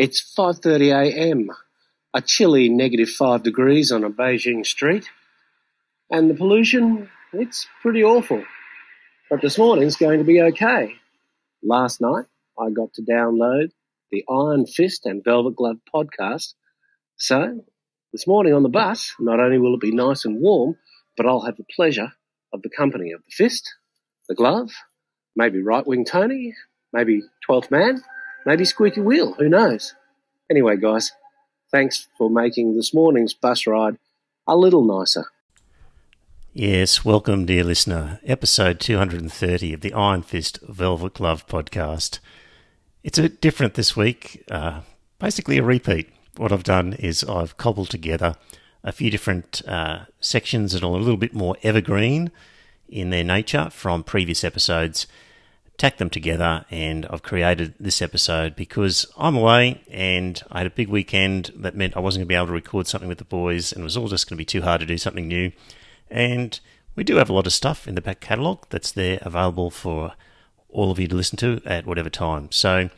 [0.00, 1.50] It's 5:30 a.m.
[2.14, 5.10] A chilly negative 5 degrees on a Beijing street.
[6.08, 8.44] And the pollution, it's pretty awful.
[9.28, 10.94] But this morning's going to be okay.
[11.64, 12.26] Last night
[12.56, 13.72] I got to download
[14.12, 16.54] the Iron Fist and Velvet Glove podcast.
[17.16, 17.64] So,
[18.12, 20.76] this morning on the bus, not only will it be nice and warm,
[21.16, 22.12] but I'll have the pleasure
[22.52, 23.74] of the company of the Fist,
[24.28, 24.70] the Glove,
[25.34, 26.54] maybe Right Wing Tony,
[26.92, 28.04] maybe 12th Man,
[28.46, 29.94] maybe Squeaky Wheel, who knows?
[30.50, 31.12] Anyway, guys,
[31.70, 33.98] thanks for making this morning's bus ride
[34.46, 35.26] a little nicer.
[36.52, 38.20] Yes, welcome, dear listener.
[38.24, 42.18] Episode 230 of the Iron Fist Velvet Glove podcast.
[43.04, 44.80] It's a bit different this week, uh,
[45.18, 46.08] basically a repeat.
[46.36, 48.36] What I've done is I've cobbled together
[48.82, 52.30] a few different uh, sections that are a little bit more evergreen
[52.88, 55.06] in their nature from previous episodes
[55.78, 60.70] tacked them together, and I've created this episode because I'm away and I had a
[60.70, 63.24] big weekend that meant I wasn't going to be able to record something with the
[63.24, 65.52] boys, and it was all just going to be too hard to do something new.
[66.10, 66.58] And
[66.96, 70.14] we do have a lot of stuff in the back catalogue that's there available for
[70.68, 72.50] all of you to listen to at whatever time.
[72.50, 72.90] So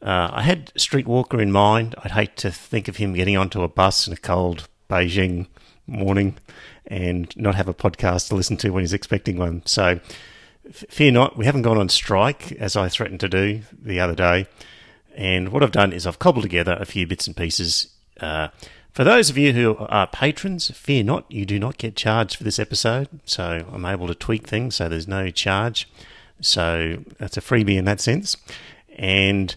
[0.00, 1.94] uh, I had Street Walker in mind.
[2.02, 5.48] I'd hate to think of him getting onto a bus in a cold Beijing
[5.86, 6.38] morning
[6.86, 9.62] and not have a podcast to listen to when he's expecting one.
[9.66, 10.00] So
[10.72, 14.46] fear not, we haven't gone on strike as I threatened to do the other day.
[15.14, 17.88] And what I've done is I've cobbled together a few bits and pieces.
[18.20, 18.48] Uh,
[18.92, 22.44] for those of you who are patrons, fear not, you do not get charged for
[22.44, 23.08] this episode.
[23.24, 25.88] So I'm able to tweak things so there's no charge.
[26.40, 28.36] So that's a freebie in that sense.
[28.96, 29.54] And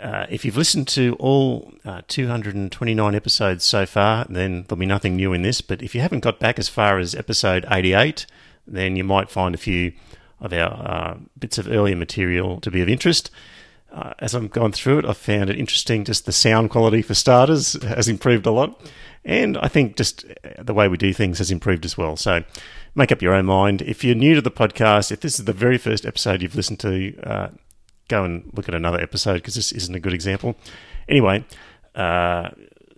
[0.00, 5.16] uh, if you've listened to all uh, 229 episodes so far, then there'll be nothing
[5.16, 5.60] new in this.
[5.60, 8.26] But if you haven't got back as far as episode 88,
[8.66, 9.92] then you might find a few
[10.40, 13.30] of our uh, bits of earlier material to be of interest.
[13.92, 16.04] Uh, as I'm going through it, I've found it interesting.
[16.04, 18.80] Just the sound quality, for starters, has improved a lot.
[19.24, 22.16] And I think just uh, the way we do things has improved as well.
[22.16, 22.44] So
[22.94, 23.82] make up your own mind.
[23.82, 26.80] If you're new to the podcast, if this is the very first episode you've listened
[26.80, 27.48] to, uh,
[28.08, 30.56] go and look at another episode because this isn't a good example.
[31.08, 31.44] Anyway,
[31.94, 32.50] uh,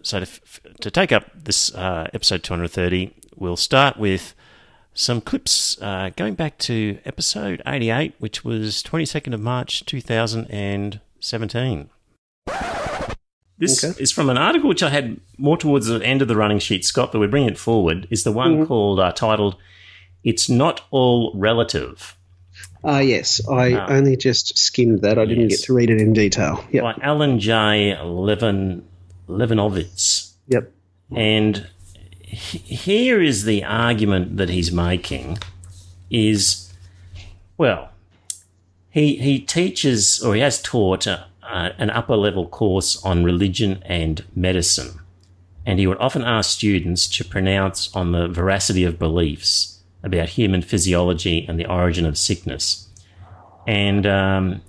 [0.02, 0.40] so to,
[0.80, 4.34] to, take up this uh, episode 230, we'll start with
[5.00, 11.90] some clips uh, going back to episode 88, which was 22nd of March 2017.
[13.56, 14.02] This okay.
[14.02, 16.84] is from an article which I had more towards the end of the running sheet,
[16.84, 18.08] Scott, but we're bringing it forward.
[18.10, 18.66] Is the one mm-hmm.
[18.66, 19.56] called uh, titled
[20.22, 22.14] "It's Not All Relative."
[22.84, 23.40] Ah, uh, yes.
[23.48, 25.18] I uh, only just skimmed that.
[25.18, 26.64] I didn't get to read it in detail.
[26.72, 26.82] Yep.
[26.82, 27.98] By Alan J.
[28.02, 28.86] Levin
[29.28, 30.32] Levinovitz.
[30.48, 30.72] Yep.
[31.14, 31.68] And
[32.30, 35.38] here is the argument that he's making
[36.10, 36.72] is
[37.58, 37.90] well
[38.90, 44.24] he he teaches or he has taught a, an upper level course on religion and
[44.34, 45.00] medicine.
[45.66, 50.62] And he would often ask students to pronounce on the veracity of beliefs about human
[50.62, 52.88] physiology and the origin of sickness.
[53.66, 54.62] And um,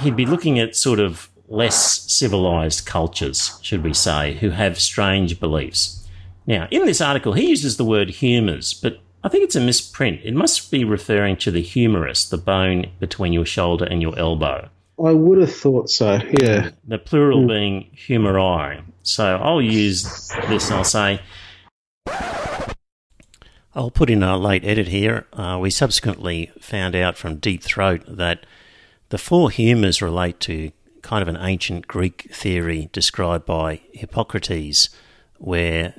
[0.00, 5.38] he'd be looking at sort of less civilized cultures should we say who have strange
[5.38, 6.05] beliefs
[6.46, 10.20] now, in this article, he uses the word humours, but I think it's a misprint.
[10.22, 14.68] It must be referring to the humerus, the bone between your shoulder and your elbow.
[15.04, 16.70] I would have thought so, yeah.
[16.86, 17.48] The plural mm.
[17.48, 18.82] being humeri.
[19.02, 20.04] So I'll use
[20.48, 21.20] this and I'll say,
[23.74, 25.26] I'll put in a late edit here.
[25.32, 28.46] Uh, we subsequently found out from Deep Throat that
[29.10, 34.88] the four humours relate to kind of an ancient Greek theory described by Hippocrates,
[35.38, 35.94] where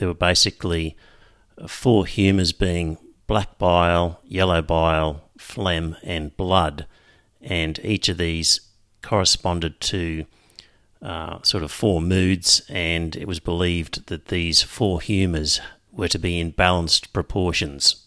[0.00, 0.96] there were basically
[1.68, 2.96] four humours being
[3.26, 6.86] black bile, yellow bile, phlegm, and blood.
[7.40, 8.60] And each of these
[9.02, 10.24] corresponded to
[11.02, 15.60] uh, sort of four moods, and it was believed that these four humours
[15.92, 18.06] were to be in balanced proportions.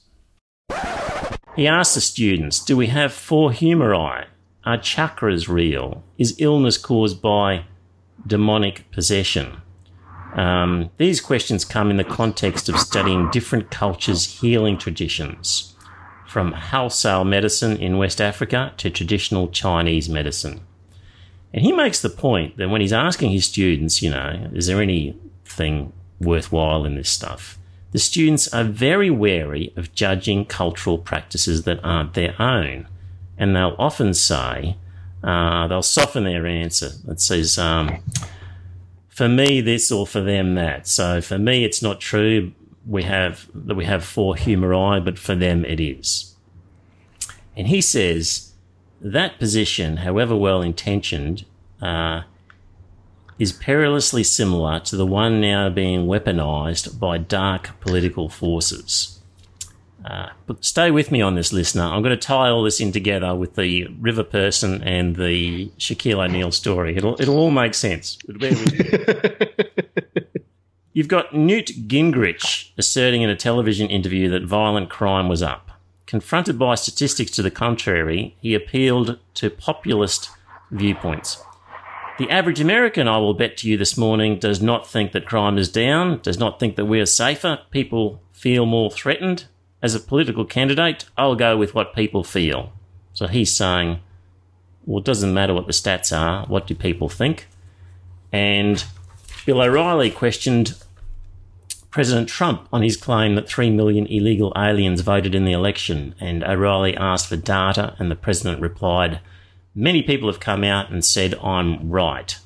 [1.56, 4.26] He asked the students Do we have four humori?
[4.66, 6.04] Are chakras real?
[6.18, 7.66] Is illness caused by
[8.26, 9.58] demonic possession?
[10.36, 15.76] Um, these questions come in the context of studying different cultures' healing traditions,
[16.28, 20.62] from wholesale medicine in West Africa to traditional Chinese medicine.
[21.54, 24.82] And he makes the point that when he's asking his students, you know, is there
[24.82, 27.60] anything worthwhile in this stuff?
[27.92, 32.88] The students are very wary of judging cultural practices that aren't their own.
[33.38, 34.78] And they'll often say,
[35.24, 36.90] uh, they'll soften their answer.
[37.08, 38.00] It says, um,
[39.14, 40.88] for me this or for them that.
[40.88, 42.52] So for me, it's not true.
[42.86, 46.36] We have that we have four humori, but for them it is.
[47.56, 48.54] And he says
[49.00, 51.46] that position, however well intentioned,
[51.82, 52.24] uh,
[53.38, 59.13] is perilously similar to the one now being weaponized by dark political forces.
[60.06, 61.84] Uh, but stay with me on this, listener.
[61.84, 66.24] I'm going to tie all this in together with the River Person and the Shaquille
[66.24, 66.98] O'Neal story.
[66.98, 68.18] It'll it'll all make sense.
[70.94, 75.72] You've got Newt Gingrich asserting in a television interview that violent crime was up.
[76.06, 80.30] Confronted by statistics to the contrary, he appealed to populist
[80.70, 81.42] viewpoints.
[82.20, 85.58] The average American, I will bet to you this morning, does not think that crime
[85.58, 87.60] is down, does not think that we are safer.
[87.72, 89.46] People feel more threatened.
[89.84, 92.72] As a political candidate, I'll go with what people feel.
[93.14, 94.00] So he's saying,
[94.86, 97.48] well, it doesn't matter what the stats are, what do people think?
[98.32, 98.84] And
[99.46, 100.82] Bill O'Reilly questioned
[101.92, 106.44] President Trump on his claim that 3 million illegal aliens voted in the election, and
[106.44, 109.20] O'Reilly asked for data, and the president replied,
[109.76, 112.38] Many people have come out and said, I'm right.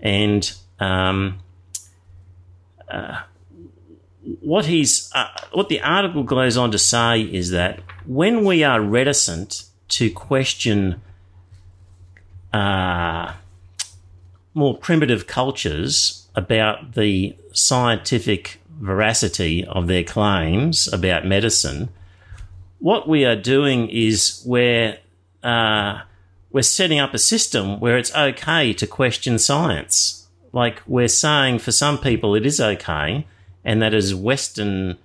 [0.00, 1.38] And um,
[2.88, 3.22] uh,
[4.40, 8.80] what he's uh, what the article goes on to say is that when we are
[8.80, 11.00] reticent to question
[12.52, 13.34] uh,
[14.54, 21.88] more primitive cultures about the scientific veracity of their claims about medicine,
[22.78, 24.98] what we are doing is we're
[25.42, 26.00] uh,
[26.50, 30.26] we're setting up a system where it's okay to question science.
[30.52, 33.26] Like we're saying for some people it is okay,
[33.64, 34.98] and that as Western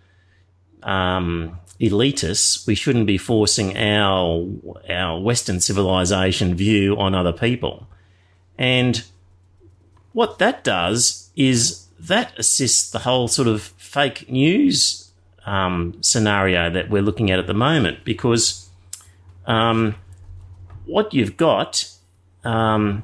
[0.84, 4.48] um, elitists, we shouldn't be forcing our
[4.90, 7.88] our Western civilization view on other people.
[8.58, 9.04] And
[10.14, 15.12] what that does is that assists the whole sort of fake news
[15.46, 18.70] um, scenario that we're looking at at the moment because
[19.46, 19.96] um,
[20.86, 21.90] what you've got
[22.44, 23.04] um,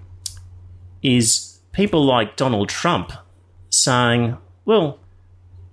[1.01, 3.11] is people like Donald Trump
[3.69, 4.99] saying, well,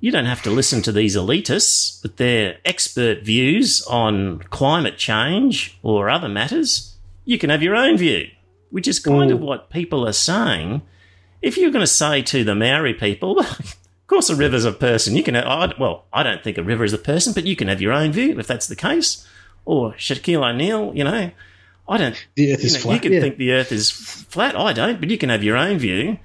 [0.02, 5.78] you don't have to listen to these elitists with their expert views on climate change
[5.80, 6.96] or other matters.
[7.24, 8.28] You can have your own view,
[8.70, 9.34] which is kind mm.
[9.34, 10.82] of what people are saying.
[11.40, 13.76] If you're going to say to the Maori people, of
[14.08, 15.14] course, a river's a person.
[15.14, 17.68] You can, have, well, I don't think a river is a person, but you can
[17.68, 19.24] have your own view if that's the case.
[19.64, 21.30] Or Shaquille O'Neal, you know,
[21.88, 22.26] I don't.
[22.34, 22.94] The Earth is you know, flat.
[22.94, 23.20] You can yeah.
[23.20, 24.56] think the Earth is flat.
[24.56, 26.18] I don't, but you can have your own view.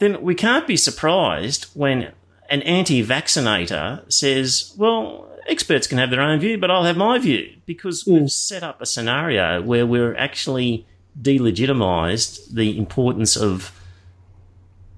[0.00, 2.10] Then we can't be surprised when
[2.52, 7.18] an anti vaccinator says, well, experts can have their own view, but I'll have my
[7.18, 8.20] view because mm.
[8.20, 10.86] we've set up a scenario where we're actually
[11.20, 13.72] delegitimized the importance of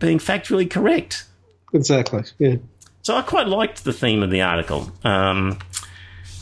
[0.01, 1.27] being factually correct.
[1.73, 2.25] Exactly.
[2.39, 2.57] Yeah.
[3.03, 4.91] So I quite liked the theme of the article.
[5.05, 5.61] Um,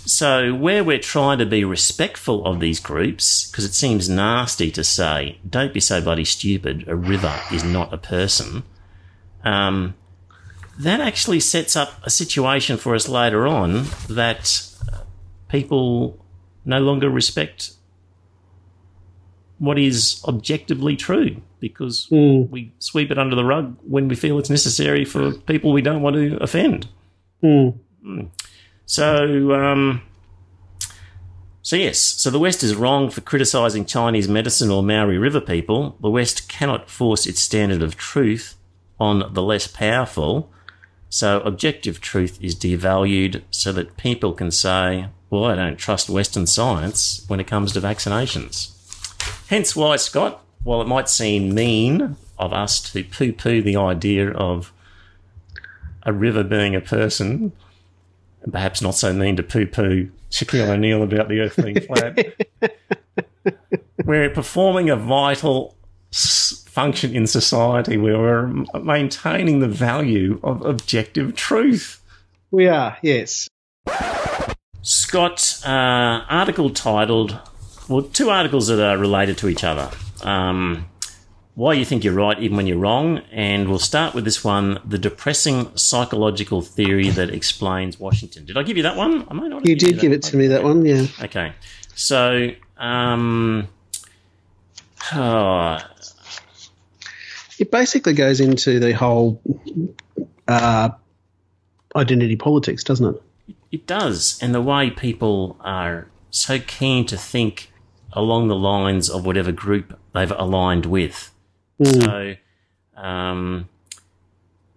[0.06, 4.82] so where we're trying to be respectful of these groups, because it seems nasty to
[4.82, 8.62] say, "Don't be so bloody stupid." A river is not a person.
[9.44, 9.94] Um,
[10.78, 14.66] that actually sets up a situation for us later on that
[15.48, 16.19] people
[16.64, 17.72] no longer respect
[19.58, 22.48] what is objectively true because mm.
[22.50, 26.02] we sweep it under the rug when we feel it's necessary for people we don't
[26.02, 26.88] want to offend.
[27.44, 27.78] Mm.
[28.04, 28.28] Mm.
[28.86, 30.02] So, um,
[31.62, 35.96] so yes, so the West is wrong for criticising Chinese medicine or Maori River people.
[36.00, 38.56] The West cannot force its standard of truth
[38.98, 40.50] on the less powerful
[41.12, 46.46] so objective truth is devalued so that people can say, well, I don't trust Western
[46.46, 48.70] science when it comes to vaccinations.
[49.48, 54.31] Hence why, Scott, while it might seem mean of us to poo poo the idea
[54.31, 54.72] of
[56.04, 57.52] a river being a person,
[58.42, 62.36] and perhaps not so mean to poo poo Shaquille O'Neal about the earth being flat,
[64.06, 65.76] we're performing a vital
[66.72, 68.46] function in society where we're
[68.82, 72.00] maintaining the value of objective truth.
[72.50, 73.46] We are, yes.
[74.81, 77.38] Scott, uh, article titled,
[77.91, 79.91] well, two articles that are related to each other.
[80.22, 80.86] Um,
[81.55, 83.19] why you think you're right even when you're wrong.
[83.31, 88.46] And we'll start with this one the depressing psychological theory that explains Washington.
[88.46, 89.26] Did I give you that one?
[89.29, 91.05] I might not you did give it to me, that one, yeah.
[91.20, 91.52] Okay.
[91.94, 92.48] So,
[92.79, 93.69] um,
[95.12, 95.79] oh,
[97.62, 99.40] it basically goes into the whole
[100.48, 100.88] uh,
[101.94, 103.22] identity politics, doesn't it?
[103.70, 107.70] It does, and the way people are so keen to think
[108.12, 111.31] along the lines of whatever group they've aligned with.
[111.81, 112.02] Mm.
[112.96, 113.69] So, um,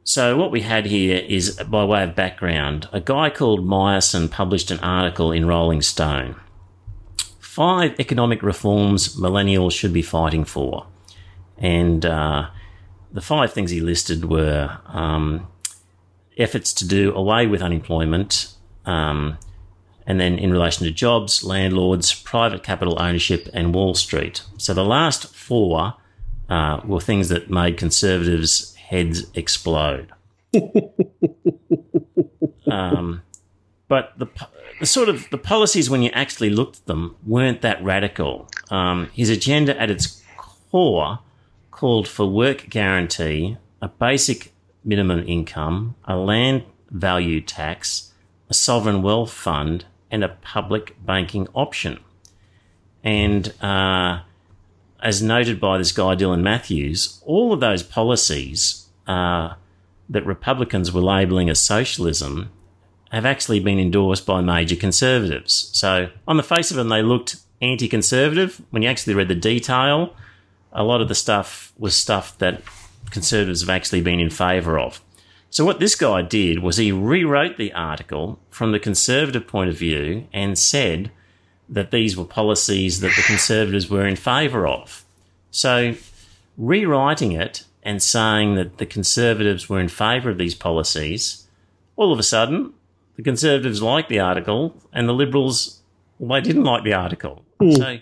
[0.04, 4.70] so what we had here is, by way of background, a guy called Myerson published
[4.70, 6.36] an article in Rolling Stone.
[7.40, 10.86] Five economic reforms millennials should be fighting for,
[11.58, 12.50] and uh,
[13.16, 15.48] the five things he listed were um,
[16.38, 18.54] efforts to do away with unemployment,
[18.86, 19.38] um,
[20.06, 24.44] and then in relation to jobs, landlords, private capital ownership, and Wall Street.
[24.58, 25.94] So the last four
[26.50, 30.12] uh, were things that made conservatives' heads explode.
[32.70, 33.22] um,
[33.88, 34.28] but the,
[34.82, 38.50] the, sort of the policies, when you actually looked at them, weren't that radical.
[38.70, 40.22] Um, his agenda, at its
[40.70, 41.20] core,
[41.76, 44.54] called for work guarantee, a basic
[44.86, 48.14] minimum income, a land value tax,
[48.50, 52.00] a sovereign wealth fund, and a public banking option.
[53.04, 54.22] And uh,
[55.04, 59.56] as noted by this guy, Dylan Matthews, all of those policies uh,
[60.10, 62.52] that Republicans were labelling as socialism
[63.12, 65.70] have actually been endorsed by major conservatives.
[65.74, 68.62] So, on the face of them, they looked anti conservative.
[68.70, 70.16] When you actually read the detail,
[70.76, 72.62] a lot of the stuff was stuff that
[73.10, 75.02] conservatives have actually been in favour of.
[75.50, 79.78] So, what this guy did was he rewrote the article from the conservative point of
[79.78, 81.12] view and said
[81.70, 85.06] that these were policies that the conservatives were in favour of.
[85.52, 85.96] So,
[86.58, 91.48] rewriting it and saying that the conservatives were in favour of these policies,
[91.96, 92.74] all of a sudden,
[93.16, 95.80] the conservatives liked the article and the liberals,
[96.20, 97.46] well, they didn't like the article.
[97.62, 97.78] Mm.
[97.78, 97.98] So,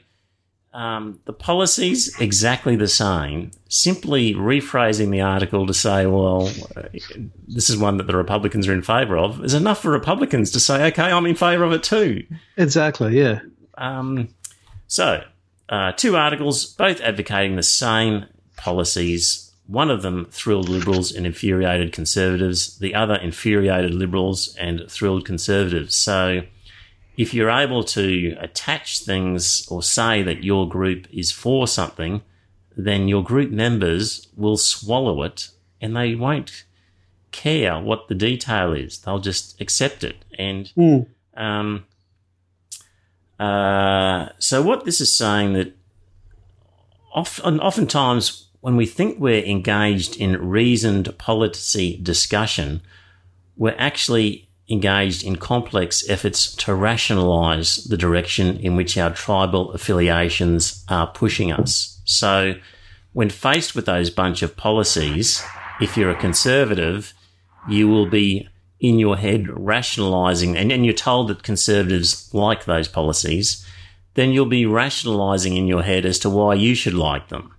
[0.73, 3.51] um, the policy's exactly the same.
[3.69, 6.51] Simply rephrasing the article to say, well,
[7.47, 10.59] this is one that the Republicans are in favour of, is enough for Republicans to
[10.59, 12.25] say, okay, I'm in favour of it too.
[12.57, 13.39] Exactly, yeah.
[13.77, 14.29] Um,
[14.87, 15.23] so,
[15.69, 18.25] uh, two articles, both advocating the same
[18.57, 19.51] policies.
[19.67, 22.79] One of them thrilled liberals and infuriated conservatives.
[22.79, 25.95] The other infuriated liberals and thrilled conservatives.
[25.95, 26.41] So,
[27.17, 32.21] if you're able to attach things or say that your group is for something,
[32.75, 36.65] then your group members will swallow it and they won't
[37.31, 38.99] care what the detail is.
[38.99, 40.15] They'll just accept it.
[40.39, 41.07] And mm.
[41.35, 41.85] um,
[43.39, 45.75] uh, so, what this is saying that
[47.13, 52.81] often, oftentimes when we think we're engaged in reasoned policy discussion,
[53.57, 60.85] we're actually engaged in complex efforts to rationalize the direction in which our tribal affiliations
[60.87, 62.01] are pushing us.
[62.05, 62.55] So,
[63.11, 65.43] when faced with those bunch of policies,
[65.79, 67.13] if you're a conservative,
[67.67, 72.87] you will be in your head rationalizing, and, and you're told that conservatives like those
[72.87, 73.65] policies,
[74.15, 77.53] then you'll be rationalizing in your head as to why you should like them,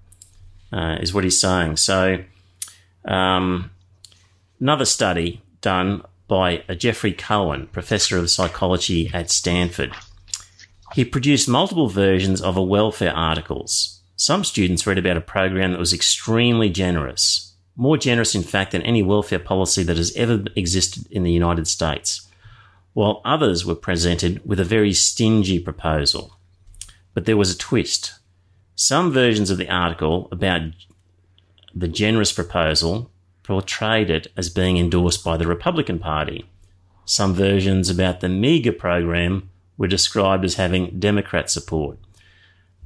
[0.72, 1.76] uh, is what he's saying.
[1.76, 2.22] So,
[3.04, 3.70] um,
[4.60, 9.92] another study done by a Geoffrey Cohen, professor of psychology at Stanford.
[10.94, 14.00] He produced multiple versions of a welfare articles.
[14.16, 18.82] Some students read about a program that was extremely generous, more generous, in fact, than
[18.82, 22.28] any welfare policy that has ever existed in the United States,
[22.92, 26.36] while others were presented with a very stingy proposal.
[27.12, 28.14] But there was a twist.
[28.76, 30.62] Some versions of the article about
[31.74, 33.10] the generous proposal
[33.44, 36.44] portrayed it as being endorsed by the Republican Party.
[37.04, 41.98] Some versions about the meager program were described as having Democrat support.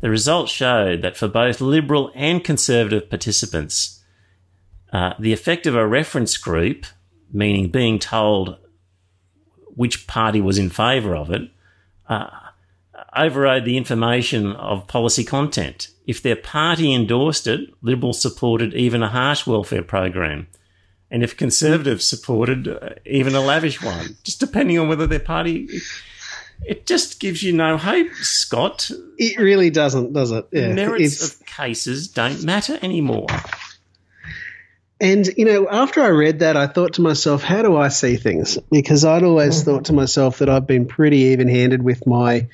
[0.00, 4.02] The results showed that for both Liberal and Conservative participants,
[4.92, 6.86] uh, the effect of a reference group,
[7.32, 8.56] meaning being told
[9.76, 11.50] which party was in favour of it,
[12.08, 12.28] uh,
[13.16, 15.88] overrode the information of policy content.
[16.08, 20.46] If their party endorsed it, Liberals supported even a harsh welfare program.
[21.10, 25.68] And if Conservatives supported uh, even a lavish one, just depending on whether their party.
[26.66, 28.90] It just gives you no hope, Scott.
[29.18, 30.48] It really doesn't, does it?
[30.50, 30.68] Yeah.
[30.68, 31.34] The merits it's...
[31.34, 33.26] of cases don't matter anymore.
[35.00, 38.16] And, you know, after I read that, I thought to myself, how do I see
[38.16, 38.58] things?
[38.70, 39.70] Because I'd always mm-hmm.
[39.70, 42.48] thought to myself that I've been pretty even handed with my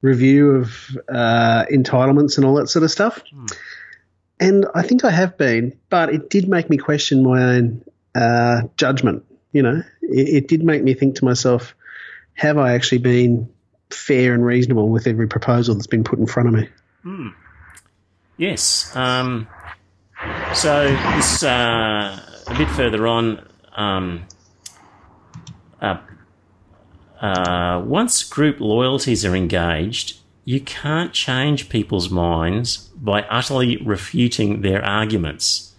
[0.00, 3.22] review of uh, entitlements and all that sort of stuff.
[3.34, 3.56] Mm.
[4.40, 8.62] And I think I have been, but it did make me question my own uh,
[8.76, 9.24] judgment.
[9.52, 11.74] You know, it, it, did make me think to myself,
[12.34, 13.48] have I actually been
[13.90, 16.68] fair and reasonable with every proposal that's been put in front of me?
[17.04, 17.34] Mm.
[18.36, 18.94] Yes.
[18.94, 19.48] Um,
[20.54, 20.86] so
[21.16, 23.44] this uh, a bit further on.
[23.76, 24.24] Um,
[25.80, 25.98] uh,
[27.20, 34.84] uh, once group loyalties are engaged, you can't change people's minds by utterly refuting their
[34.84, 35.74] arguments.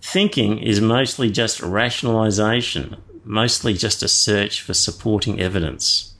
[0.00, 6.14] Thinking is mostly just rationalization, mostly just a search for supporting evidence.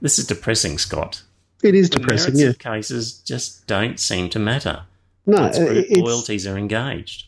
[0.00, 1.22] This is depressing, Scott.
[1.62, 2.52] It is depressing, yeah.
[2.58, 4.84] cases just don't seem to matter.
[5.26, 7.26] No, Once group loyalties are engaged.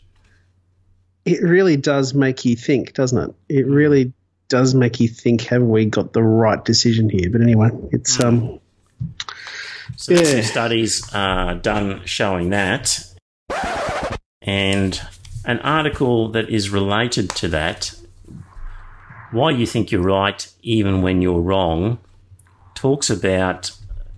[1.24, 3.34] it really does make you think, doesn't it?
[3.48, 4.12] It really
[4.48, 7.30] does make you think: Have we got the right decision here?
[7.30, 8.60] But anyway, it's um.
[9.96, 10.24] So yeah.
[10.24, 13.04] some studies are done showing that,
[14.40, 15.00] and
[15.44, 17.94] an article that is related to that.
[19.30, 21.98] Why you think you're right, even when you're wrong,
[22.74, 23.72] talks about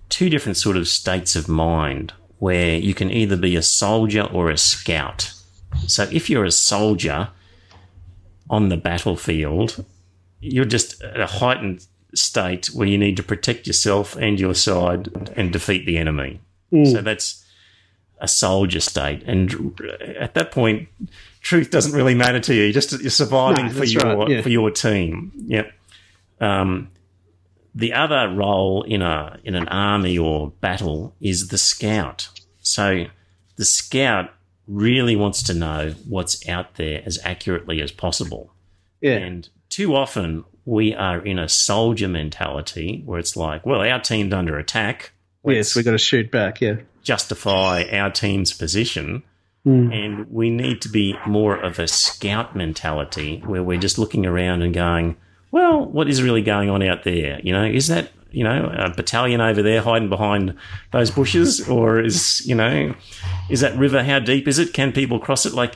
[0.09, 4.49] two different sort of states of mind where you can either be a soldier or
[4.49, 5.33] a scout.
[5.87, 7.29] So if you're a soldier
[8.49, 9.83] on the battlefield,
[10.39, 15.31] you're just at a heightened state where you need to protect yourself and your side
[15.35, 16.41] and defeat the enemy.
[16.71, 16.91] Mm.
[16.91, 17.43] So that's
[18.19, 19.23] a soldier state.
[19.23, 19.79] And
[20.19, 20.87] at that point,
[21.41, 22.63] truth doesn't really matter to you.
[22.63, 24.41] You're just you're surviving no, for your right, yeah.
[24.41, 25.31] for your team.
[25.45, 25.71] Yep.
[26.39, 26.91] Um,
[27.75, 32.29] the other role in a in an army or battle is the scout.
[32.59, 33.05] So
[33.55, 34.31] the scout
[34.67, 38.51] really wants to know what's out there as accurately as possible.
[38.99, 39.17] Yeah.
[39.17, 44.33] And too often we are in a soldier mentality where it's like, well, our team's
[44.33, 45.11] under attack.
[45.43, 46.59] Let's yes, we got to shoot back.
[46.59, 46.77] Yeah.
[47.03, 49.23] Justify our team's position.
[49.65, 49.93] Mm.
[49.93, 54.61] And we need to be more of a scout mentality where we're just looking around
[54.61, 55.15] and going,
[55.51, 57.39] well, what is really going on out there?
[57.41, 60.55] You know, is that you know a battalion over there hiding behind
[60.91, 62.93] those bushes, or is you know
[63.49, 64.73] is that river how deep is it?
[64.73, 65.53] Can people cross it?
[65.53, 65.75] Like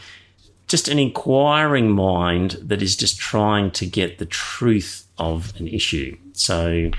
[0.72, 6.18] just an inquiring mind that is just trying to get the truth of an issue.
[6.32, 6.92] So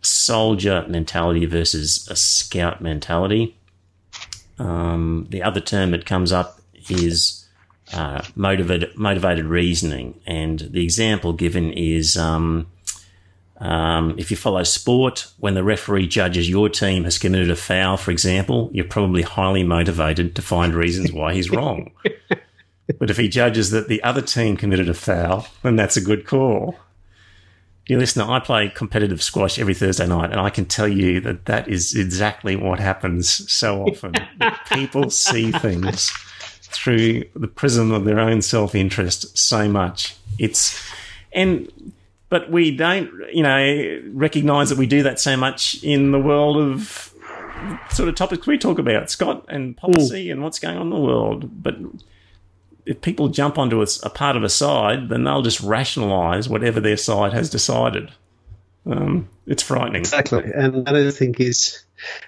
[0.00, 3.56] soldier mentality versus a scout mentality.
[4.60, 7.44] Um, the other term that comes up is
[7.92, 12.16] uh, motivated motivated reasoning, and the example given is.
[12.16, 12.68] Um,
[13.58, 17.96] um, if you follow sport, when the referee judges your team has committed a foul,
[17.96, 21.92] for example, you're probably highly motivated to find reasons why he's wrong.
[22.98, 26.26] but if he judges that the other team committed a foul, then that's a good
[26.26, 26.76] call.
[27.86, 31.44] Dear listener, I play competitive squash every Thursday night, and I can tell you that
[31.46, 34.14] that is exactly what happens so often.
[34.72, 36.10] People see things
[36.62, 40.16] through the prism of their own self interest so much.
[40.38, 40.82] It's
[41.32, 41.70] and
[42.30, 46.56] but we don't, you know, recognize that we do that so much in the world
[46.56, 47.14] of
[47.90, 50.98] sort of topics we talk about, Scott, and policy and what's going on in the
[50.98, 51.62] world.
[51.62, 51.76] But
[52.86, 56.80] if people jump onto a, a, part of a side, then they'll just rationalize whatever
[56.80, 58.10] their side has decided.
[58.86, 60.00] Um, it's frightening.
[60.00, 61.84] Exactly, and that I think is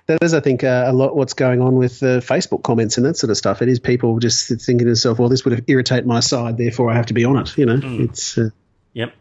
[0.06, 3.04] that is, I think, uh, a lot what's going on with uh, Facebook comments and
[3.04, 3.60] that sort of stuff.
[3.60, 6.94] It is people just thinking to themselves, "Well, this would irritate my side, therefore I
[6.94, 8.08] have to be on it." You know, mm.
[8.08, 8.38] it's.
[8.38, 8.50] Uh,
[8.94, 9.12] yep.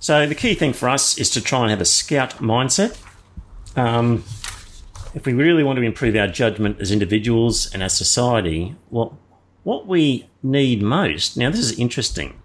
[0.00, 2.98] So the key thing for us is to try and have a scout mindset.
[3.76, 4.24] Um,
[5.14, 9.18] if we really want to improve our judgment as individuals and as society, well,
[9.62, 12.40] what we need most now, this is interesting,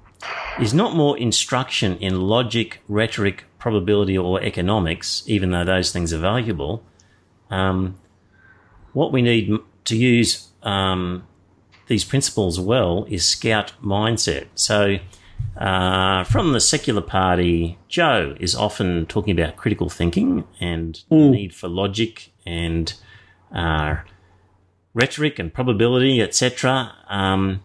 [0.60, 6.19] is not more instruction in logic, rhetoric, probability, or economics, even though those things are
[6.19, 6.84] valuable
[7.49, 7.97] um,
[8.93, 9.51] what we need
[9.86, 11.28] to use um,
[11.88, 14.47] these principles well is scout mindset.
[14.56, 14.97] So,
[15.58, 21.10] uh, from the secular party, Joe is often talking about critical thinking and mm.
[21.10, 22.93] the need for logic and
[23.54, 23.97] uh,
[24.95, 26.95] rhetoric and probability, etc.
[27.08, 27.62] Um,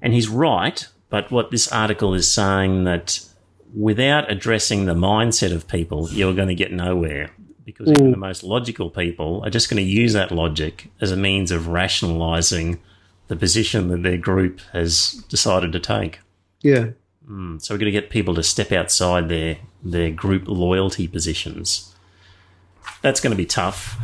[0.00, 3.26] and he's right, but what this article is saying that
[3.74, 7.30] without addressing the mindset of people, you're going to get nowhere
[7.64, 7.98] because mm.
[7.98, 11.50] even the most logical people are just going to use that logic as a means
[11.50, 12.78] of rationalizing
[13.26, 16.20] the position that their group has decided to take.
[16.62, 16.90] Yeah.
[17.28, 21.94] Mm, so we're going to get people to step outside their their group loyalty positions.
[23.02, 23.96] That's going to be tough.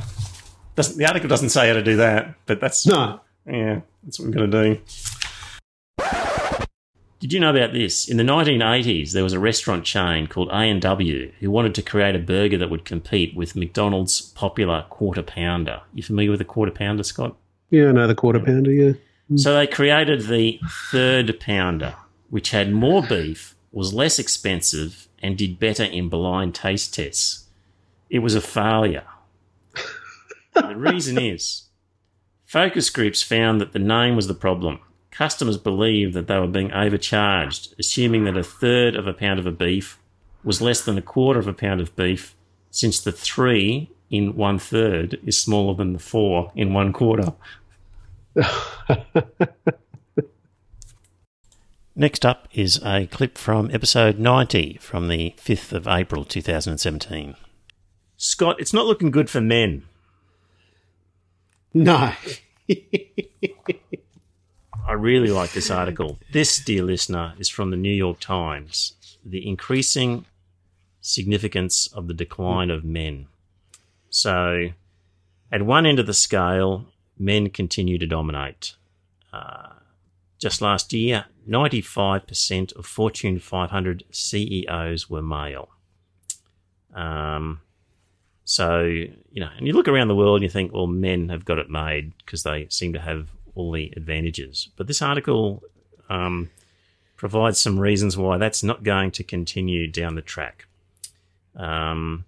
[0.75, 3.21] Doesn't, the article doesn't say how to do that, but that's no.
[3.47, 4.81] Yeah, that's what we're going to do.
[7.21, 8.07] Did you know about this?
[8.07, 12.19] In the 1980s, there was a restaurant chain called A&W who wanted to create a
[12.19, 15.81] burger that would compete with McDonald's popular quarter pounder.
[15.95, 17.35] You familiar with the quarter pounder, Scott?
[17.71, 18.93] Yeah, I know the quarter pounder, yeah.
[19.33, 19.41] Mm.
[19.41, 20.61] So they created the
[20.91, 21.95] third pounder,
[22.29, 27.47] which had more beef, was less expensive, and did better in blind taste tests.
[28.11, 29.05] It was a failure.
[30.55, 31.65] The reason is
[32.45, 34.81] focus groups found that the name was the problem
[35.15, 39.47] customers believed that they were being overcharged, assuming that a third of a pound of
[39.47, 39.97] a beef
[40.43, 42.35] was less than a quarter of a pound of beef,
[42.71, 47.33] since the three in one third is smaller than the four in one quarter.
[51.97, 57.37] Next up is a clip from episode 90 from the 5th of April 2017.
[58.17, 59.85] Scott, it's not looking good for men.
[61.75, 62.13] No.
[64.87, 66.19] I really like this article.
[66.33, 68.95] This, dear listener, is from the New York Times.
[69.25, 70.25] The increasing
[71.01, 73.27] significance of the decline of men.
[74.09, 74.71] So,
[75.51, 76.87] at one end of the scale,
[77.19, 78.77] men continue to dominate.
[79.33, 79.71] Uh,
[80.39, 85.71] just last year, 95% of Fortune 500 CEOs were male.
[86.95, 87.61] Um,
[88.45, 91.45] so, you know, and you look around the world and you think, well, men have
[91.45, 94.69] got it made because they seem to have all the advantages.
[94.77, 95.63] But this article
[96.11, 96.51] um,
[97.17, 100.67] provides some reasons why that's not going to continue down the track.
[101.57, 102.27] Um,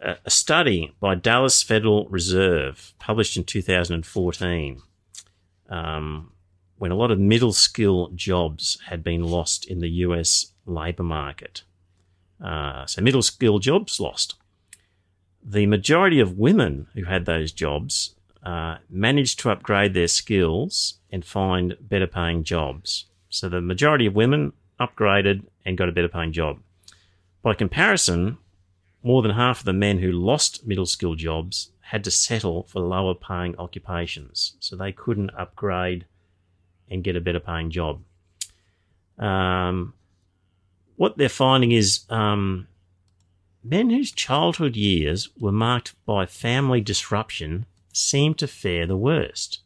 [0.00, 4.80] a study by Dallas Federal Reserve, published in 2014,
[5.68, 6.32] um,
[6.78, 11.64] when a lot of middle skill jobs had been lost in the US labour market.
[12.42, 14.37] Uh, so, middle skill jobs lost.
[15.44, 21.24] The majority of women who had those jobs uh, managed to upgrade their skills and
[21.24, 23.06] find better paying jobs.
[23.30, 26.60] So, the majority of women upgraded and got a better paying job.
[27.42, 28.38] By comparison,
[29.02, 32.80] more than half of the men who lost middle skill jobs had to settle for
[32.80, 34.54] lower paying occupations.
[34.60, 36.06] So they couldn't upgrade
[36.90, 38.02] and get a better paying job.
[39.18, 39.94] Um,
[40.96, 42.66] what they're finding is um,
[43.62, 49.60] men whose childhood years were marked by family disruption seem to fare the worst.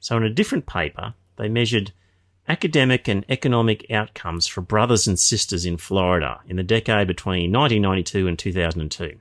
[0.00, 1.92] So, in a different paper, they measured
[2.48, 8.26] academic and economic outcomes for brothers and sisters in Florida in the decade between 1992
[8.26, 9.18] and 2002.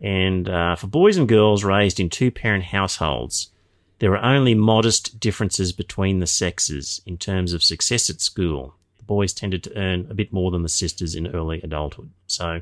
[0.00, 3.50] And uh, for boys and girls raised in two parent households,
[3.98, 8.74] there were only modest differences between the sexes in terms of success at school.
[8.98, 12.10] The boys tended to earn a bit more than the sisters in early adulthood.
[12.26, 12.60] So,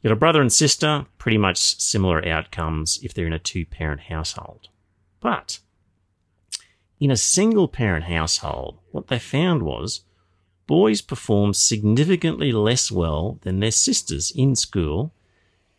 [0.00, 3.66] you got a brother and sister, pretty much similar outcomes if they're in a two
[3.66, 4.68] parent household.
[5.20, 5.58] But
[7.00, 10.02] in a single parent household, what they found was
[10.66, 15.12] boys performed significantly less well than their sisters in school,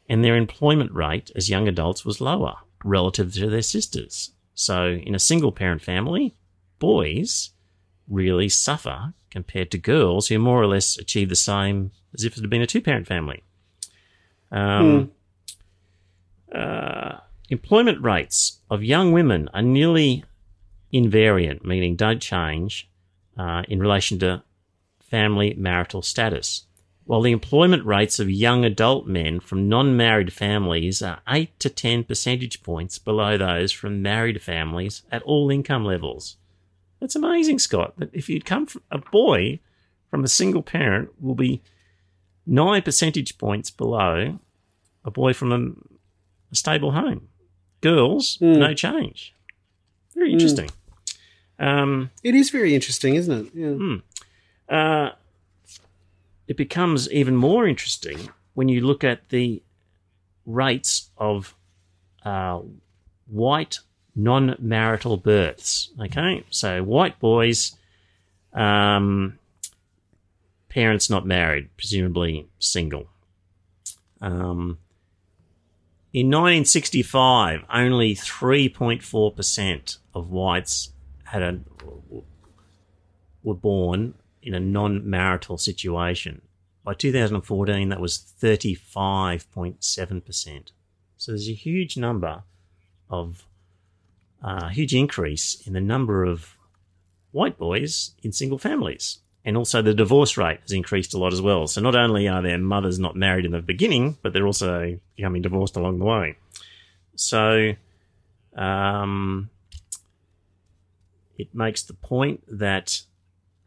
[0.10, 4.32] and their employment rate as young adults was lower relative to their sisters.
[4.54, 6.36] So, in a single parent family,
[6.80, 7.52] boys
[8.08, 12.42] really suffer compared to girls who more or less achieve the same as if it
[12.42, 13.44] had been a two parent family.
[14.52, 15.12] Um,
[16.52, 16.58] hmm.
[16.58, 17.18] uh,
[17.50, 20.24] employment rates of young women are nearly
[20.94, 22.90] invariant, meaning don't change
[23.38, 24.44] uh, in relation to
[25.00, 26.66] family marital status.
[27.06, 31.70] While the employment rates of young adult men from non married families are 8 to
[31.70, 36.38] 10 percentage points below those from married families at all income levels.
[37.00, 37.94] That's amazing, Scott.
[37.98, 39.60] That if you'd come from a boy
[40.12, 41.62] from a single parent will be
[42.50, 44.40] 9 percentage points below
[45.06, 45.60] a boy from a,
[46.52, 47.30] a stable home.
[47.82, 48.58] Girls, mm.
[48.58, 49.34] no change.
[50.16, 50.70] Very interesting.
[51.60, 51.66] Mm.
[51.66, 53.52] Um, it is very interesting, isn't it?
[53.54, 53.72] Yeah.
[53.72, 53.96] Hmm.
[54.68, 55.10] Uh,
[56.48, 59.62] it becomes even more interesting when you look at the
[60.46, 61.56] rates of
[62.24, 62.60] uh,
[63.28, 63.80] white
[64.16, 65.90] non-marital births.
[66.00, 67.76] Okay, so white boys,
[68.54, 69.39] um,
[70.70, 73.10] parents not married, presumably single.
[74.22, 74.78] Um,
[76.14, 80.94] in 1965, only 3.4% of whites
[81.26, 81.60] had a
[83.44, 86.42] were born in a non-marital situation.
[86.84, 90.72] By 2014, that was 35.7%.
[91.18, 92.44] So there's a huge number
[93.10, 93.46] of
[94.42, 96.56] uh, huge increase in the number of
[97.32, 99.20] white boys in single families.
[99.50, 101.66] And also the divorce rate has increased a lot as well.
[101.66, 105.42] So not only are their mothers not married in the beginning, but they're also becoming
[105.42, 106.38] divorced along the way.
[107.16, 107.74] So
[108.56, 109.50] um,
[111.36, 113.02] it makes the point that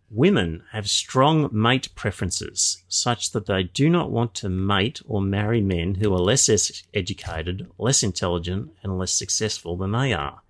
[0.08, 5.60] women have strong mate preferences such that they do not want to mate or marry
[5.60, 6.48] men who are less
[6.94, 10.42] educated, less intelligent, and less successful than they are.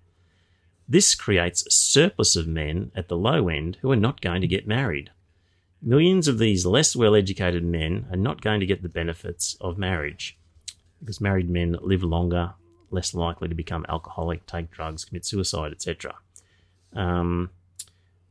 [0.87, 4.47] This creates a surplus of men at the low end who are not going to
[4.47, 5.09] get married.
[5.85, 9.77] Millions of these less well educated men are not going to get the benefits of
[9.77, 10.37] marriage
[11.01, 12.53] because married men live longer,
[12.89, 16.15] less likely to become alcoholic, take drugs, commit suicide, etc.
[16.93, 17.49] Um,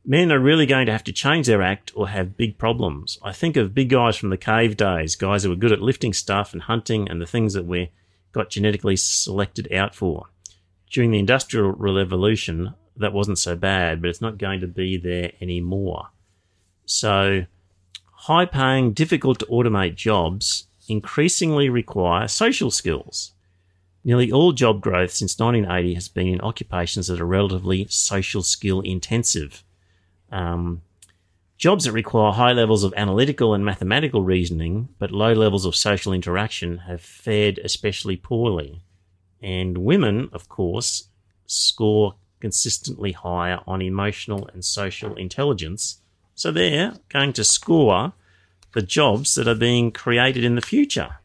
[0.03, 3.19] men are really going to have to change their act or have big problems.
[3.21, 6.13] I think of big guys from the cave days, guys who were good at lifting
[6.13, 7.91] stuff and hunting and the things that we
[8.31, 10.25] got genetically selected out for.
[10.89, 15.33] During the Industrial Revolution, that wasn't so bad, but it's not going to be there
[15.39, 16.07] anymore.
[16.85, 17.45] So,
[18.11, 23.31] high paying, difficult to automate jobs increasingly require social skills.
[24.03, 28.81] Nearly all job growth since 1980 has been in occupations that are relatively social skill
[28.81, 29.63] intensive.
[30.31, 30.81] Um,
[31.57, 36.11] jobs that require high levels of analytical and mathematical reasoning, but low levels of social
[36.11, 38.81] interaction, have fared especially poorly.
[39.41, 41.07] And women, of course,
[41.45, 46.01] score consistently higher on emotional and social intelligence.
[46.35, 48.13] So they're going to score
[48.73, 51.17] the jobs that are being created in the future.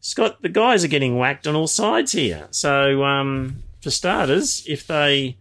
[0.00, 2.48] Scott, the guys are getting whacked on all sides here.
[2.50, 5.36] So, um, for starters, if they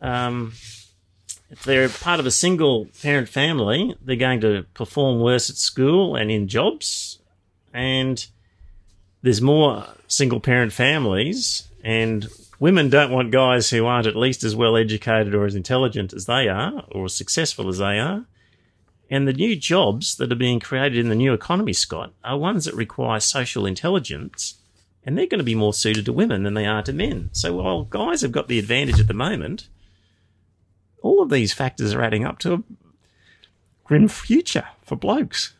[0.00, 0.52] um,
[1.50, 6.16] if they're part of a single parent family, they're going to perform worse at school
[6.16, 7.18] and in jobs.
[7.74, 8.26] And
[9.22, 12.26] there's more single parent families, and
[12.62, 16.26] women don't want guys who aren't at least as well educated or as intelligent as
[16.26, 18.24] they are or as successful as they are.
[19.10, 22.64] And the new jobs that are being created in the new economy, Scott, are ones
[22.66, 24.60] that require social intelligence,
[25.04, 27.30] and they're going to be more suited to women than they are to men.
[27.32, 29.66] So while guys have got the advantage at the moment,
[31.02, 32.62] all of these factors are adding up to a
[33.82, 35.52] grim future for blokes.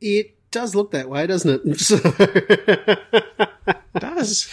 [0.00, 2.98] It does look that way, doesn't it?
[3.94, 4.48] It does.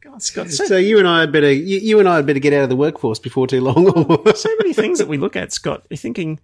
[0.00, 2.38] God, Scott, so, so you and I had better you, you and I had better
[2.38, 3.84] get out of the workforce before too long.
[4.34, 5.84] so many things that we look at, Scott.
[5.90, 6.38] You're thinking,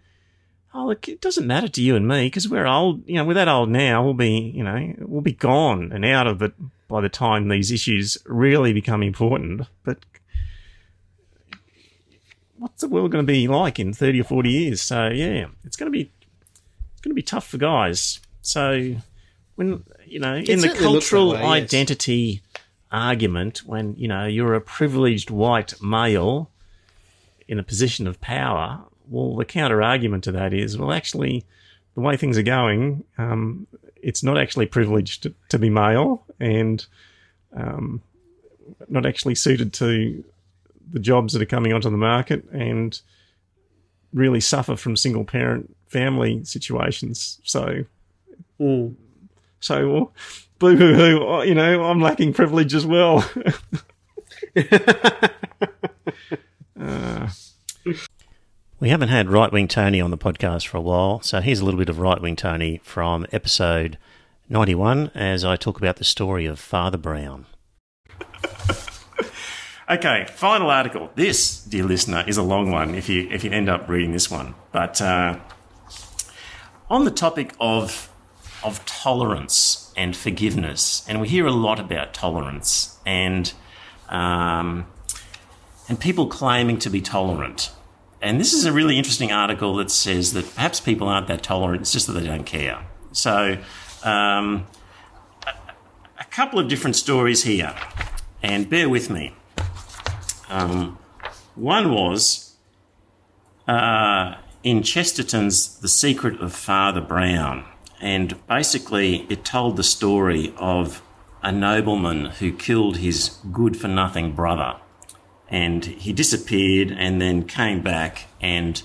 [0.75, 3.09] oh, look, it doesn't matter to you and me because we're old.
[3.09, 4.05] You know, we're that old now.
[4.05, 6.53] We'll be, you know, we'll be gone and out of it
[6.88, 9.62] by the time these issues really become important.
[9.85, 9.99] But
[12.59, 14.83] what's the world going to be like in 30 or 40 years?
[14.83, 16.11] So yeah, it's going to be
[17.07, 18.21] going to be tough for guys.
[18.42, 18.97] So
[19.55, 21.64] when you know in the certainly looks that cultural way, yes.
[21.64, 22.42] identity
[22.90, 26.51] argument, when you know you're a privileged white male
[27.49, 31.45] in a position of power, well, the counter argument to that is, well, actually,
[31.95, 33.66] the way things are going, um,
[34.03, 36.87] it's not actually privileged to, to be male and
[37.55, 38.03] um,
[38.88, 40.25] not actually suited to
[40.92, 43.01] the jobs that are coming onto the market and
[44.12, 47.40] really suffer from single parent family situations.
[47.44, 47.85] So,
[48.61, 48.94] Mm.
[49.61, 50.12] so well,
[50.59, 53.29] boo hoo hoo, you know, I'm lacking privilege as well.
[58.79, 61.64] We haven't had Right Wing Tony on the podcast for a while, so here's a
[61.64, 63.96] little bit of Right Wing Tony from episode
[64.51, 67.46] 91 as I talk about the story of Father Brown.
[69.88, 71.12] Okay, final article.
[71.14, 74.29] This, dear listener, is a long one if you if you end up reading this
[74.29, 74.57] one.
[74.72, 75.37] But uh,
[76.90, 78.11] on the topic of
[78.64, 83.53] of tolerance and forgiveness, and we hear a lot about tolerance and
[84.09, 84.87] um,
[85.88, 87.70] and people claiming to be tolerant.
[88.22, 91.83] And this is a really interesting article that says that perhaps people aren't that tolerant;
[91.83, 92.83] it's just that they don't care.
[93.12, 93.59] So.
[94.05, 94.66] Um,
[95.46, 95.53] a-
[96.20, 97.75] a couple of different stories here,
[98.42, 99.33] and bear with me.
[100.49, 100.99] Um,
[101.57, 102.55] one was
[103.66, 104.37] uh,
[104.67, 107.65] in Chesterton's The Secret of Father Brown.
[108.01, 111.03] And basically, it told the story of
[111.41, 114.75] a nobleman who killed his good for nothing brother.
[115.49, 118.83] And he disappeared and then came back, and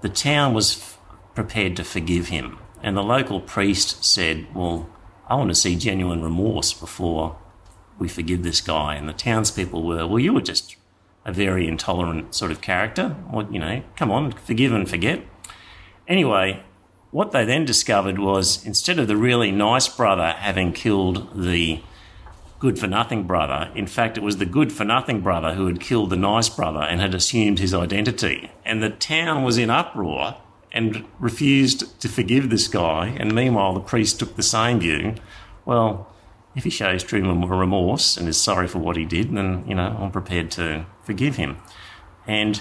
[0.00, 0.98] the town was f-
[1.34, 2.58] prepared to forgive him.
[2.80, 4.88] And the local priest said, Well,
[5.26, 7.36] I want to see genuine remorse before
[7.98, 8.94] we forgive this guy.
[8.94, 10.76] And the townspeople were, Well, you were just
[11.26, 13.14] a very intolerant sort of character.
[13.30, 15.20] Well, you know, come on, forgive and forget.
[16.08, 16.62] Anyway,
[17.10, 21.82] what they then discovered was instead of the really nice brother having killed the
[22.60, 25.80] good for nothing brother, in fact, it was the good for nothing brother who had
[25.80, 28.50] killed the nice brother and had assumed his identity.
[28.64, 30.36] And the town was in uproar
[30.72, 33.16] and refused to forgive this guy.
[33.18, 35.16] And meanwhile, the priest took the same view.
[35.64, 36.08] Well,
[36.54, 39.96] if he shows true remorse and is sorry for what he did, then, you know,
[40.00, 41.56] I'm prepared to forgive him.
[42.26, 42.60] And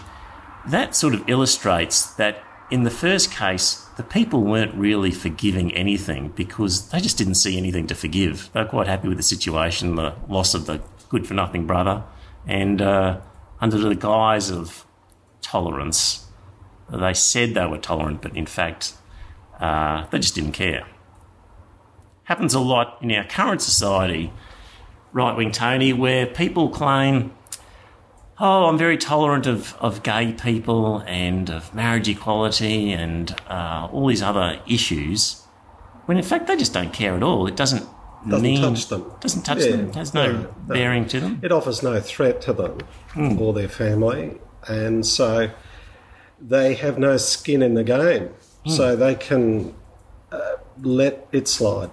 [0.68, 6.30] that sort of illustrates that in the first case, the people weren't really forgiving anything
[6.30, 8.50] because they just didn't see anything to forgive.
[8.54, 12.04] They were quite happy with the situation, the loss of the good for nothing brother,
[12.48, 13.20] and uh,
[13.62, 14.86] under the guise of
[15.42, 16.26] tolerance,
[16.92, 18.94] they said they were tolerant, but in fact,
[19.60, 20.86] uh, they just didn't care.
[22.26, 24.34] Happens a lot in our current society,
[25.14, 27.32] right wing Tony, where people claim
[28.40, 34.08] oh, I'm very tolerant of, of gay people and of marriage equality and uh, all
[34.08, 35.42] these other issues,
[36.06, 37.48] when in fact they just don't care at all.
[37.48, 37.86] It doesn't,
[38.28, 39.12] Doesn't mean, touch them.
[39.22, 39.94] Doesn't touch Yeah, them.
[39.94, 41.40] Has no, no, bearing to them.
[41.44, 42.80] It offers no threat to them
[43.40, 45.50] or their family, and so
[46.42, 48.30] they have no skin in the game,
[48.68, 49.74] so they can
[50.32, 51.90] uh, let it slide.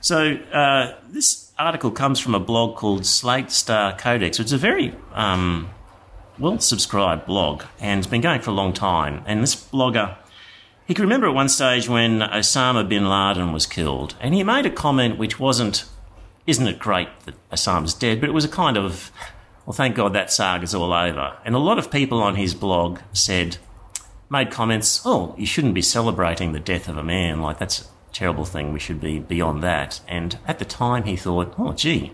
[0.00, 4.58] So uh, this article comes from a blog called Slate Star Codex, which is a
[4.58, 5.70] very um,
[6.38, 9.22] well subscribed blog and it's been going for a long time.
[9.26, 10.16] And this blogger,
[10.86, 14.66] he can remember at one stage when Osama bin Laden was killed, and he made
[14.66, 15.84] a comment which wasn't,
[16.46, 19.10] isn't it great that Osama's dead, but it was a kind of,
[19.64, 21.36] well, thank God that saga's all over.
[21.44, 23.56] And a lot of people on his blog said,
[24.28, 27.40] made comments, oh, you shouldn't be celebrating the death of a man.
[27.40, 28.72] Like, that's terrible thing.
[28.72, 30.00] We should be beyond that.
[30.08, 32.12] And at the time, he thought, oh, gee,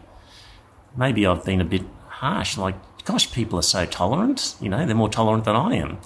[0.97, 2.57] maybe I've been a bit harsh.
[2.57, 4.57] Like, gosh, people are so tolerant.
[4.61, 5.99] You know, they're more tolerant than I am.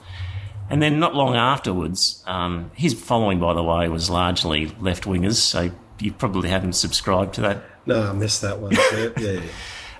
[0.69, 5.37] And then not long afterwards, um, his following, by the way, was largely left wingers.
[5.37, 7.63] So you probably haven't subscribed to that.
[7.87, 8.73] No, I missed that one.
[9.19, 9.41] yeah.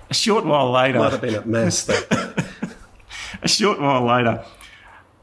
[0.09, 2.45] A short while later, Might have been at mass that
[3.41, 4.43] a short while later,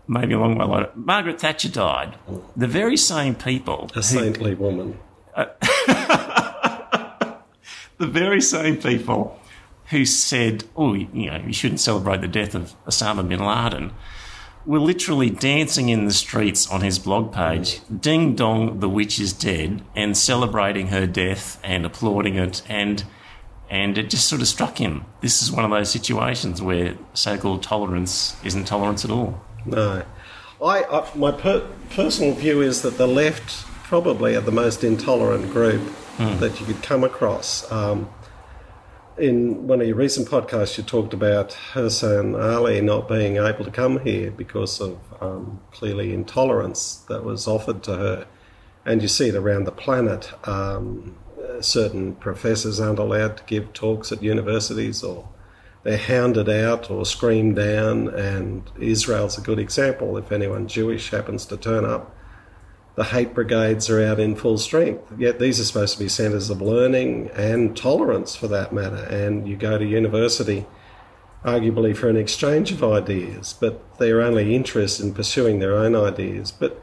[0.07, 2.17] maybe a long while later, Margaret Thatcher died.
[2.57, 4.99] The very same people, a saintly woman.
[5.35, 5.47] Uh,
[7.99, 9.41] the very same people
[9.91, 13.93] who said, "Oh, you know, you shouldn't celebrate the death of Osama bin Laden,"
[14.67, 19.33] were literally dancing in the streets on his blog page, "Ding dong, the witch is
[19.33, 23.05] dead," and celebrating her death and applauding it and.
[23.71, 25.07] And it just sort of struck him.
[25.23, 29.41] This is one of those situations where so-called tolerance isn't tolerance at all.
[29.65, 30.05] No.
[30.63, 35.53] I, I my per, personal view is that the left probably are the most intolerant
[35.53, 35.83] group
[36.19, 37.71] that you could come across.
[37.71, 38.09] Um,
[39.19, 43.71] in one of your recent podcasts, you talked about Hassan Ali not being able to
[43.71, 48.27] come here because of um, clearly intolerance that was offered to her.
[48.85, 50.33] And you see it around the planet.
[50.49, 51.17] Um,
[51.61, 55.29] certain professors aren't allowed to give talks at universities or
[55.83, 58.09] they're hounded out or screamed down.
[58.09, 60.17] And Israel's a good example.
[60.17, 62.15] If anyone Jewish happens to turn up,
[62.95, 65.13] the hate brigades are out in full strength.
[65.19, 69.05] Yet these are supposed to be centres of learning and tolerance for that matter.
[69.05, 70.67] And you go to university
[71.45, 76.53] arguably for an exchange of ideas, but they're only interested in pursuing their own ideas.
[76.53, 76.81] But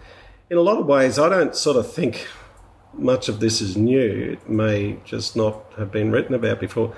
[0.49, 2.27] in a lot of ways, I don't sort of think
[2.93, 4.33] much of this is new.
[4.33, 6.93] It may just not have been written about before.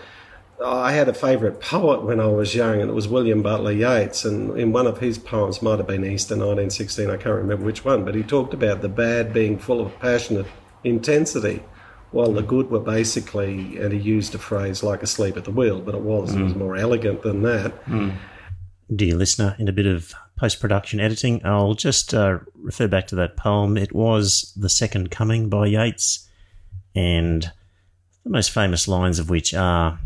[0.63, 4.26] I had a favourite poet when I was young, and it was William Butler Yeats.
[4.26, 7.84] And in one of his poems, might have been Easter 1916, I can't remember which
[7.84, 10.45] one, but he talked about the bad being full of passionate
[10.84, 11.63] intensity,
[12.12, 15.80] while the good were basically, and he used a phrase like asleep at the wheel,
[15.80, 17.74] but it was, it was more elegant than that.
[18.93, 23.15] Dear listener, in a bit of post production editing, I'll just uh, refer back to
[23.15, 23.78] that poem.
[23.78, 26.28] It was The Second Coming by Yeats,
[26.93, 27.52] and
[28.24, 30.00] the most famous lines of which are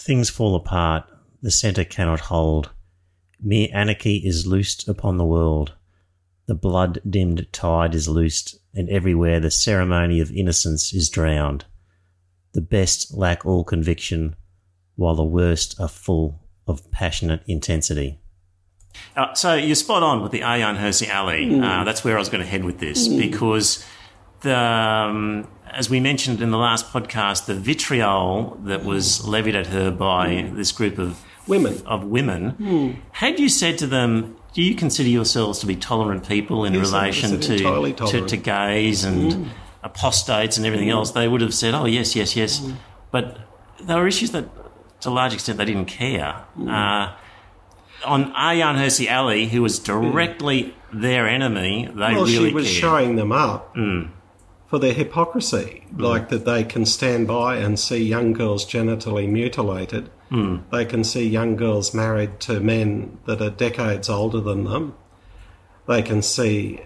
[0.00, 1.04] Things fall apart,
[1.42, 2.70] the centre cannot hold.
[3.38, 5.74] Mere anarchy is loosed upon the world.
[6.46, 11.66] The blood dimmed tide is loosed, and everywhere the ceremony of innocence is drowned.
[12.52, 14.36] The best lack all conviction,
[14.96, 18.20] while the worst are full of passionate intensity.
[19.14, 21.60] Uh, so you're spot on with the Ayaan Hirsi Ali.
[21.60, 23.84] Uh, that's where I was going to head with this because
[24.40, 29.68] the, um, as we mentioned in the last podcast, the vitriol that was levied at
[29.68, 31.80] her by this group of Women.
[31.86, 32.50] of women.
[32.50, 32.90] Hmm.
[33.12, 36.86] Had you said to them, "Do you consider yourselves to be tolerant people in Yes,
[36.86, 39.44] relation to, to to gays and hmm.
[39.82, 40.94] apostates and everything hmm.
[40.94, 42.62] else?" They would have said, "Oh yes, yes, yes,"
[43.10, 43.38] but
[43.80, 44.44] there were issues that,
[45.00, 46.44] to a large extent, they didn't care.
[46.58, 47.12] Uh,
[48.04, 52.76] on Ayaan Hirsi Ali, who was directly their enemy, they well, really she was cared.
[52.76, 53.76] showing them up
[54.70, 56.00] for their hypocrisy, mm.
[56.00, 60.08] like that they can stand by and see young girls genitally mutilated.
[60.30, 60.62] Mm.
[60.70, 64.94] They can see young girls married to men that are decades older than them.
[65.88, 66.82] They can see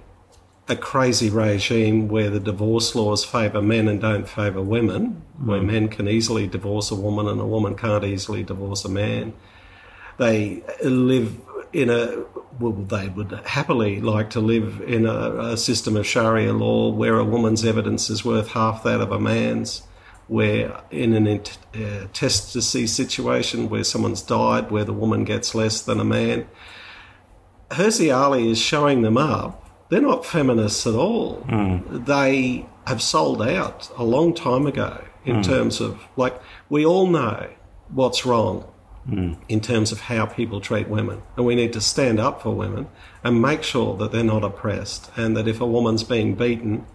[0.67, 5.67] a crazy regime where the divorce laws favour men and don't favour women, where mm.
[5.67, 9.35] men can easily divorce a woman and a woman can't easily divorce a man
[10.19, 11.41] they live
[11.75, 12.25] in a
[12.61, 17.19] well, they would happily like to live in a, a system of Sharia law where
[17.19, 19.83] a woman's evidence is worth half that of a man's,
[20.29, 25.83] where in an int- uh, testacy situation where someone's died, where the woman gets less
[25.83, 26.47] than a man.
[27.71, 29.61] Hirsi Ali is showing them up.
[29.89, 31.45] They're not feminists at all.
[31.91, 37.49] They have sold out a long time ago in terms of, like, we all know
[37.89, 38.65] what's wrong
[39.07, 41.21] in terms of how people treat women.
[41.37, 42.89] And we need to stand up for women
[43.23, 46.87] and make sure that they're not oppressed and that if a woman's being beaten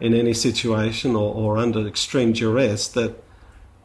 [0.00, 3.24] in any situation or, or under extreme duress, that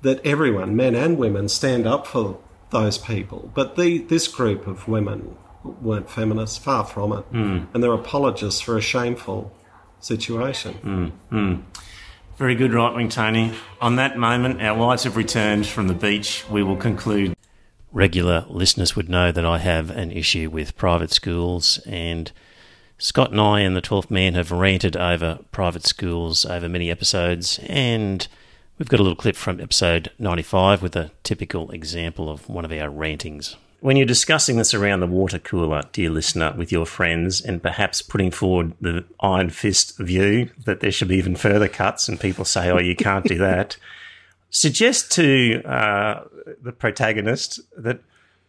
[0.01, 3.51] that everyone, men and women, stand up for those people.
[3.53, 7.25] But the, this group of women weren't feminists, far from it.
[7.25, 7.59] Hmm.
[7.73, 9.51] And they're apologists for a shameful
[9.99, 10.73] situation.
[10.75, 11.05] Hmm.
[11.29, 11.55] Hmm.
[12.37, 13.53] Very good, right wing Tony.
[13.81, 16.45] On that moment, our wives have returned from the beach.
[16.49, 17.35] We will conclude.
[17.91, 22.31] Regular listeners would know that I have an issue with private schools, and
[22.99, 27.59] Scott and I and the 12th Man have ranted over private schools over many episodes,
[27.67, 28.27] and
[28.77, 32.71] we've got a little clip from episode 95 with a typical example of one of
[32.71, 33.55] our rantings.
[33.81, 38.01] When you're discussing this around the water cooler, dear listener, with your friends, and perhaps
[38.01, 42.45] putting forward the iron fist view that there should be even further cuts, and people
[42.45, 43.77] say, oh, you can't do that,
[44.49, 46.23] suggest to uh,
[46.61, 47.99] the protagonist that,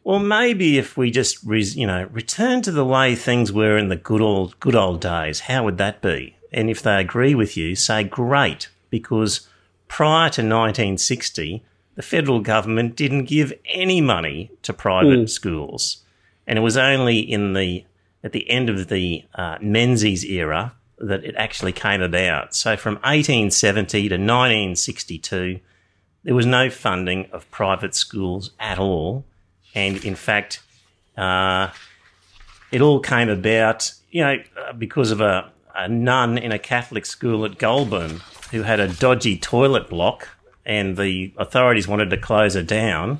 [0.04, 3.88] well, maybe if we just, res- you know, return to the way things were in
[3.88, 6.36] the good old, good old days, how would that be?
[6.52, 9.48] And if they agree with you, say, great, because
[9.88, 11.62] prior to 1960,
[11.96, 15.28] the federal government didn't give any money to private mm.
[15.28, 16.02] schools,
[16.46, 17.84] and it was only in the
[18.24, 22.54] at the end of the uh, Menzies era that it actually came about.
[22.54, 25.60] So from 1870 to 1962,
[26.24, 29.24] there was no funding of private schools at all,
[29.74, 30.62] and in fact,
[31.16, 31.68] uh,
[32.70, 34.36] it all came about, you know,
[34.78, 39.36] because of a, a nun in a Catholic school at Goulburn who had a dodgy
[39.36, 40.28] toilet block
[40.66, 43.18] and the authorities wanted to close her down.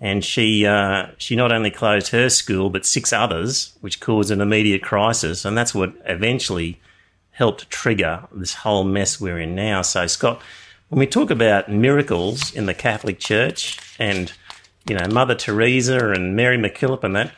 [0.00, 4.40] And she uh, she not only closed her school but six others, which caused an
[4.40, 6.80] immediate crisis, and that's what eventually
[7.32, 9.82] helped trigger this whole mess we're in now.
[9.82, 10.40] So, Scott,
[10.88, 14.32] when we talk about miracles in the Catholic Church and
[14.88, 17.32] you know Mother Teresa and Mary MacKillop and that,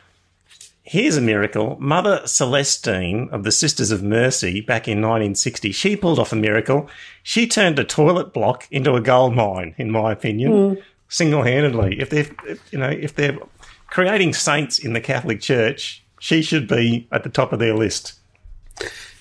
[0.91, 1.77] Here's a miracle.
[1.79, 6.91] Mother Celestine of the Sisters of Mercy back in 1960, she pulled off a miracle.
[7.23, 10.83] She turned a toilet block into a gold mine, in my opinion, mm.
[11.09, 12.01] single-handedly.
[12.01, 12.27] If they're,
[12.73, 13.39] you know, if they're
[13.87, 18.15] creating saints in the Catholic Church, she should be at the top of their list.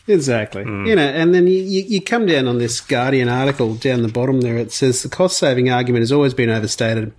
[0.10, 0.64] Exactly.
[0.64, 0.88] Mm.
[0.88, 4.42] You know, and then you, you come down on this Guardian article down the bottom
[4.42, 4.58] there.
[4.58, 7.14] It says the cost saving argument has always been overstated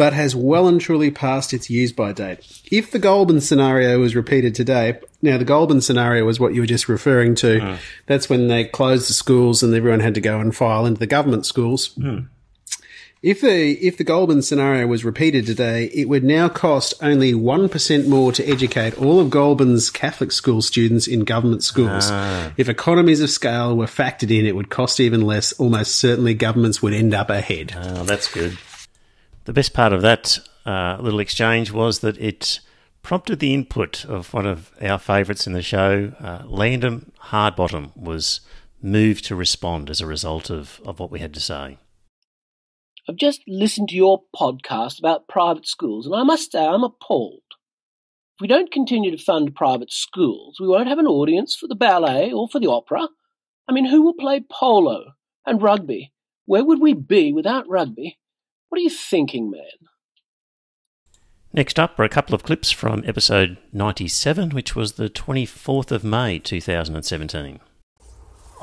[0.00, 2.62] but has well and truly passed its use by date.
[2.72, 6.66] If the Goulburn scenario was repeated today, now the Goulburn scenario was what you were
[6.66, 7.60] just referring to.
[7.60, 7.78] Mm.
[8.06, 11.06] That's when they closed the schools and everyone had to go and file into the
[11.06, 11.90] government schools.
[11.96, 12.28] Mm.
[13.22, 17.68] If the if the Goulburn scenario was repeated today, it would now cost only one
[17.68, 22.08] percent more to educate all of Goulburn's Catholic school students in government schools.
[22.10, 22.52] Ah.
[22.56, 25.52] If economies of scale were factored in, it would cost even less.
[25.52, 27.74] Almost certainly, governments would end up ahead.
[27.76, 28.56] Oh, that's good.
[29.44, 32.60] The best part of that uh, little exchange was that it
[33.02, 36.14] prompted the input of one of our favourites in the show.
[36.20, 38.40] Uh, Landon Hardbottom was
[38.80, 41.76] moved to respond as a result of, of what we had to say.
[43.10, 47.42] I've just listened to your podcast about private schools, and I must say I'm appalled.
[48.36, 51.74] If we don't continue to fund private schools, we won't have an audience for the
[51.74, 53.08] ballet or for the opera.
[53.68, 56.12] I mean, who will play polo and rugby?
[56.46, 58.20] Where would we be without rugby?
[58.68, 59.88] What are you thinking, man?
[61.52, 66.04] Next up are a couple of clips from episode 97, which was the 24th of
[66.04, 67.58] May 2017.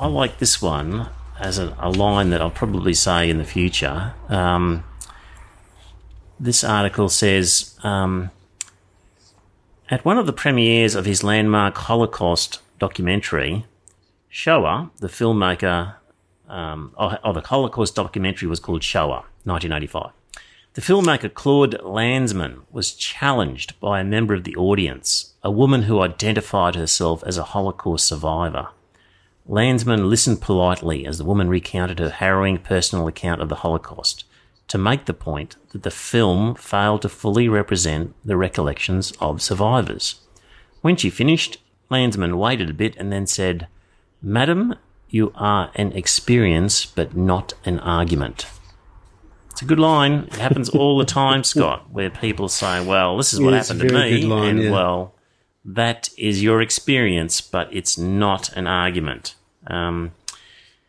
[0.00, 4.14] I like this one as a, a line that I'll probably say in the future.
[4.28, 4.84] Um,
[6.40, 8.30] this article says um,
[9.90, 13.64] At one of the premieres of his landmark Holocaust documentary,
[14.28, 15.94] Shoah, the filmmaker,
[16.48, 20.12] um, oh, the Holocaust documentary was called Shoah 1985.
[20.74, 26.00] The filmmaker Claude Lanzmann was challenged by a member of the audience, a woman who
[26.00, 28.68] identified herself as a Holocaust survivor.
[29.48, 34.24] Lanzmann listened politely as the woman recounted her harrowing personal account of the Holocaust
[34.68, 40.20] to make the point that the film failed to fully represent the recollections of survivors.
[40.82, 41.58] When she finished,
[41.90, 43.68] Lanzmann waited a bit and then said,
[44.20, 44.74] Madam,
[45.08, 48.46] you are an experience but not an argument.
[49.50, 50.28] It's a good line.
[50.30, 53.80] It happens all the time, Scott, where people say, "Well, this is what yeah, happened
[53.80, 54.70] to me," line, and yeah.
[54.70, 55.14] well,
[55.64, 59.34] that is your experience, but it's not an argument.
[59.68, 60.12] Um,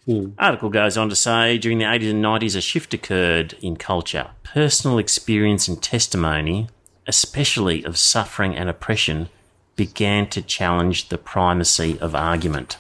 [0.05, 0.29] hmm.
[0.37, 4.31] Article goes on to say during the 80s and 90s, a shift occurred in culture.
[4.43, 6.69] Personal experience and testimony,
[7.05, 9.29] especially of suffering and oppression,
[9.75, 12.77] began to challenge the primacy of argument.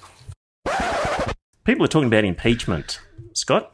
[1.63, 2.99] People are talking about impeachment,
[3.33, 3.71] Scott.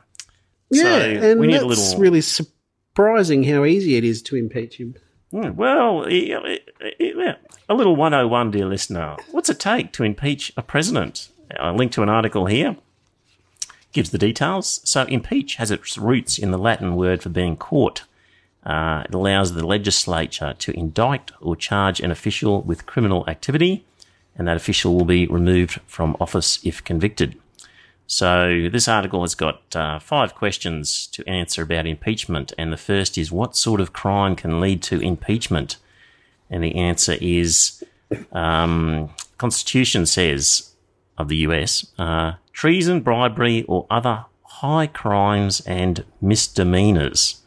[0.70, 2.00] Yeah, so and we need that's a little...
[2.00, 4.96] really surprising how easy it is to impeach him.
[5.32, 7.36] Hmm, well, yeah,
[7.68, 9.18] a little 101, dear listener.
[9.32, 11.30] What's it take to impeach a president?
[11.58, 12.78] A link to an article here
[13.92, 14.82] gives the details.
[14.84, 18.04] So, impeach has its roots in the Latin word for being caught.
[18.66, 23.86] Uh, it allows the legislature to indict or charge an official with criminal activity,
[24.36, 27.38] and that official will be removed from office if convicted.
[28.08, 33.18] So this article has got uh, five questions to answer about impeachment, and the first
[33.18, 35.78] is what sort of crime can lead to impeachment?
[36.50, 37.84] And the answer is
[38.32, 40.72] um, Constitution says
[41.18, 47.42] of the US uh, treason, bribery, or other high crimes and misdemeanors,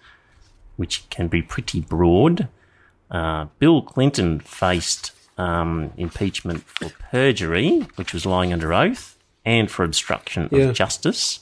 [0.77, 2.49] which can be pretty broad.
[3.11, 9.85] Uh, Bill Clinton faced um, impeachment for perjury, which was lying under oath, and for
[9.85, 10.65] obstruction Yeah.
[10.67, 11.41] of justice.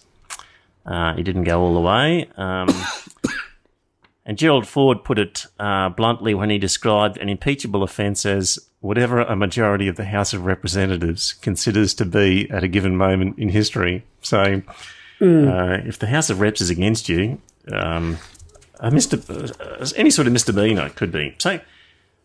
[0.84, 2.28] Uh, he didn't go all the way.
[2.36, 2.68] Um,
[4.26, 9.20] and Gerald Ford put it uh, bluntly when he described an impeachable offence as whatever
[9.20, 13.48] a majority of the House of Representatives considers to be at a given moment in
[13.48, 14.04] history.
[14.22, 14.62] So,
[15.20, 17.40] uh, if the House of Reps is against you,
[17.72, 18.18] um,
[18.80, 21.36] a mister, uh, any sort of misdemeanor could be.
[21.38, 21.60] So,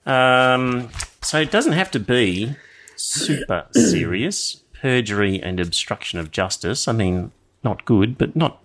[0.07, 0.89] um,
[1.21, 2.55] so it doesn't have to be
[2.95, 4.57] super serious.
[4.73, 6.87] Perjury and obstruction of justice.
[6.87, 7.31] I mean,
[7.63, 8.57] not good, but not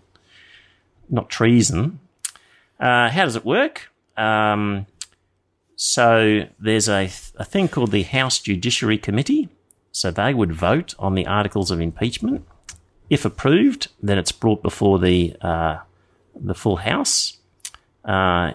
[1.11, 2.01] not treason.
[2.79, 3.91] Uh, how does it work?
[4.17, 4.87] Um,
[5.77, 9.49] so there's a, a thing called the House Judiciary Committee.
[9.93, 12.47] So they would vote on the articles of impeachment.
[13.09, 15.79] If approved, then it's brought before the uh,
[16.35, 17.39] the full House.
[18.05, 18.53] Uh,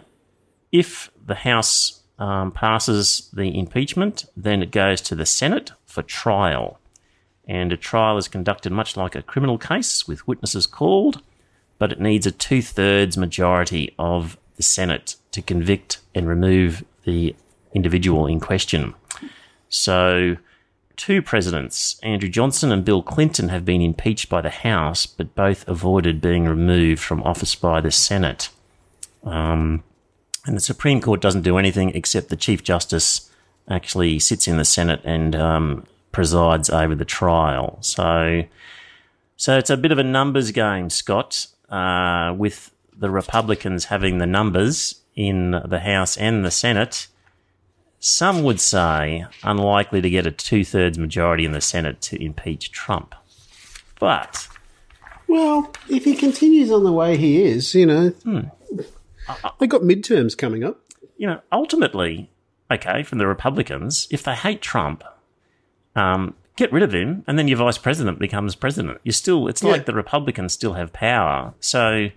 [0.72, 6.80] if the House um, passes the impeachment, then it goes to the Senate for trial.
[7.48, 11.24] And a trial is conducted much like a criminal case with witnesses called,
[11.82, 17.36] but it needs a two thirds majority of the Senate to convict and remove the
[17.74, 18.94] individual in question.
[19.68, 20.38] So,
[20.96, 25.68] two presidents, Andrew Johnson and Bill Clinton, have been impeached by the House, but both
[25.68, 28.50] avoided being removed from office by the Senate.
[29.24, 29.84] Um,
[30.46, 33.32] and the Supreme Court doesn't do anything except the Chief Justice
[33.68, 37.80] actually sits in the Senate and um, presides over the trial.
[37.82, 38.44] So,
[39.36, 44.28] so it's a bit of a numbers game, Scott, uh, with the Republicans having the
[44.28, 47.08] numbers in the House and the Senate.
[48.00, 52.72] Some would say unlikely to get a two thirds majority in the Senate to impeach
[52.72, 53.16] Trump.
[54.00, 54.48] But
[55.28, 58.14] Well, if he continues on the way he is, you know,
[59.60, 60.80] they've got midterms coming up.
[61.18, 62.32] you know, ultimately,
[62.72, 65.04] okay, from the Republicans, if they hate Trump,
[65.96, 69.00] um, get rid of him, and then your vice president becomes president.
[69.04, 69.72] You still, it's Yeah.
[69.72, 71.54] like the Republicans still have power.
[71.60, 72.10] So,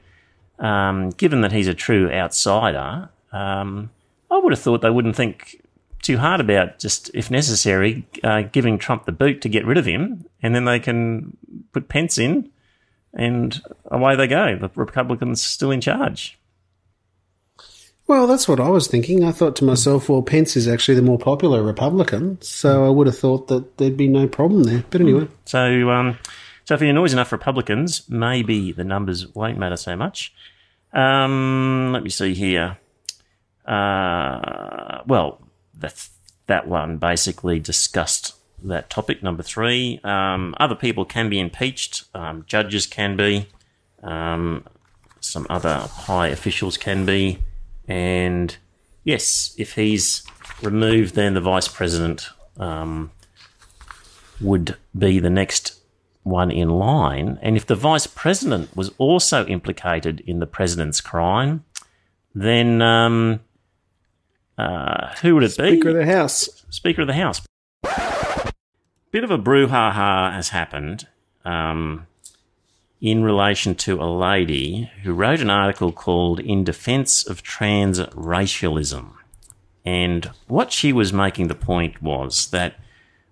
[0.59, 3.91] um, given that he's a true outsider, um,
[4.31, 5.61] I would have thought they wouldn't think
[6.03, 9.87] too hard about just, if necessary, uh, giving Trump the boot to get rid of
[9.87, 11.37] him, and then they can
[11.73, 12.51] put Pence in,
[13.15, 14.57] and away they go.
[14.57, 16.37] The Republicans still in charge.
[18.07, 19.25] Well, that's what I was thinking.
[19.25, 23.07] I thought to myself, well, Pence is actually the more popular Republican, so I would
[23.07, 24.85] have thought that there'd be no problem there.
[24.91, 26.19] But anyway, So, um,
[26.67, 30.35] so if he annoys enough Republicans, maybe the numbers won't matter so much.
[30.93, 32.77] Um, let me see here.
[33.65, 35.41] Uh, well,
[35.79, 36.09] that
[36.47, 39.23] that one basically discussed that topic.
[39.23, 42.05] Number three, um, other people can be impeached.
[42.15, 43.49] Um, judges can be.
[44.03, 44.65] Um,
[45.21, 47.39] some other high officials can be.
[47.89, 48.57] And
[49.05, 50.25] yes, if he's
[50.63, 53.11] removed, then the vice president um,
[54.41, 55.81] would be the next
[56.23, 57.39] one in line.
[57.43, 61.65] And if the vice president was also implicated in the president's crime,
[62.35, 63.41] then um,
[64.59, 65.77] uh, who would it be?
[65.77, 66.65] Speaker of the House.
[66.71, 67.43] Speaker of the House.
[69.11, 71.07] Bit of a brouhaha has happened
[71.45, 72.07] um,
[73.05, 79.19] in relation to a lady who wrote an article called In Defense of Trans Racialism.
[79.85, 82.77] And what she was making the point was that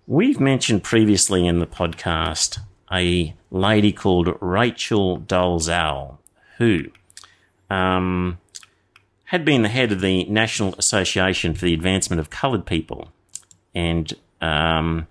[0.05, 2.59] we've mentioned previously in the podcast
[2.91, 6.19] a lady called Rachel Dolezal,
[6.59, 6.83] who
[7.71, 8.37] um,
[9.23, 13.07] had been the head of the National Association for the Advancement of Coloured People.
[13.73, 15.07] And um,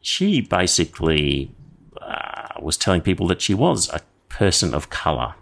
[0.00, 1.52] she basically
[2.02, 5.34] uh, was telling people that she was a person of colour.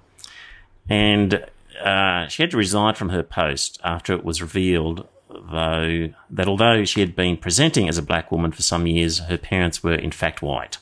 [0.88, 1.44] And
[1.82, 6.84] uh, she had to resign from her post after it was revealed, though, that although
[6.84, 10.10] she had been presenting as a black woman for some years, her parents were in
[10.10, 10.78] fact white.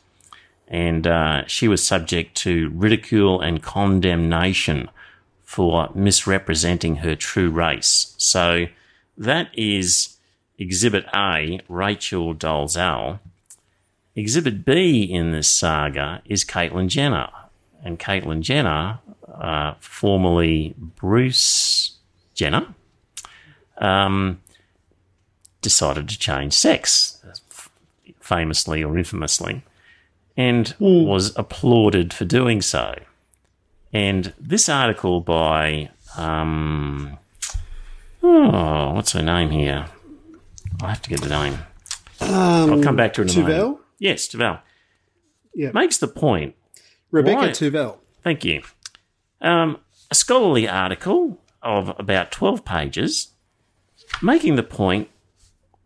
[0.68, 4.88] And uh, she was subject to ridicule and condemnation
[5.44, 8.14] for misrepresenting her true race.
[8.18, 8.66] So
[9.16, 10.16] that is
[10.58, 13.20] Exhibit A, Rachel Dolezal.
[14.16, 17.28] Exhibit B in this saga is Caitlyn Jenner.
[17.84, 18.98] And Caitlyn Jenner,
[19.32, 21.98] uh, formerly Bruce
[22.34, 22.74] Jenner,
[23.78, 24.40] um,
[25.60, 27.22] decided to change sex,
[28.20, 29.62] famously or infamously.
[30.38, 32.94] and was applauded for doing so.
[33.92, 37.16] And this article by, um,
[38.22, 39.86] oh, what's her name here?
[40.82, 41.58] I have to get the name.
[42.20, 43.58] I'll come back to it in a Tuvel?
[43.58, 43.80] moment.
[43.98, 44.60] Yes, Tuvel.
[45.54, 45.70] Yeah.
[45.72, 46.54] Makes the point
[47.10, 47.48] Rebecca Why?
[47.48, 47.98] Tuvel.
[48.22, 48.62] Thank you.
[49.40, 49.78] Um,
[50.10, 53.28] a scholarly article of about 12 pages
[54.22, 55.08] making the point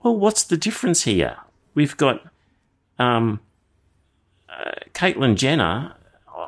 [0.03, 1.37] well, what's the difference here?
[1.75, 2.25] We've got
[2.99, 3.41] um,
[4.49, 5.95] uh, Caitlyn Jenner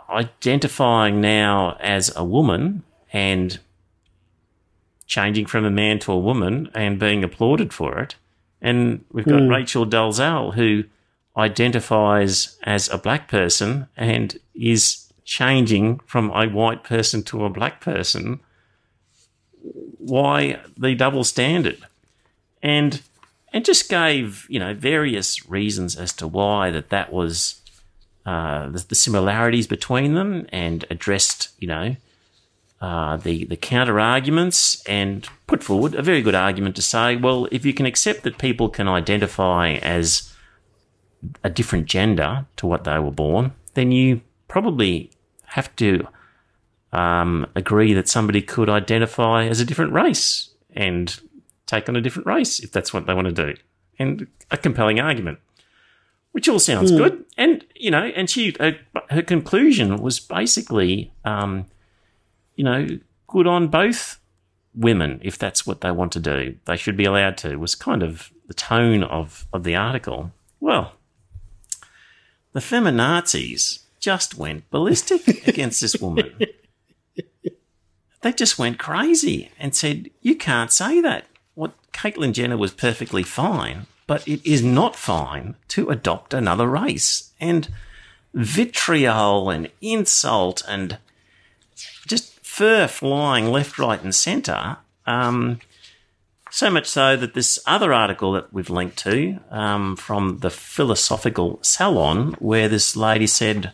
[0.09, 2.83] identifying now as a woman
[3.13, 3.59] and
[5.07, 8.15] changing from a man to a woman and being applauded for it.
[8.63, 10.85] And we've got Rachel Dolezal, who
[11.37, 17.81] identifies as a black person and is changing from a white person to a black
[17.81, 18.41] person.
[19.99, 21.79] Why the double standard?
[22.63, 23.01] And
[23.53, 27.61] and just gave you know various reasons as to why that that was
[28.27, 31.97] uh, the, the similarities between them, and addressed you know
[32.83, 37.47] uh, the the counter arguments and put forward a very good argument to say, well,
[37.53, 40.32] if you can accept that people can identify as
[41.45, 45.11] a different gender to what they were born, then you probably
[45.47, 46.07] have to
[46.93, 51.21] um, agree that somebody could identify as a different race and
[51.67, 53.55] take on a different race if that's what they want to do.
[53.99, 55.39] And a compelling argument,
[56.33, 57.25] which all sounds good.
[57.37, 58.79] And, you know, and she, her,
[59.11, 61.67] her conclusion was basically, um,
[62.57, 62.87] you know,
[63.27, 64.19] good on both
[64.75, 66.57] women if that's what they want to do.
[66.65, 70.33] They should be allowed to, was kind of the tone of, of the article.
[70.61, 70.93] Well,
[72.53, 76.35] the feminazis just went ballistic against this woman.
[78.23, 81.27] They just went crazy and said, You can't say that.
[81.55, 87.33] What Caitlyn Jenner was perfectly fine, but it is not fine to adopt another race.
[87.41, 87.69] And
[88.33, 90.99] vitriol and insult and
[92.07, 94.79] just fur flying left, right, and centre.
[95.07, 95.61] Um,
[96.53, 101.59] so much so that this other article that we've linked to um, from the Philosophical
[101.63, 103.73] Salon, where this lady said,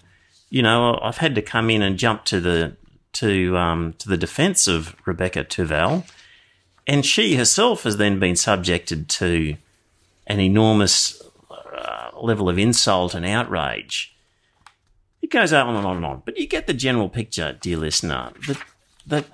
[0.48, 2.76] "You know, I've had to come in and jump to the
[3.14, 6.04] to um, to the defence of Rebecca Tuvel,
[6.86, 9.56] and she herself has then been subjected to
[10.28, 11.20] an enormous
[11.50, 14.14] uh, level of insult and outrage."
[15.20, 18.30] It goes on and on and on, but you get the general picture, dear listener.
[18.46, 18.58] That
[19.04, 19.24] that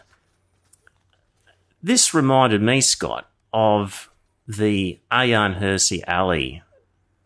[1.82, 4.11] this reminded me, Scott, of
[4.46, 6.62] the Ayaan Hirsi Ali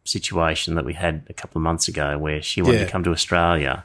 [0.05, 2.85] situation that we had a couple of months ago, where she wanted Yeah.
[2.85, 3.85] to come to Australia,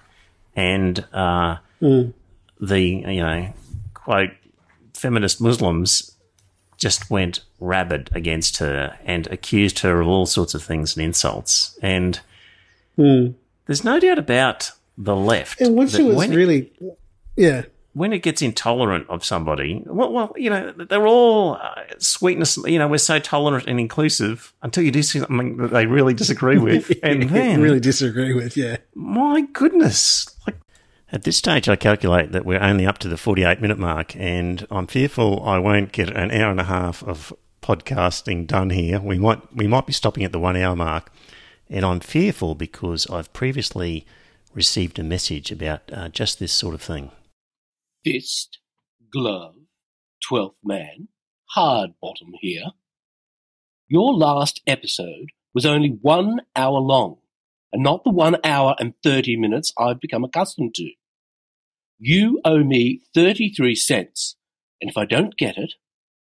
[0.55, 3.53] and uh, the you know
[3.95, 4.29] quote
[4.93, 6.11] feminist Muslims
[6.77, 11.77] just went rabid against her and accused her of all sorts of things and insults.
[11.81, 12.19] And
[12.97, 15.61] there's no doubt about the left.
[15.61, 16.71] And when she was really,
[17.35, 17.63] yeah,
[17.93, 22.57] when it gets intolerant of somebody, well, well you know, they're all uh, sweetness.
[22.57, 26.57] You know, we're so tolerant and inclusive until you do something that they really disagree
[26.59, 28.77] with, and then really disagree with, yeah.
[28.95, 30.55] my goodness, like
[31.11, 34.65] At this stage, I calculate that we're only up to the 48 minute mark, and
[34.71, 37.31] I'm fearful I won't get an hour and a half of
[37.61, 38.99] podcasting done here.
[38.99, 41.11] We might we might be stopping at the one hour mark,
[41.69, 44.07] and I'm fearful because I've previously
[44.55, 47.11] received a message about uh, just this sort of thing.
[48.04, 48.60] Fist,
[49.12, 49.56] glove,
[50.28, 51.08] twelfth man,
[51.51, 52.72] hard bottom here.
[53.88, 57.20] Your last episode was only one hour long,
[57.72, 60.91] and not the one hour and thirty minutes I've become accustomed to.
[61.97, 64.36] You owe me thirty-three cents,
[64.82, 65.76] and if I don't get it,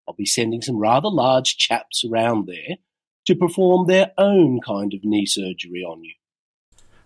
[0.08, 2.78] I'll be sending some rather large chaps around there
[3.26, 6.14] to perform their own kind of knee surgery on you.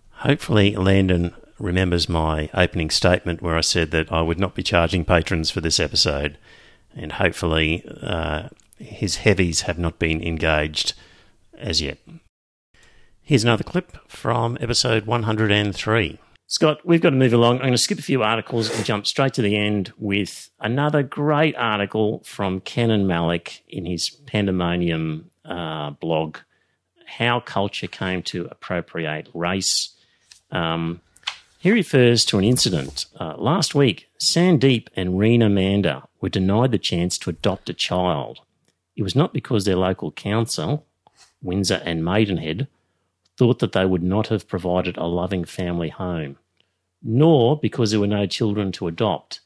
[0.10, 5.06] Hopefully, Landon remembers my opening statement where I said that I would not be charging
[5.06, 6.38] patrons for this episode,
[6.96, 10.94] and hopefully, uh, his heavies have not been engaged
[11.58, 11.98] as yet.
[13.22, 16.20] Here's another clip from episode 103.
[16.48, 17.56] Scott, we've got to move along.
[17.56, 21.02] I'm going to skip a few articles and jump straight to the end with another
[21.02, 26.38] great article from Kenan Malik in his Pandemonium uh, blog,
[27.08, 29.96] How Culture Came to Appropriate Race.
[30.52, 31.02] Um,
[31.66, 33.08] he refers to an incident.
[33.20, 38.42] Uh, last week, Sandeep and Reena Mander were denied the chance to adopt a child.
[38.96, 40.86] It was not because their local council,
[41.42, 42.68] Windsor and Maidenhead,
[43.36, 46.38] thought that they would not have provided a loving family home,
[47.02, 49.40] nor because there were no children to adopt.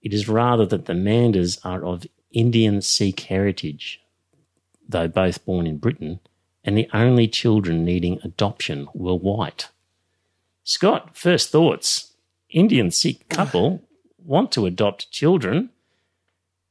[0.00, 4.00] It is rather that the Manders are of Indian Sikh heritage,
[4.88, 6.20] though both born in Britain,
[6.64, 9.68] and the only children needing adoption were white.
[10.68, 12.12] Scott, first thoughts.
[12.50, 13.82] Indian Sikh couple
[14.22, 15.70] want to adopt children.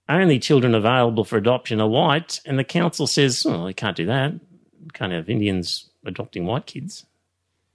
[0.07, 4.05] Only children available for adoption are white, and the council says, oh, we can't do
[4.05, 4.33] that.
[4.33, 7.07] We can't have Indians adopting white kids.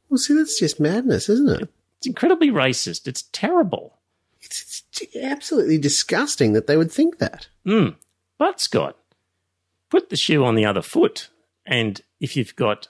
[0.09, 1.69] Well, see, that's just madness, isn't it?
[1.99, 3.09] It's incredibly racist.
[3.09, 3.99] It's terrible.
[4.43, 7.49] It's, it's absolutely disgusting that they would think that.
[7.67, 7.97] Mm.
[8.39, 8.97] But, Scott,
[9.91, 11.31] put the shoe on the other foot.
[11.67, 12.87] And if you've got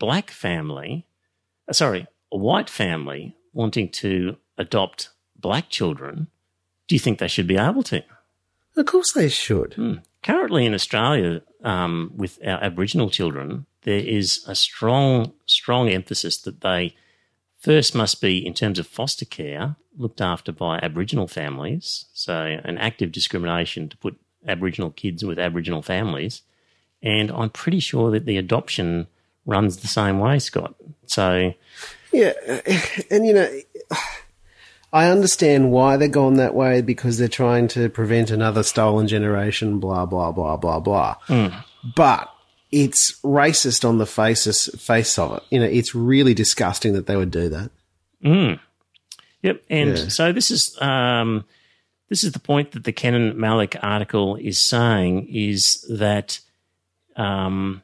[0.00, 1.06] black family,
[1.68, 6.28] uh, sorry, a white family wanting to adopt black children,
[6.86, 8.02] do you think they should be able to?
[8.76, 9.72] Of course they should.
[9.72, 10.02] Mm.
[10.22, 16.60] Currently in Australia, um, with our Aboriginal children, there is a strong, strong emphasis that
[16.60, 16.94] they
[17.58, 22.06] first must be, in terms of foster care, looked after by Aboriginal families.
[22.12, 26.42] So, an active discrimination to put Aboriginal kids with Aboriginal families.
[27.02, 29.08] And I'm pretty sure that the adoption
[29.46, 30.74] runs the same way, Scott.
[31.06, 31.54] So,
[32.18, 32.60] yeah,
[33.10, 33.48] and you know,
[34.92, 39.78] I understand why they're gone that way because they're trying to prevent another stolen generation.
[39.80, 41.16] Blah blah blah blah blah.
[41.28, 41.54] Mm.
[41.94, 42.32] But
[42.70, 45.42] it's racist on the faces face of it.
[45.50, 47.70] You know, it's really disgusting that they would do that.
[48.24, 48.60] Mm.
[49.42, 50.08] Yep, and Yeah.
[50.08, 51.44] so this is um,
[52.08, 56.40] this is the point that the Kenan Malik article is saying is that
[57.16, 57.82] um,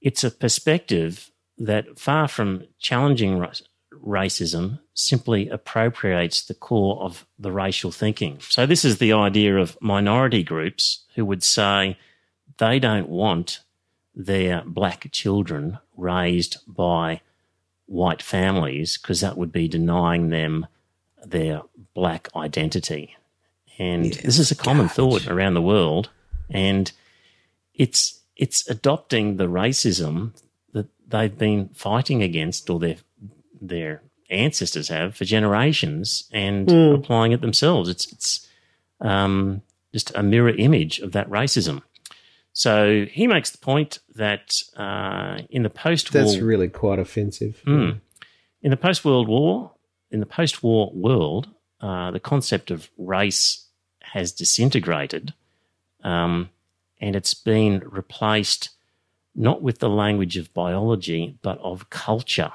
[0.00, 1.29] it's a perspective
[1.60, 3.52] that, far from challenging ra-
[4.04, 8.38] racism, simply appropriates the core of the racial thinking.
[8.40, 11.98] So this is the idea of minority groups who would say
[12.58, 13.60] they don't want
[14.14, 17.20] their black children raised by
[17.86, 20.66] white families because that would be denying them
[21.24, 21.62] their
[21.94, 23.16] black identity.
[23.78, 26.10] And this is a common thought around the world.
[26.50, 26.90] And
[27.74, 30.32] it's it's adopting the racism
[31.10, 32.96] they've been fighting against or their
[33.60, 37.88] their ancestors have for generations and applying it themselves.
[37.88, 38.48] It's it's
[39.00, 41.82] um, just a mirror image of that racism.
[42.52, 47.62] So he makes the point that uh, in the post-war That's really quite offensive.
[47.66, 48.00] Mm.
[48.62, 49.72] In the post World War,
[50.10, 51.48] in the post war world,
[51.80, 53.66] uh, the concept of race
[54.00, 55.32] has disintegrated
[56.02, 56.50] um,
[57.00, 58.70] and it's been replaced
[59.40, 62.52] not with the language of biology, but of culture.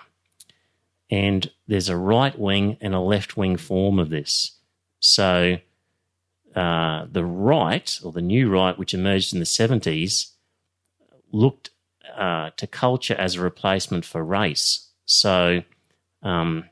[1.09, 4.51] And there's a right wing and a left wing form of this.
[4.99, 5.57] So
[6.55, 10.33] uh, the right, or the new right, which emerged in the 70s,
[11.31, 11.71] looked
[12.15, 14.87] uh, to culture as a replacement for race.
[15.07, 15.63] So
[16.21, 16.65] um,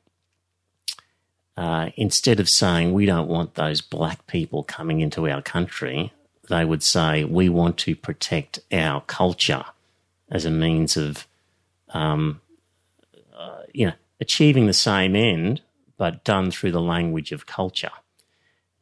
[1.57, 6.13] uh, instead of saying we don't want those black people coming into our country,
[6.49, 9.65] they would say we want to protect our culture
[10.33, 11.25] as a means of,
[11.89, 12.41] um,
[13.33, 15.61] uh, you know, achieving the same end,
[15.95, 17.91] but done through the language of culture.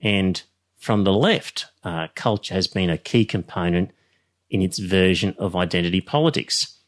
[0.02, 0.42] And
[0.78, 3.92] from the left, uh, culture has been a key component
[4.50, 6.80] in its version of identity politics.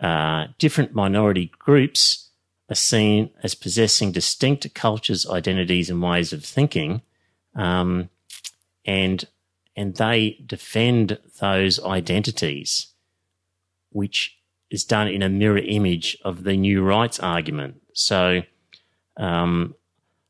[0.00, 2.30] Uh, different minority groups
[2.70, 7.02] are seen as possessing distinct cultures, identities, and ways of thinking,
[7.54, 8.08] um,
[8.84, 9.26] and
[9.76, 12.88] and they defend those identities,
[13.90, 14.38] which
[14.70, 17.80] is done in a mirror image of the new rights argument.
[17.92, 18.42] So,
[19.16, 19.74] um,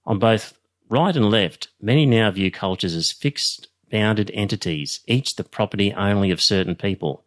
[0.05, 0.59] on both
[0.89, 6.31] right and left, many now view cultures as fixed, bounded entities, each the property only
[6.31, 7.25] of certain people.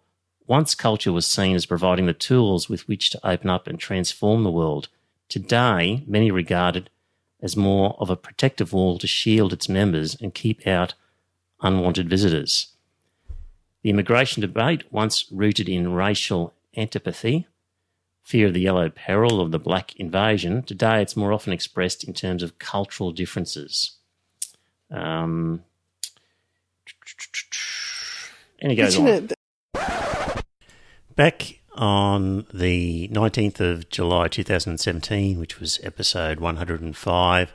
[0.47, 4.43] Once culture was seen as providing the tools with which to open up and transform
[4.43, 4.89] the world.
[5.29, 6.89] Today, many regard it
[7.41, 10.93] as more of a protective wall to shield its members and keep out
[11.61, 12.72] unwanted visitors.
[13.83, 17.47] The immigration debate, once rooted in racial antipathy,
[18.23, 22.13] fear of the yellow peril of the black invasion, today it's more often expressed in
[22.13, 23.97] terms of cultural differences.
[24.89, 25.63] Um,
[28.59, 29.05] and he goes on.
[29.05, 29.27] know,
[31.15, 37.53] Back on the 19th of July 2017, which was episode 105,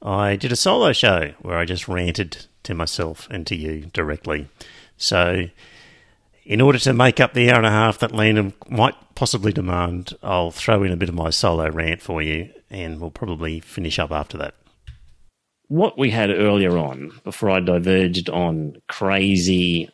[0.00, 4.48] I did a solo show where I just ranted to myself and to you directly.
[4.96, 5.48] So,
[6.44, 10.14] in order to make up the hour and a half that Lena might possibly demand,
[10.22, 13.98] I'll throw in a bit of my solo rant for you and we'll probably finish
[13.98, 14.54] up after that.
[15.68, 19.90] what we had earlier on, before I diverged on crazy,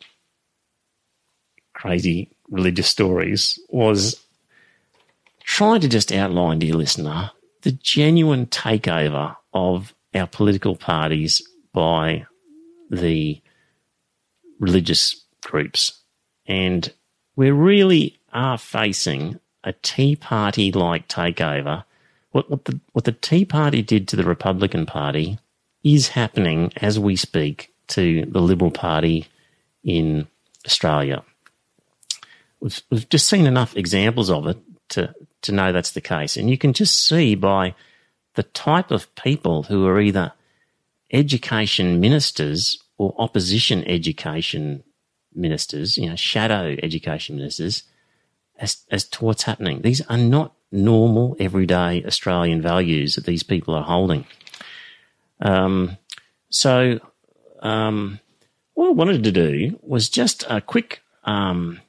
[1.73, 4.23] crazy religious stories, was
[5.43, 7.31] trying to just outline, dear listener,
[7.63, 11.41] the genuine takeover of our political parties
[11.73, 12.25] by
[12.91, 13.41] the
[14.63, 16.01] religious groups.
[16.45, 16.91] And
[17.35, 21.83] we really are facing a Tea Party like takeover
[22.33, 25.39] what, what the what the Tea Party did to the Republican Party
[25.83, 29.27] is happening as we speak to the Liberal Party
[29.83, 30.27] in
[30.65, 31.23] Australia.
[32.59, 34.57] We've, we've just seen enough examples of it
[34.89, 37.75] to to know that's the case, and you can just see by
[38.33, 40.33] the type of people who are either
[41.11, 44.83] education ministers or opposition education
[45.35, 47.83] ministers, you know, shadow education ministers,
[48.59, 49.81] as, as to what's happening.
[49.81, 54.25] These are not normal, everyday Australian values that these people are holding.
[55.39, 55.97] Um,
[56.49, 56.99] so,
[57.61, 58.19] um,
[58.73, 61.79] what I wanted to do was just a quick, um,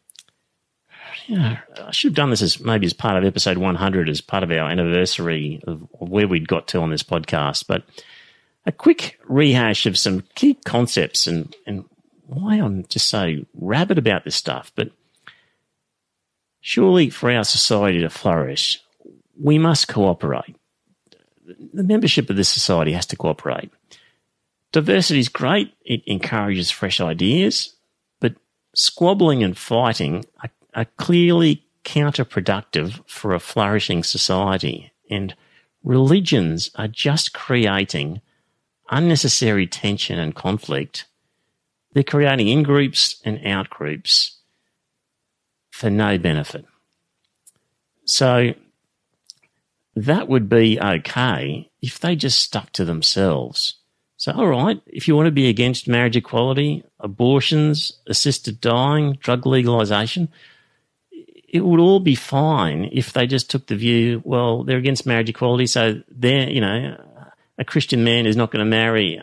[1.27, 4.21] you know, I should have done this as maybe as part of episode 100, as
[4.21, 7.85] part of our anniversary of, of where we'd got to on this podcast, but
[8.67, 11.85] a quick rehash of some key concepts and, and
[12.27, 14.73] why I'm just so rabid about this stuff.
[14.75, 14.91] But
[16.61, 18.81] surely for our society to flourish,
[19.39, 20.57] we must cooperate.
[21.75, 23.71] The membership of this society has to cooperate.
[24.73, 27.77] Diversity is great, it encourages fresh ideas,
[28.19, 28.35] but
[28.75, 34.91] squabbling and fighting are, are clearly counterproductive for a flourishing society.
[35.11, 35.37] And
[35.85, 38.23] religions are just creating
[38.91, 41.07] unnecessary tension and conflict.
[41.93, 44.39] They're creating in groups and out groups
[45.71, 46.65] for no benefit.
[48.05, 48.55] So
[49.97, 53.77] that would be okay if they just stuck to themselves.
[54.17, 59.47] So, all right, if you want to be against marriage equality, abortions, assisted dying, drug
[59.47, 60.29] legalization,
[61.49, 65.29] it would all be fine if they just took the view, well, they're against marriage
[65.29, 66.97] equality, so they're, you know,
[67.59, 69.21] a Christian man is not going to marry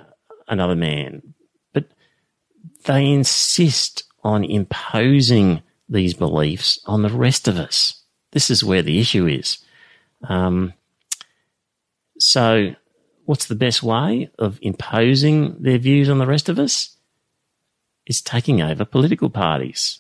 [0.48, 1.34] another man.
[1.74, 1.86] But
[2.86, 8.02] they insist on imposing these beliefs on the rest of us.
[8.32, 9.58] This is where the issue is.
[10.24, 10.74] Um,
[12.18, 12.76] so,
[13.26, 16.96] what's the best way of imposing their views on the rest of us?
[18.06, 20.00] Is taking over political parties.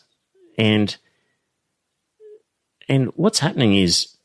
[0.57, 0.95] And
[2.87, 4.17] and what's happening is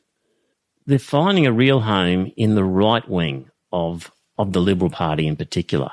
[0.87, 5.37] they're finding a real home in the right wing of of the Liberal Party in
[5.37, 5.91] particular.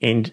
[0.00, 0.32] And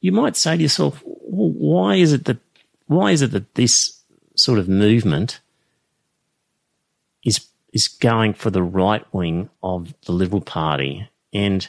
[0.00, 2.38] you might say to yourself, well, why is it that
[2.86, 4.00] why is it that this
[4.36, 5.40] sort of movement
[7.24, 11.08] is is going for the right wing of the Liberal Party?
[11.32, 11.68] And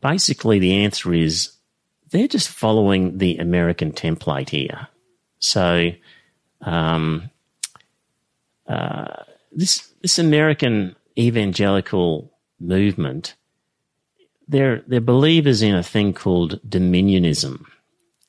[0.00, 1.52] basically the answer is
[2.10, 4.88] they're just following the American template here.
[5.38, 5.90] So
[6.60, 7.30] um,
[8.66, 9.22] uh,
[9.52, 13.34] this this American evangelical movement,
[14.48, 17.64] they're, they're believers in a thing called dominionism.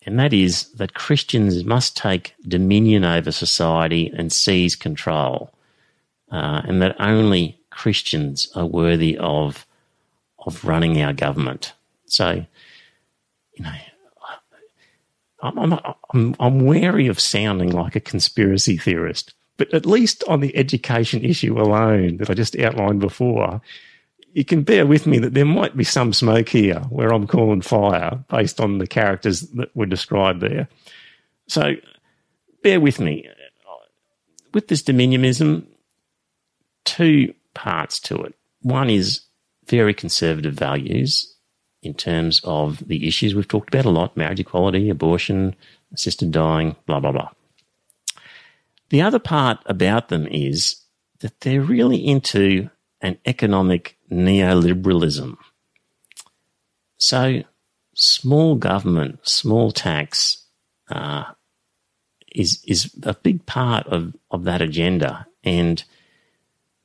[0.06, 5.54] And that is that Christians must take dominion over society and seize control.
[6.32, 9.66] Uh, and that only Christians are worthy of,
[10.46, 11.74] of running our government.
[12.06, 12.46] So,
[13.54, 13.72] you know,
[15.42, 15.80] I'm, I'm,
[16.14, 21.24] I'm, I'm wary of sounding like a conspiracy theorist, but at least on the education
[21.24, 23.62] issue alone that I just outlined before,
[24.34, 27.62] you can bear with me that there might be some smoke here where I'm calling
[27.62, 30.68] fire based on the characters that were described there.
[31.48, 31.74] So
[32.62, 33.28] bear with me.
[34.54, 35.66] With this dominionism,
[36.86, 38.36] two parts to it.
[38.62, 39.22] One is
[39.66, 41.34] very conservative values
[41.82, 45.56] in terms of the issues we've talked about a lot marriage equality, abortion,
[45.94, 47.30] assisted dying, blah, blah, blah.
[48.90, 50.82] The other part about them is
[51.20, 52.70] that they're really into
[53.02, 55.38] an economic neoliberalism.
[56.98, 57.44] So,
[57.94, 60.46] small government, small tax
[60.90, 61.26] uh,
[62.34, 65.84] is is a big part of, of that agenda, and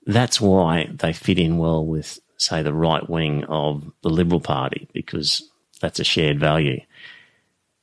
[0.06, 4.88] that's why they fit in well with, say, the right wing of the Liberal Party
[4.92, 5.48] because
[5.80, 6.80] that's a shared value.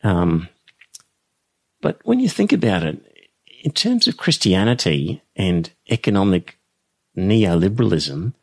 [0.03, 0.49] Um,
[1.81, 3.08] but when you think about it,
[3.61, 6.57] in terms of Christianity and economic
[7.17, 8.33] neoliberalism,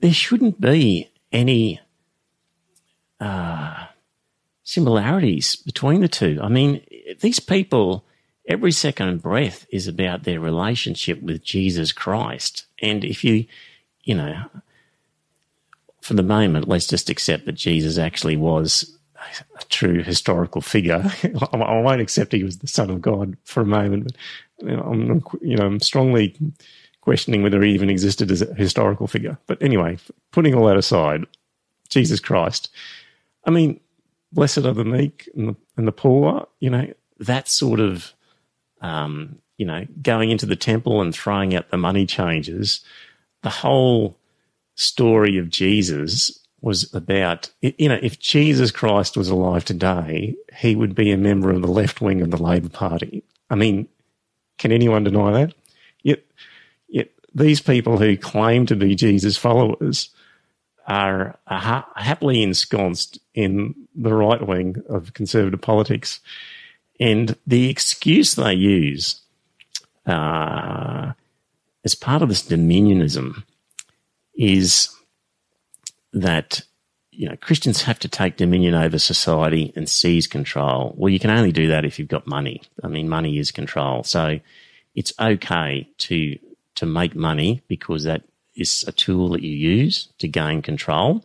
[0.00, 1.80] there shouldn't be any
[3.20, 3.86] uh,
[4.62, 6.38] similarities between the two.
[6.42, 6.84] I mean,
[7.20, 8.04] these people,
[8.48, 12.66] every second breath is about their relationship with Jesus Christ.
[12.80, 13.46] And if you,
[14.04, 14.44] you know,
[16.00, 18.96] for the moment, let's just accept that Jesus actually was
[19.58, 21.04] a true historical figure.
[21.52, 24.16] I won't accept he was the Son of God for a moment, but
[24.68, 26.36] you know, I'm, you know, I'm strongly
[27.00, 29.38] questioning whether he even existed as a historical figure.
[29.46, 29.98] But anyway,
[30.30, 31.24] putting all that aside,
[31.88, 32.70] Jesus Christ.
[33.44, 33.80] I mean,
[34.32, 38.12] blessed are the meek and the, and the poor, you know, that sort of,
[38.80, 42.84] um, you know, going into the temple and throwing out the money changers.
[43.42, 44.16] The whole
[44.74, 50.94] story of Jesus was about, you know, if Jesus Christ was alive today, he would
[50.94, 53.24] be a member of the left wing of the Labor Party.
[53.50, 53.88] I mean,
[54.58, 55.54] can anyone deny that?
[56.02, 56.24] Yet,
[56.88, 60.10] yet these people who claim to be Jesus followers
[60.86, 66.20] are, ha- happily ensconced in the right wing of conservative politics.
[67.00, 69.20] And the excuse they use
[70.06, 71.12] uh,
[71.84, 73.42] as part of this dominionism
[74.36, 74.94] is
[76.12, 76.62] that
[77.10, 80.94] you know Christians have to take dominion over society and seize control.
[80.96, 82.62] Well, you can only do that if you've got money.
[82.82, 84.02] I mean, money is control.
[84.04, 84.40] So
[84.94, 86.38] it's okay to
[86.76, 91.24] to make money because that is a tool that you use to gain control.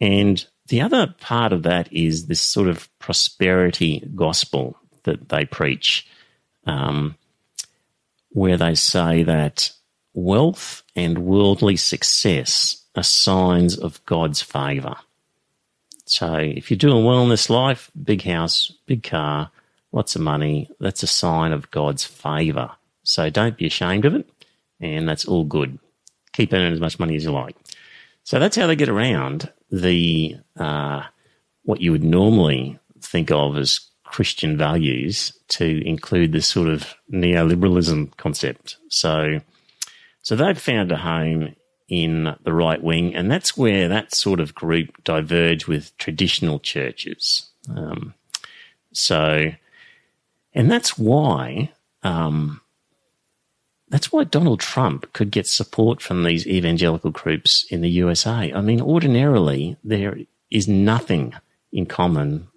[0.00, 6.06] And the other part of that is this sort of prosperity gospel that they preach,
[6.66, 7.16] um,
[8.30, 9.70] where they say that
[10.14, 14.96] wealth and worldly success are signs of God's favour.
[16.06, 19.50] So if you're doing well in this life, big house, big car,
[19.92, 22.70] lots of money, that's a sign of God's favour.
[23.02, 24.28] So don't be ashamed of it,
[24.80, 25.78] and that's all good.
[26.32, 27.56] Keep earning as much money as you like.
[28.24, 31.02] So that's how they get around the uh,
[31.64, 38.16] what you would normally think of as Christian values to include this sort of neoliberalism
[38.16, 38.76] concept.
[38.88, 39.40] So,
[40.22, 41.54] so they've found a home
[41.88, 47.50] in the right wing, and that's where that sort of group diverge with traditional churches.
[47.74, 48.14] Um,
[48.92, 49.52] so,
[50.54, 51.72] and that's why
[52.02, 52.60] um,
[53.88, 58.52] that's why Donald Trump could get support from these evangelical groups in the USA.
[58.52, 60.18] I mean, ordinarily there
[60.50, 61.34] is nothing
[61.72, 62.48] in common,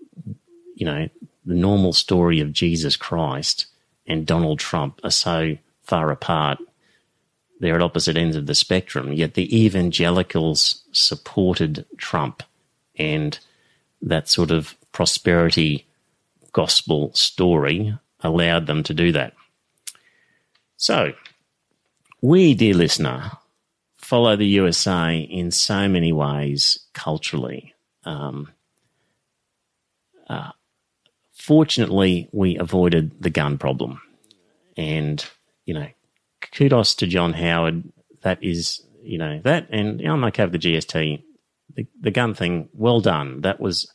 [0.76, 1.10] you know,
[1.46, 3.68] the normal story of Jesus Christ
[4.06, 6.60] and Donald Trump are so far apart
[7.60, 9.14] they're at opposite ends of the spectrum.
[9.14, 12.44] Yet the evangelicals supported Trump
[12.98, 13.38] and
[14.02, 15.86] that sort of prosperity
[16.52, 19.34] gospel story allowed them to do that.
[20.78, 21.14] So,
[22.22, 23.32] we, dear listener,
[23.98, 27.74] follow the USA in so many ways culturally.
[28.06, 28.52] Um,
[30.30, 30.52] uh,
[31.34, 34.02] fortunately, we avoided the gun problem.
[34.76, 35.26] And,
[35.66, 35.88] you know,
[36.52, 37.84] kudos to John Howard.
[38.22, 41.24] That is, you know, that, and you know, I'm okay with the GST.
[41.76, 43.42] The, the gun thing, well done.
[43.42, 43.92] That was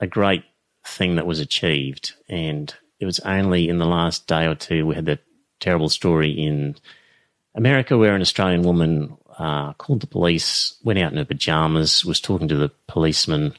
[0.00, 0.44] a great
[0.86, 2.14] thing that was achieved.
[2.28, 5.20] And it was only in the last day or two we had that
[5.58, 6.76] terrible story in
[7.54, 12.20] America where an Australian woman uh, called the police, went out in her pajamas, was
[12.20, 13.54] talking to the policeman,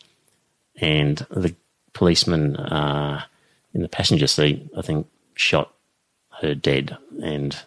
[0.80, 1.56] and the
[1.94, 3.24] policeman uh,
[3.74, 5.74] in the passenger seat, I think, shot
[6.42, 6.98] her dead.
[7.24, 7.58] And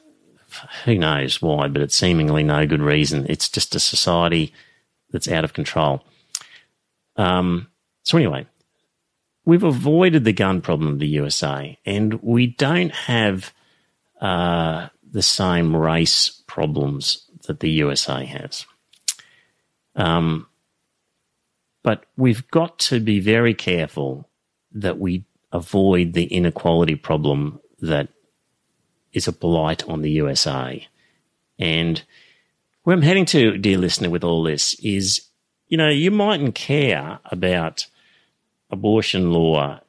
[0.84, 3.26] who knows why, but it's seemingly no good reason.
[3.28, 4.52] It's just a society
[5.11, 6.05] that's out of control.
[7.16, 7.68] Um,
[8.02, 8.46] so, anyway,
[9.44, 13.52] we've avoided the gun problem of the USA, and we don't have
[14.20, 18.66] uh, the same race problems that the USA has.
[19.96, 20.46] Um,
[21.82, 24.28] but we've got to be very careful
[24.72, 28.09] that we avoid the inequality problem that
[29.14, 30.86] is a blight on the USA.
[31.58, 32.02] And
[32.82, 35.22] where I'm heading to, dear listener, with all this is,
[35.68, 37.86] you know, you mightn't care about
[38.70, 39.80] abortion law,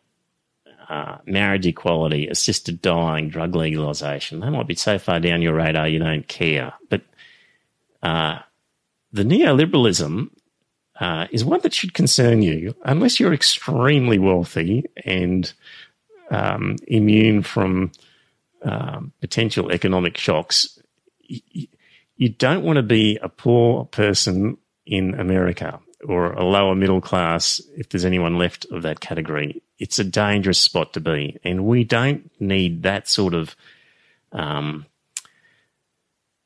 [0.88, 4.40] uh, marriage equality, assisted dying, drug legalization.
[4.40, 6.74] They might be so far down your radar you don't care.
[6.90, 7.02] But
[8.04, 8.40] uh,
[9.12, 10.30] the neoliberalism
[11.00, 15.52] uh, is one that should concern you, unless you're extremely wealthy and
[16.30, 17.92] um, immune from
[18.66, 20.80] um, potential economic shocks.
[21.28, 27.62] You don't want to be a poor person in America or a lower middle class
[27.78, 29.62] if there's anyone left of that category.
[29.80, 31.38] It's a dangerous spot to be.
[31.44, 33.56] And we don't need that sort of
[34.32, 34.86] um,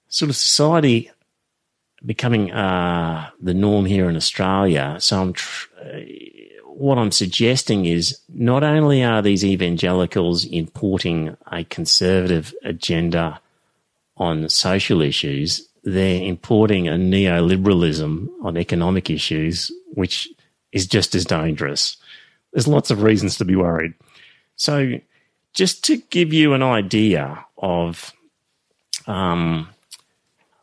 [0.07, 1.11] sort of society
[2.05, 4.97] becoming uh, the norm here in Australia.
[4.99, 5.67] So I'm tr-
[6.80, 13.41] what I'm suggesting is not only are these evangelicals importing a conservative agenda
[14.15, 20.30] on social issues, they're importing a neoliberalism on economic issues, which
[20.71, 21.97] is just as dangerous.
[22.53, 23.93] There's lots of reasons to be worried.
[24.55, 24.99] So,
[25.53, 28.13] just to give you an idea of
[29.05, 29.67] um,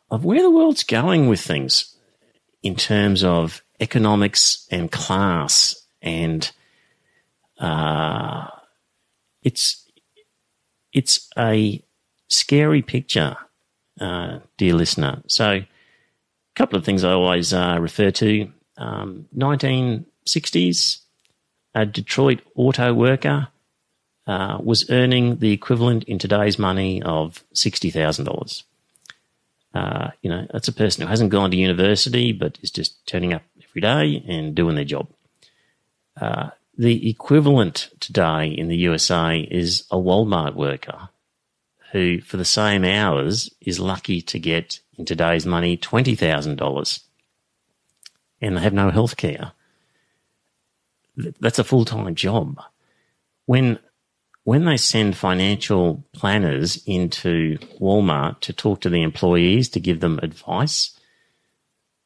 [0.09, 1.95] of where the world's going with things
[2.63, 6.51] in terms of economics and class and
[7.59, 8.47] uh,
[9.43, 9.85] it's
[10.93, 11.83] it's a
[12.27, 13.37] scary picture,
[13.99, 15.21] uh, dear listener.
[15.27, 15.67] So, a
[16.55, 18.51] couple of things I always uh, refer to.
[18.77, 20.99] Um, 1960s,
[21.73, 23.47] a Detroit auto worker
[24.27, 28.63] uh, was earning the equivalent in today's money of $60,000.
[29.73, 33.33] Uh, you know, that's a person who hasn't gone to university but is just turning
[33.33, 35.07] up every day and doing their job.
[36.19, 41.09] Uh, the equivalent today in the USA is a Walmart worker
[41.91, 46.99] who, for the same hours, is lucky to get in today's money $20,000
[48.41, 49.53] and they have no health care.
[51.39, 52.61] That's a full time job.
[53.45, 53.79] When
[54.43, 60.19] when they send financial planners into Walmart to talk to the employees to give them
[60.23, 60.97] advice,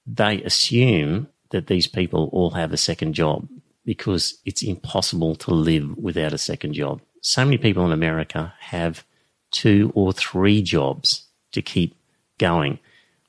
[0.08, 3.48] they assume that these people all have a second job
[3.86, 7.02] because it's impossible to live without a second job.
[7.22, 9.04] So many people in America have
[9.52, 11.96] two or three jobs to keep
[12.38, 12.80] going.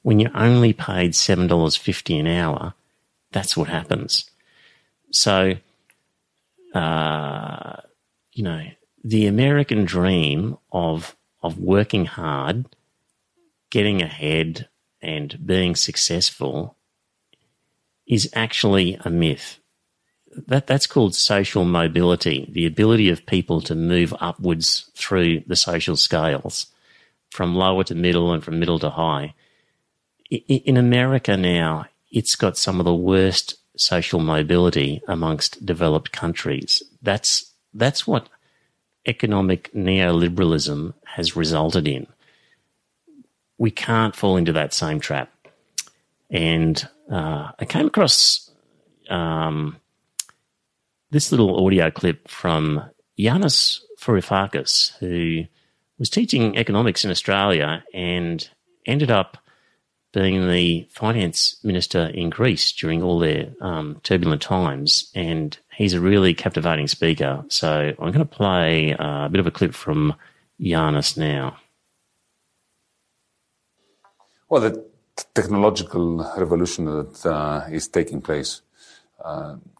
[0.02, 2.74] When you're only paid $7.50 an hour,
[3.30, 4.30] that's what happens.
[5.10, 5.54] So,
[6.74, 7.76] uh,
[8.32, 8.66] you know,
[9.04, 12.66] the American dream of of working hard,
[13.70, 14.68] getting ahead,
[15.00, 16.76] and being successful
[18.06, 19.58] is actually a myth.
[20.34, 25.96] That that's called social mobility, the ability of people to move upwards through the social
[25.96, 26.66] scales,
[27.30, 29.34] from lower to middle and from middle to high.
[30.30, 36.82] In America now, it's got some of the worst social mobility amongst developed countries.
[37.02, 38.28] That's that's what
[39.06, 42.06] economic neoliberalism has resulted in.
[43.58, 45.30] We can't fall into that same trap.
[46.30, 48.50] And uh, I came across
[49.10, 49.76] um,
[51.12, 52.82] this little audio clip from
[53.18, 55.44] Yanis Varoufakis, who
[55.98, 58.48] was teaching economics in Australia and
[58.86, 59.36] ended up
[60.14, 65.10] being the finance minister in Greece during all their um, turbulent times.
[65.14, 67.44] And he's a really captivating speaker.
[67.48, 70.14] So I'm going to play a bit of a clip from
[70.58, 71.58] Yanis now.
[74.48, 74.84] Well, the
[75.34, 78.71] technological revolution that uh, is taking place uh,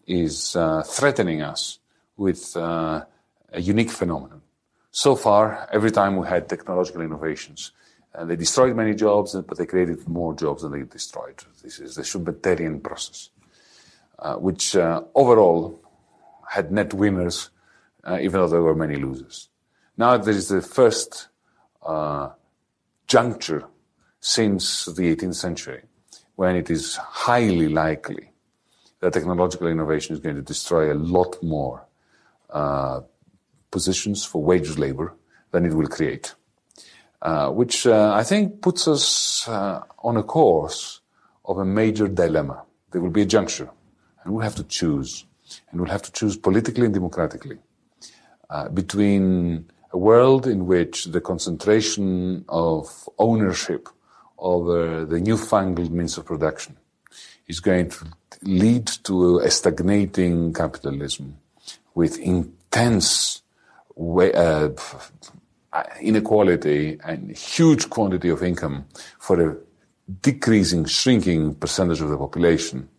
[0.07, 1.79] is uh, threatening us
[2.17, 3.03] with uh,
[3.51, 4.41] a unique phenomenon.
[4.91, 7.71] So far, every time we had technological innovations,
[8.21, 11.35] they destroyed many jobs, but they created more jobs than they destroyed.
[11.63, 13.29] This is the Schumpeterian process,
[14.19, 15.81] uh, which uh, overall
[16.47, 17.49] had net winners,
[18.03, 19.49] uh, even though there were many losers.
[19.97, 21.29] Now there is the first
[21.81, 22.29] uh,
[23.07, 23.65] juncture
[24.19, 25.81] since the 18th century
[26.35, 28.32] when it is highly likely
[29.03, 31.85] that technological innovation is going to destroy a lot more
[32.49, 33.01] uh,
[33.69, 35.13] positions for wage labor
[35.51, 36.33] than it will create.
[37.21, 41.01] Uh, which uh, I think puts us uh, on a course
[41.43, 42.63] of a major dilemma.
[42.91, 43.69] There will be a juncture,
[44.23, 45.25] and we'll have to choose,
[45.69, 47.57] and we'll have to choose politically and democratically
[48.49, 53.89] uh, between a world in which the concentration of ownership
[54.37, 56.77] over the newfangled means of production
[57.47, 58.05] is going to
[58.45, 61.37] lead to a stagnating capitalism
[61.95, 63.41] with intense
[63.95, 64.69] way, uh,
[66.01, 68.85] inequality and huge quantity of income
[69.19, 69.55] for a
[70.21, 72.89] decreasing, shrinking percentage of the population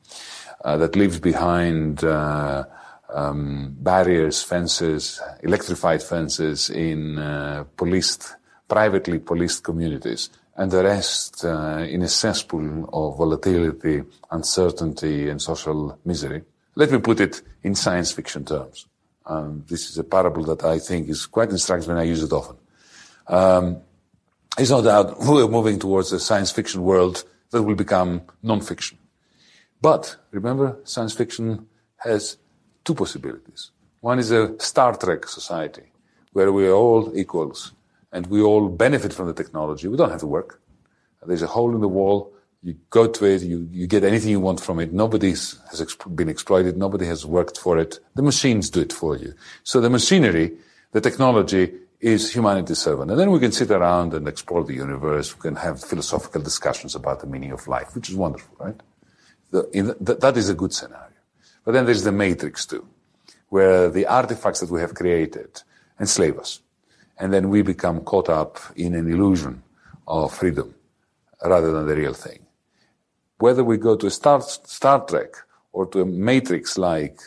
[0.64, 2.64] uh, that lives behind uh,
[3.12, 8.34] um, barriers, fences, electrified fences in uh, policed,
[8.68, 15.98] privately policed communities, and the rest uh, in a cesspool of volatility, uncertainty, and social
[16.04, 16.42] misery.
[16.76, 18.86] Let me put it in science fiction terms.
[19.26, 22.32] Um, this is a parable that I think is quite instructive and I use it
[22.32, 22.56] often.
[23.26, 23.78] Um,
[24.56, 28.98] there's no doubt we're moving towards a science fiction world that will become non-fiction.
[29.80, 31.66] But remember, science fiction
[31.98, 32.36] has
[32.84, 33.70] two possibilities.
[34.00, 35.92] One is a Star Trek society
[36.32, 37.72] where we are all equals
[38.14, 39.88] and we all benefit from the technology.
[39.88, 40.62] We don't have to work.
[41.26, 42.32] There's a hole in the wall.
[42.62, 43.42] You go to it.
[43.42, 44.92] You, you get anything you want from it.
[44.92, 46.78] Nobody has exp- been exploited.
[46.78, 47.98] Nobody has worked for it.
[48.14, 49.34] The machines do it for you.
[49.64, 50.52] So the machinery,
[50.92, 53.10] the technology is humanity's servant.
[53.10, 55.34] And then we can sit around and explore the universe.
[55.34, 58.80] We can have philosophical discussions about the meaning of life, which is wonderful, right?
[59.50, 61.18] The, the, that is a good scenario.
[61.64, 62.86] But then there's the matrix too,
[63.48, 65.62] where the artifacts that we have created
[65.98, 66.60] enslave us.
[67.18, 69.62] And then we become caught up in an illusion
[70.06, 70.74] of freedom
[71.44, 72.40] rather than the real thing.
[73.38, 75.34] Whether we go to a Star, Star Trek
[75.72, 77.20] or to a matrix-like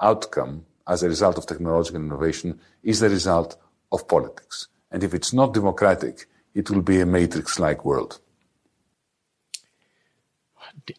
[0.00, 3.56] outcome as a result of technological innovation is the result
[3.92, 4.68] of politics.
[4.90, 8.20] And if it's not democratic, it will be a matrix like world.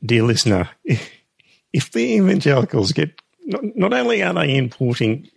[0.06, 0.70] Dear listener,
[1.74, 5.30] if the evangelicals get, not, not only are they importing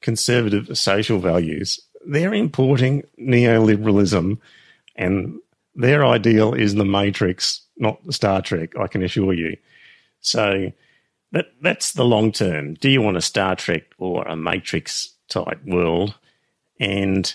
[0.00, 4.38] conservative social values, they're importing neoliberalism
[4.96, 5.38] and
[5.74, 9.56] their ideal is the Matrix, not Star Trek, I can assure you.
[10.20, 10.72] So
[11.32, 12.74] that that's the long term.
[12.74, 16.14] Do you want a Star Trek or a Matrix type world?
[16.78, 17.32] And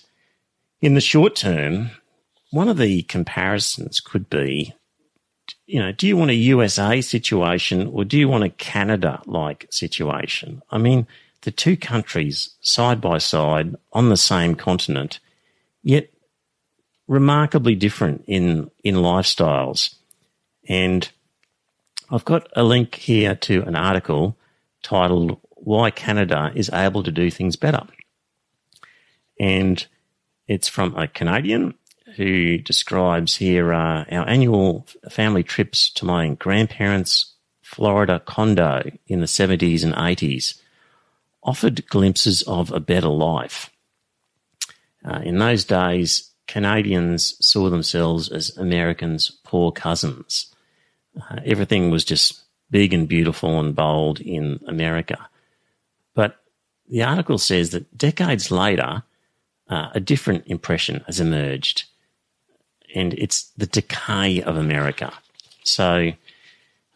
[0.81, 1.91] in the short term,
[2.51, 4.73] one of the comparisons could be,
[5.65, 9.67] you know, do you want a USA situation or do you want a Canada like
[9.69, 10.61] situation?
[10.71, 11.05] I mean,
[11.41, 15.19] the two countries side by side on the same continent,
[15.83, 16.09] yet
[17.07, 19.95] remarkably different in, in lifestyles.
[20.67, 21.09] And
[22.11, 24.37] I've got a link here to an article
[24.83, 27.87] titled Why Canada is Able to Do Things Better.
[29.39, 29.85] And
[30.47, 31.75] it's from a Canadian
[32.15, 39.27] who describes here uh, our annual family trips to my grandparents' Florida condo in the
[39.27, 40.59] 70s and 80s
[41.43, 43.69] offered glimpses of a better life.
[45.03, 50.53] Uh, in those days, Canadians saw themselves as Americans' poor cousins.
[51.19, 52.41] Uh, everything was just
[52.71, 55.29] big and beautiful and bold in America.
[56.13, 56.37] But
[56.89, 59.03] the article says that decades later,
[59.69, 61.85] uh, a different impression has emerged,
[62.95, 65.13] and it's the decay of America.
[65.63, 66.11] So,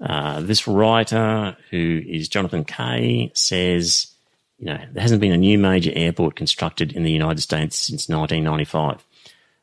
[0.02, 4.13] uh, this writer, who is Jonathan Kay, says
[4.58, 8.08] you know, there hasn't been a new major airport constructed in the United States since
[8.08, 9.06] 1995.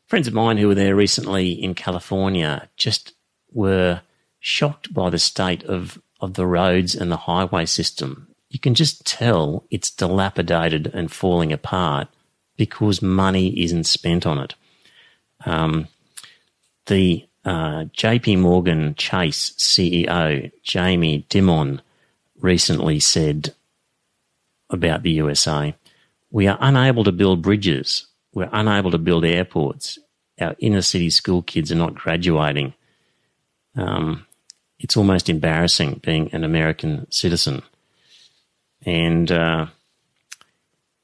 [0.06, 3.14] Friends of mine who were there recently in California just
[3.52, 4.02] were
[4.40, 8.28] shocked by the state of, of the roads and the highway system.
[8.48, 12.08] You can just tell it's dilapidated and falling apart
[12.56, 14.54] because money isn't spent on it.
[15.46, 15.88] Um,
[16.86, 21.80] the uh, JP Morgan Chase CEO, Jamie Dimon,
[22.40, 23.54] recently said
[24.70, 25.74] about the USA.
[26.30, 28.06] We are unable to build bridges.
[28.32, 29.98] We're unable to build airports.
[30.40, 32.74] Our inner city school kids are not graduating.
[33.76, 34.26] Um,
[34.78, 37.62] it's almost embarrassing being an American citizen.
[38.86, 39.66] And uh,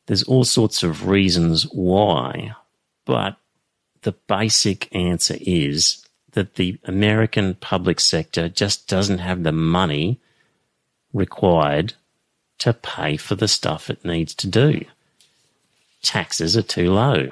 [0.06, 2.54] there's all sorts of reasons why,
[3.04, 3.36] but
[4.02, 10.20] the basic answer is that the American public sector just doesn't have the money
[11.12, 11.94] required
[12.58, 14.84] to pay for the stuff it needs to do.
[16.02, 17.28] Taxes are too low.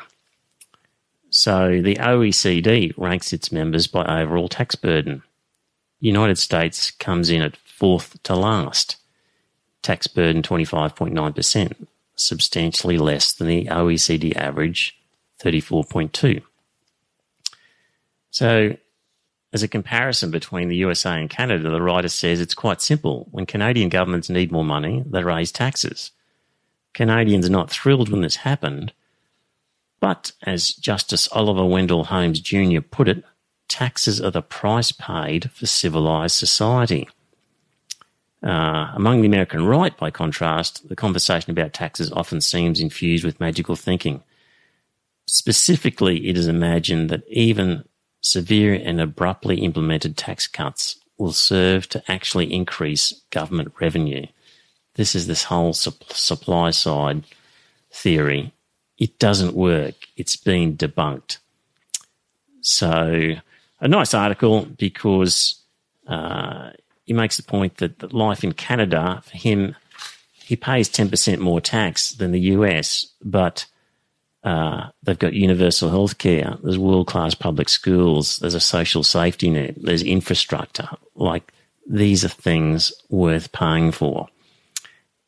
[1.31, 5.23] So the OECD ranks its members by overall tax burden.
[6.01, 8.97] United States comes in at fourth to last.
[9.83, 14.97] Tax burden 25.9%, substantially less than the OECD average
[15.43, 16.43] 34.2.
[18.31, 18.77] So
[19.55, 23.29] as a comparison between the USA and Canada, the writer says it's quite simple.
[23.31, 26.11] When Canadian governments need more money, they raise taxes.
[26.93, 28.93] Canadians are not thrilled when this happened,
[30.01, 32.81] but as Justice Oliver Wendell Holmes Jr.
[32.81, 33.23] put it,
[33.69, 37.09] taxes are the price paid for civilized society.
[38.43, 43.41] Uh, among the American right, by contrast, the conversation about taxes often seems infused with
[43.41, 44.23] magical thinking.
[45.27, 47.85] Specifically, it is imagined that even
[48.25, 54.27] severe and abruptly implemented tax cuts will serve to actually increase government revenue.
[54.95, 57.25] This is this whole supply side
[57.91, 58.53] theory.
[58.99, 59.95] It doesn't work.
[60.17, 61.39] It's been debunked.
[62.63, 63.35] So,
[63.81, 65.61] a nice article because
[66.07, 66.71] uh,
[67.05, 69.77] he makes the point that, that life in Canada, for him,
[70.33, 73.67] he pays 10% more tax than the US, but
[74.45, 76.59] uh, they've got universal health care.
[76.63, 78.39] There's world class public schools.
[78.39, 79.75] There's a social safety net.
[79.77, 80.89] There's infrastructure.
[81.15, 81.53] Like
[81.89, 84.29] these are things worth paying for.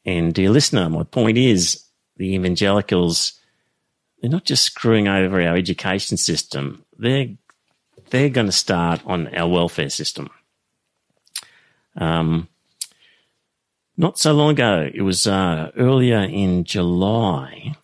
[0.05, 1.83] And dear listener, my point is
[2.17, 3.33] the evangelicals,
[4.21, 6.85] they're not just screwing over our education system.
[6.99, 7.29] They're,
[8.11, 10.29] they're going to start on our welfare system.
[11.97, 12.49] Um,
[13.97, 17.75] not so long ago, it was uh, earlier in July,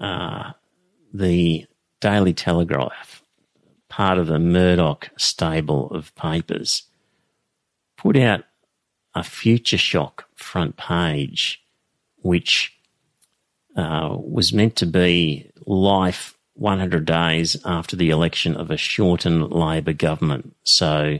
[0.00, 0.52] uh,
[1.12, 1.66] the
[2.00, 3.22] Daily Telegraph,
[3.88, 6.84] part of the Murdoch stable of papers,
[7.96, 8.44] put out
[9.14, 11.62] a future shock front page,
[12.22, 12.72] which
[13.76, 19.92] uh, was meant to be life 100 days after the election of a Shorten Labor
[19.92, 20.54] government.
[20.62, 21.18] So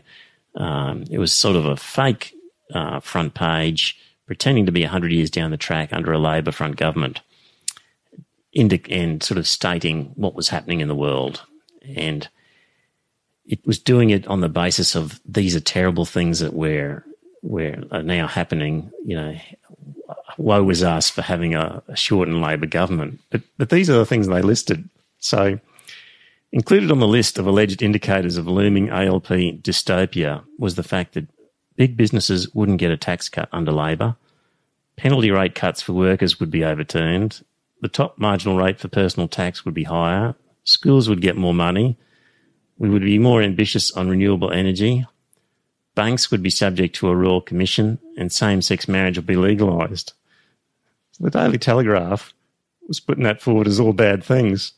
[0.54, 2.34] um, it was sort of a fake
[2.72, 6.76] uh, front page, pretending to be 100 years down the track under a Labor front
[6.76, 7.20] government
[8.52, 11.42] indi- and sort of stating what was happening in the world.
[11.96, 12.28] And
[13.46, 17.04] it was doing it on the basis of these are terrible things that we're,
[17.42, 18.90] we're are now happening.
[19.04, 19.36] You know,
[20.36, 23.20] woe was us for having a, a Shorten Labor government.
[23.30, 24.88] But, but these are the things they listed.
[25.18, 25.58] So,
[26.52, 29.28] included on the list of alleged indicators of looming ALP
[29.62, 31.28] dystopia was the fact that
[31.76, 34.16] big businesses wouldn't get a tax cut under Labor,
[34.96, 37.42] penalty rate cuts for workers would be overturned,
[37.80, 40.34] the top marginal rate for personal tax would be higher,
[40.64, 41.96] schools would get more money,
[42.78, 45.06] we would be more ambitious on renewable energy,
[45.94, 50.12] banks would be subject to a royal commission, and same sex marriage would be legalised.
[51.20, 52.32] The Daily Telegraph
[52.88, 54.72] was putting that forward as all bad things.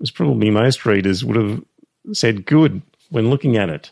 [0.00, 1.64] As probably most readers would have
[2.12, 3.90] said good when looking at it.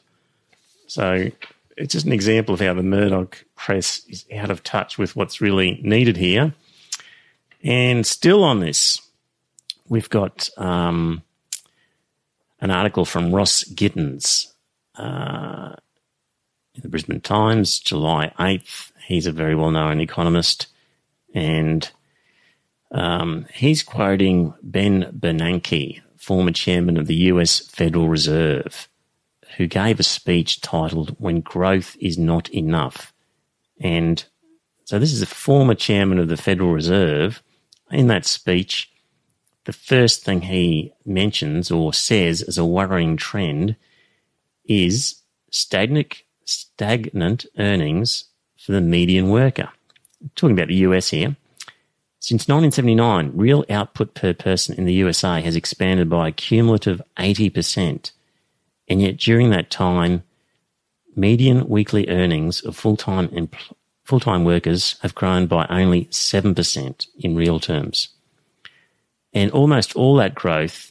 [0.86, 1.30] So
[1.76, 5.40] it's just an example of how the Murdoch press is out of touch with what's
[5.40, 6.54] really needed here.
[7.62, 9.00] And still on this,
[9.88, 11.22] we've got um,
[12.60, 14.52] an article from Ross Gittins
[14.96, 15.74] uh,
[16.74, 18.92] in the Brisbane Times, July 8th.
[19.06, 20.68] He's a very well known economist
[21.34, 21.90] and
[22.92, 28.88] um, he's quoting Ben Bernanke, former chairman of the US Federal Reserve,
[29.56, 33.12] who gave a speech titled When Growth is Not Enough.
[33.80, 34.24] And
[34.84, 37.42] so this is a former chairman of the Federal Reserve.
[37.90, 38.90] In that speech,
[39.64, 43.76] the first thing he mentions or says as a worrying trend
[44.64, 48.24] is stagnant, stagnant earnings
[48.56, 49.68] for the median worker.
[50.20, 51.36] I'm talking about the US here.
[52.20, 58.12] Since 1979, real output per person in the USA has expanded by a cumulative 80%.
[58.88, 60.22] And yet, during that time,
[61.16, 63.74] median weekly earnings of full-time empl-
[64.10, 68.08] full-time workers have grown by only 7% in real terms.
[69.32, 70.90] And almost all that growth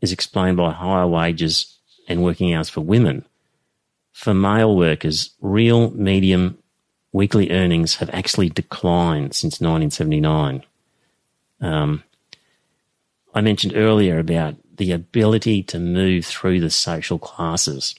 [0.00, 1.78] is explained by higher wages
[2.08, 3.24] and working hours for women.
[4.12, 6.58] For male workers, real medium
[7.12, 10.64] weekly earnings have actually declined since 1979.
[11.60, 12.02] Um,
[13.34, 17.94] I mentioned earlier about the ability to move through the social classes.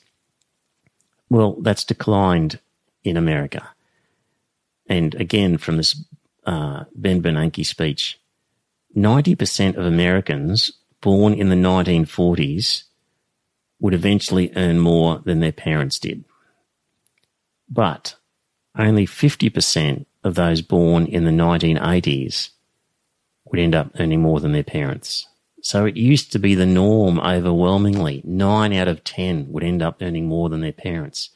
[1.29, 2.59] Well, that's declined
[3.05, 3.69] in America.
[4.89, 6.03] And again, from this
[6.45, 8.19] uh, Ben Bernanke speech,
[8.97, 12.83] 90% of Americans born in the 1940s
[13.79, 16.25] would eventually earn more than their parents did.
[17.69, 18.15] But
[18.77, 22.49] only 50% of those born in the 1980s
[23.45, 25.27] would end up earning more than their parents.
[25.61, 28.21] So it used to be the norm overwhelmingly.
[28.23, 31.29] Nine out of 10 would end up earning more than their parents.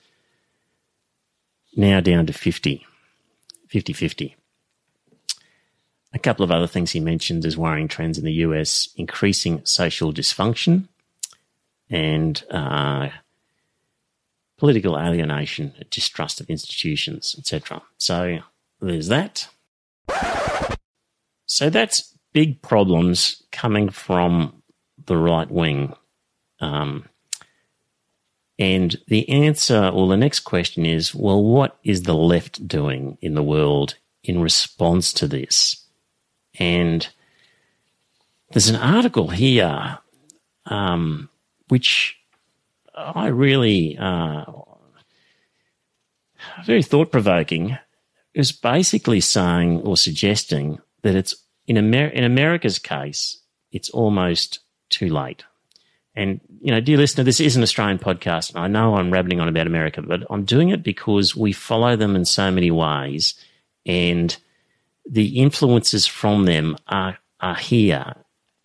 [1.76, 2.86] Now down to 50,
[3.74, 4.36] 50 50.
[6.14, 10.14] A couple of other things he mentioned as worrying trends in the US increasing social
[10.14, 10.90] dysfunction
[11.90, 13.10] and uh,
[14.60, 17.82] political alienation, distrust of institutions, etc.
[17.98, 18.42] So
[18.80, 19.48] there's that.
[21.48, 24.62] So that's big problems coming from
[25.08, 25.96] the right wing.
[26.60, 27.10] Um,
[28.60, 33.34] and the answer, or the next question is well, what is the left doing in
[33.34, 35.86] the world in response to this?
[36.60, 37.08] And
[38.52, 39.98] there's an article here
[40.68, 41.30] um,
[41.70, 42.18] which
[42.96, 44.46] I really uh,
[46.66, 47.78] very thought provoking.
[48.34, 51.36] Is basically saying or suggesting that it's
[51.68, 53.38] in Amer- in America's case,
[53.72, 54.60] it's almost
[54.90, 55.44] too late.
[56.16, 59.48] And you know, dear listener, this is an Australian podcast, I know I'm rabbiting on
[59.48, 63.34] about America, but I'm doing it because we follow them in so many ways,
[63.86, 64.36] and
[65.10, 68.14] the influences from them are are here,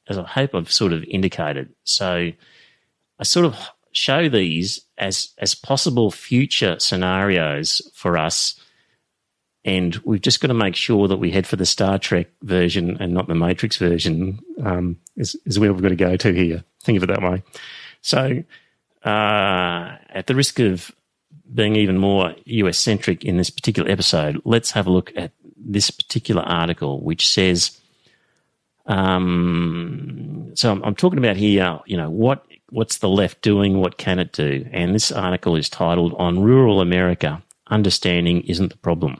[0.08, 1.74] as I hope I've sort of indicated.
[1.84, 2.30] So
[3.18, 3.56] I sort of
[3.92, 8.60] show these as as possible future scenarios for us
[9.68, 12.96] and we've just got to make sure that we head for the Star Trek version
[13.00, 14.38] and not the Matrix version.
[14.64, 16.64] Um, is, is where we've got to go to here.
[16.82, 17.42] Think of it that way.
[18.00, 18.42] So,
[19.04, 20.90] uh, at the risk of
[21.52, 25.90] being even more US centric in this particular episode, let's have a look at this
[25.90, 27.78] particular article, which says.
[28.86, 33.80] Um, so I'm, I'm talking about here, you know, what what's the left doing?
[33.80, 34.66] What can it do?
[34.72, 39.18] And this article is titled "On Rural America: Understanding Isn't the Problem."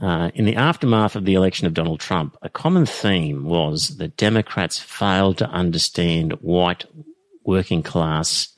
[0.00, 4.16] Uh, in the aftermath of the election of Donald Trump, a common theme was that
[4.16, 6.86] Democrats failed to understand white
[7.44, 8.48] working class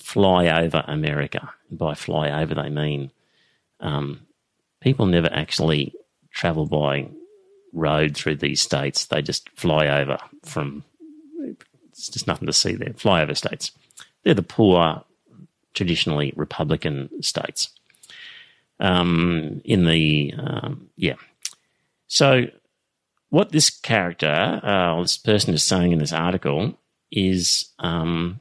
[0.00, 1.52] flyover America.
[1.70, 3.10] By flyover, they mean
[3.80, 4.20] um,
[4.80, 5.92] people never actually
[6.30, 7.08] travel by
[7.72, 9.06] road through these states.
[9.06, 10.84] They just fly over from,
[11.90, 12.90] it's just nothing to see there.
[12.90, 13.72] Flyover states.
[14.22, 15.02] They're the poor,
[15.72, 17.70] traditionally Republican states.
[18.84, 21.14] Um, in the, um, yeah.
[22.06, 22.46] So,
[23.30, 26.78] what this character, uh, this person is saying in this article
[27.10, 28.40] is um,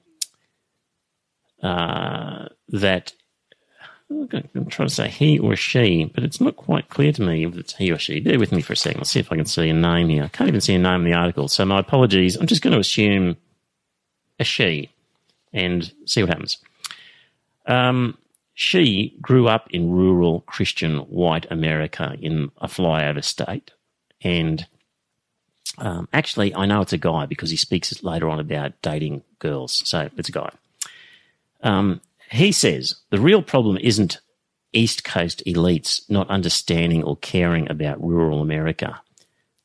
[1.61, 3.13] uh, that
[4.09, 7.55] I'm trying to say he or she, but it's not quite clear to me if
[7.55, 8.19] it's he or she.
[8.19, 8.99] Bear with me for a second.
[8.99, 10.23] Let's see if I can see a name here.
[10.23, 11.47] I can't even see a name in the article.
[11.47, 12.35] So my apologies.
[12.35, 13.37] I'm just going to assume
[14.39, 14.89] a she
[15.51, 16.57] and see what happens.
[17.65, 18.17] Um,
[18.53, 23.71] she grew up in rural Christian white America in a flyover state.
[24.21, 24.67] And
[25.79, 29.81] um, actually, I know it's a guy because he speaks later on about dating girls.
[29.85, 30.51] So it's a guy.
[31.61, 34.19] Um, he says the real problem isn't
[34.71, 39.01] East Coast elites not understanding or caring about rural America.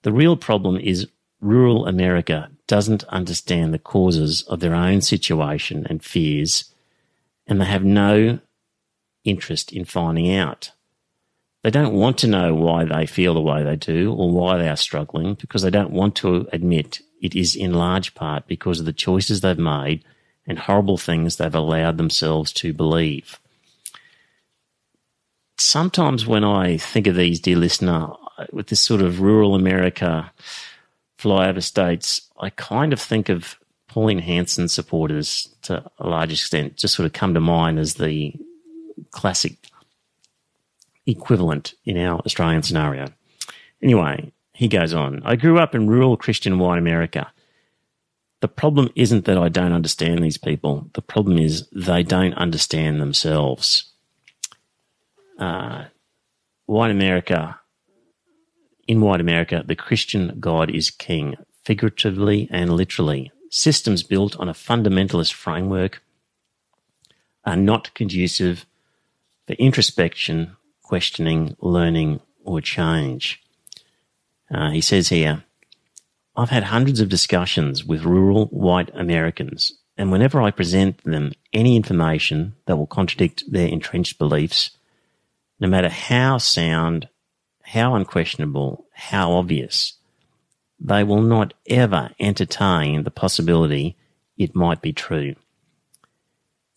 [0.02, 1.08] The real problem is
[1.40, 6.72] rural America doesn't understand the causes of their own situation and fears,
[7.46, 8.38] and they have no
[9.24, 10.72] interest in finding out.
[11.62, 14.68] They don't want to know why they feel the way they do or why they
[14.68, 18.86] are struggling because they don't want to admit it is in large part because of
[18.86, 20.04] the choices they've made
[20.46, 23.40] and horrible things they've allowed themselves to believe.
[25.58, 28.10] Sometimes when I think of these, dear listener,
[28.52, 30.32] with this sort of rural America
[31.18, 33.58] flyover states, I kind of think of
[33.88, 38.34] Pauline Hanson supporters to a large extent, just sort of come to mind as the
[39.10, 39.56] classic
[41.06, 43.06] equivalent in our Australian scenario.
[43.82, 45.22] Anyway, he goes on.
[45.24, 47.32] I grew up in rural Christian white America.
[48.40, 50.88] The problem isn't that I don't understand these people.
[50.94, 53.92] The problem is they don't understand themselves.
[55.38, 55.84] Uh,
[56.66, 57.58] white America,
[58.86, 63.32] in white America, the Christian God is king, figuratively and literally.
[63.50, 66.02] Systems built on a fundamentalist framework
[67.44, 68.66] are not conducive
[69.48, 73.42] for introspection, questioning, learning, or change.
[74.52, 75.42] Uh, he says here,
[76.36, 81.76] I've had hundreds of discussions with rural white Americans, and whenever I present them any
[81.76, 84.72] information that will contradict their entrenched beliefs,
[85.58, 87.08] no matter how sound,
[87.62, 89.94] how unquestionable, how obvious,
[90.78, 93.96] they will not ever entertain the possibility
[94.36, 95.36] it might be true.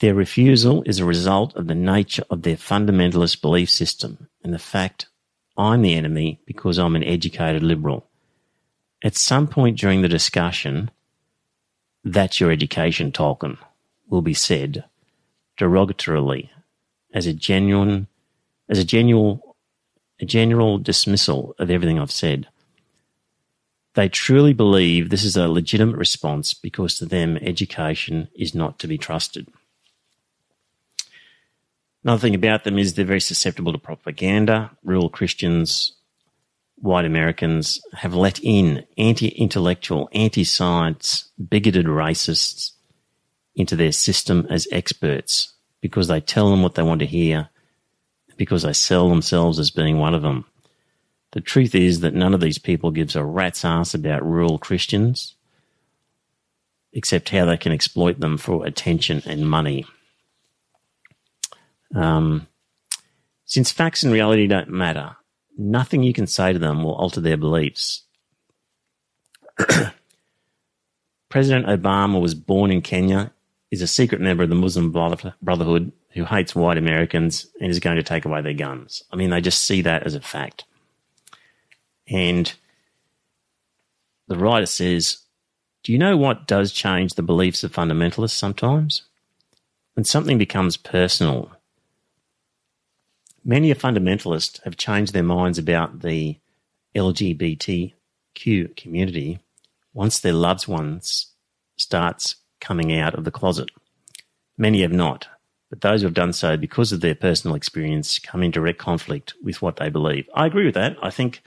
[0.02, 4.60] Their refusal is a result of the nature of their fundamentalist belief system and the
[4.60, 5.08] fact
[5.58, 8.12] I'm the enemy because I'm an educated liberal
[9.04, 10.92] at some point during the discussion,
[12.04, 13.58] that's your education token
[14.08, 14.86] will be said
[15.58, 16.50] derogatorily
[17.14, 18.08] as a genuine,
[18.70, 19.42] as a genuine,
[20.20, 22.48] a general dismissal of everything I've said.
[23.94, 28.88] They truly believe this is a legitimate response because to them education is not to
[28.88, 29.48] be trusted.
[32.04, 34.72] Another thing about them is they're very susceptible to propaganda.
[34.84, 35.94] Rural Christians
[36.82, 42.72] white Americans have let in anti intellectual, anti science, bigoted racists
[43.56, 47.50] into their system as experts because they tell them what they want to hear,
[48.38, 50.46] because they sell themselves as being one of them.
[51.32, 55.36] The truth is that none of these people gives a rat's ass about rural Christians,
[56.94, 59.86] except how they can exploit them for attention and money.
[61.96, 62.48] Um,
[63.46, 65.16] since facts and reality don't matter,
[65.58, 68.04] nothing you can say to them will alter their beliefs.
[71.30, 73.32] President Obama was born in Kenya,
[73.70, 77.96] is a secret member of the Muslim Brotherhood who hates white Americans and is going
[77.96, 79.04] to take away their guns.
[79.12, 80.66] I mean, they just see that as a fact.
[82.08, 82.52] And
[84.28, 85.20] the writer says,
[85.84, 89.04] Do you know what does change the beliefs of fundamentalists sometimes?
[89.94, 91.52] When something becomes personal
[93.44, 96.38] Many a fundamentalist have changed their minds about the
[96.96, 99.40] LGBTQ community
[99.94, 101.32] once their loved ones
[101.78, 103.70] starts coming out of the closet.
[104.58, 105.28] Many have not,
[105.70, 109.34] but those who have done so because of their personal experience come in direct conflict
[109.42, 110.30] with what they believe.
[110.36, 110.98] I agree with that.
[111.02, 111.42] I think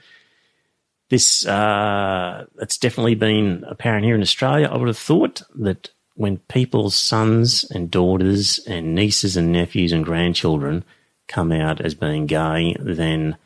[1.09, 4.67] this uh, it's definitely been apparent here in Australia.
[4.67, 10.03] I would have thought that when people's sons and daughters and nieces and nephews and
[10.03, 10.83] grandchildren
[11.27, 13.37] come out as being gay, then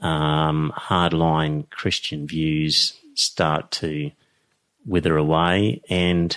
[0.00, 4.10] um, hardline Christian views start to
[4.84, 5.80] wither away.
[5.88, 6.36] And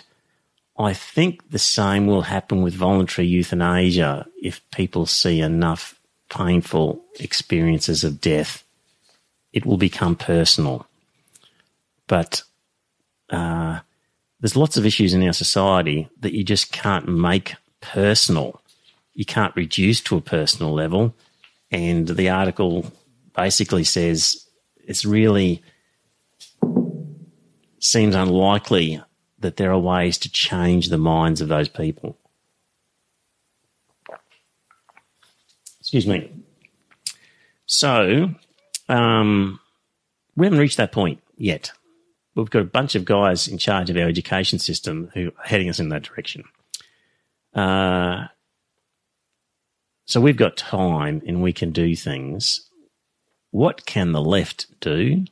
[0.78, 6.00] I think the same will happen with voluntary euthanasia if people see enough
[6.30, 8.64] painful experiences of death.
[9.52, 10.88] It will become personal.
[12.08, 12.42] but
[13.30, 13.80] uh,
[14.40, 18.62] there's lots of issues in our society that you just can't make personal.
[19.20, 21.14] You can't reduce to a personal level.
[21.72, 22.90] And the article
[23.36, 24.48] basically says
[24.78, 25.62] it's really
[27.80, 29.04] seems unlikely
[29.40, 32.18] that there are ways to change the minds of those people.
[35.82, 36.32] Excuse me.
[37.66, 38.34] So,
[38.88, 39.60] um,
[40.38, 41.74] we haven't reached that point yet.
[42.36, 45.68] We've got a bunch of guys in charge of our education system who are heading
[45.68, 46.46] us in that direction.
[47.54, 48.28] Uh,
[50.10, 52.68] so we've got time and we can do things.
[53.52, 55.26] What can the left do?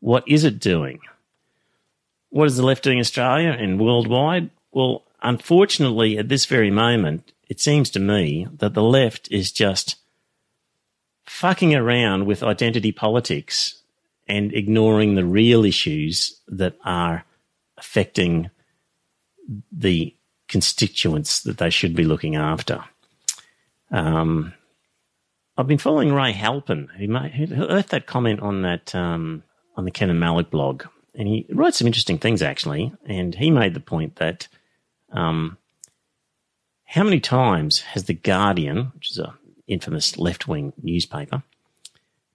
[0.00, 0.98] What is it doing?
[2.30, 4.50] What is the left doing in Australia and worldwide?
[4.72, 9.94] Well, unfortunately, at this very moment, it seems to me that the left is just
[11.24, 13.80] fucking around with identity politics
[14.26, 17.24] and ignoring the real issues that are
[17.78, 18.50] affecting
[19.70, 20.16] the
[20.48, 22.84] constituents that they should be looking after.
[23.90, 24.54] Um,
[25.56, 26.88] I've been following Ray Halpin.
[26.96, 29.42] He, made, he left that comment on that um,
[29.76, 30.84] on the Kenan Malik blog,
[31.14, 32.92] and he writes some interesting things actually.
[33.04, 34.48] And he made the point that
[35.12, 35.58] um,
[36.84, 39.34] how many times has the Guardian, which is a
[39.66, 41.42] infamous left wing newspaper,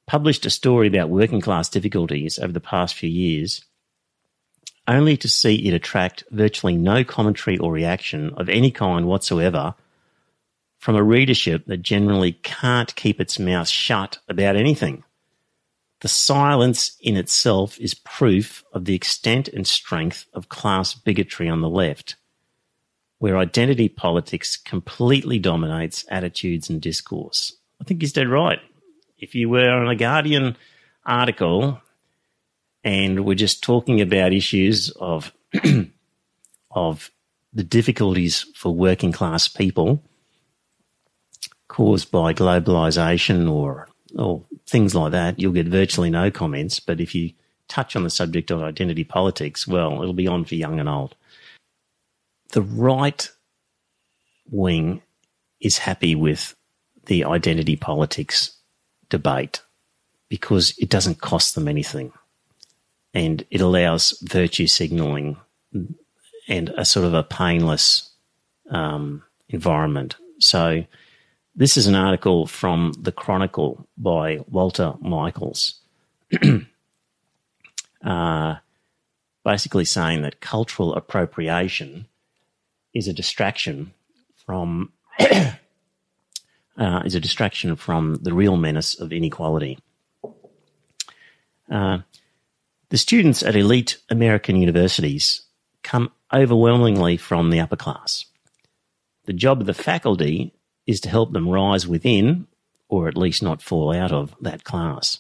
[0.06, 3.66] published a story about working class difficulties over the past few years,
[4.88, 9.74] only to see it attract virtually no commentary or reaction of any kind whatsoever
[10.86, 15.04] from a readership that generally can't keep its mouth shut about anything.
[16.02, 21.62] The silence in itself is proof of the extent and strength of class bigotry on
[21.62, 22.18] the left
[23.18, 27.58] where identity politics completely dominates attitudes and discourse.
[27.82, 28.60] I think he's dead right.
[29.18, 30.56] If you were on a Guardian
[31.04, 31.82] article
[32.84, 35.34] and we're just talking about issues of
[36.70, 37.10] of
[37.54, 40.04] the difficulties for working class people
[41.76, 43.88] caused by globalization or
[44.18, 46.80] or things like that, you'll get virtually no comments.
[46.80, 47.32] But if you
[47.68, 51.16] touch on the subject of identity politics, well, it'll be on for young and old
[52.56, 53.30] the right
[54.50, 55.02] wing
[55.60, 56.56] is happy with
[57.06, 58.58] the identity politics
[59.10, 59.62] debate
[60.30, 62.12] because it doesn't cost them anything
[63.14, 65.38] and it allows virtue signaling
[66.48, 68.12] and a sort of a painless
[68.70, 70.16] um, environment.
[70.40, 70.86] So,
[71.56, 75.80] this is an article from the Chronicle by Walter Michaels,
[78.04, 78.56] uh,
[79.44, 82.08] basically saying that cultural appropriation
[82.94, 83.94] is a distraction
[84.46, 89.80] from uh, is a distraction from the real menace of inequality.
[91.72, 92.00] Uh,
[92.90, 95.44] the students at elite American universities
[95.84, 98.26] come overwhelmingly from the upper class.
[99.26, 100.54] The job of the faculty
[100.86, 102.48] is to help them rise within,
[102.88, 105.20] or at least not fall out of, that class.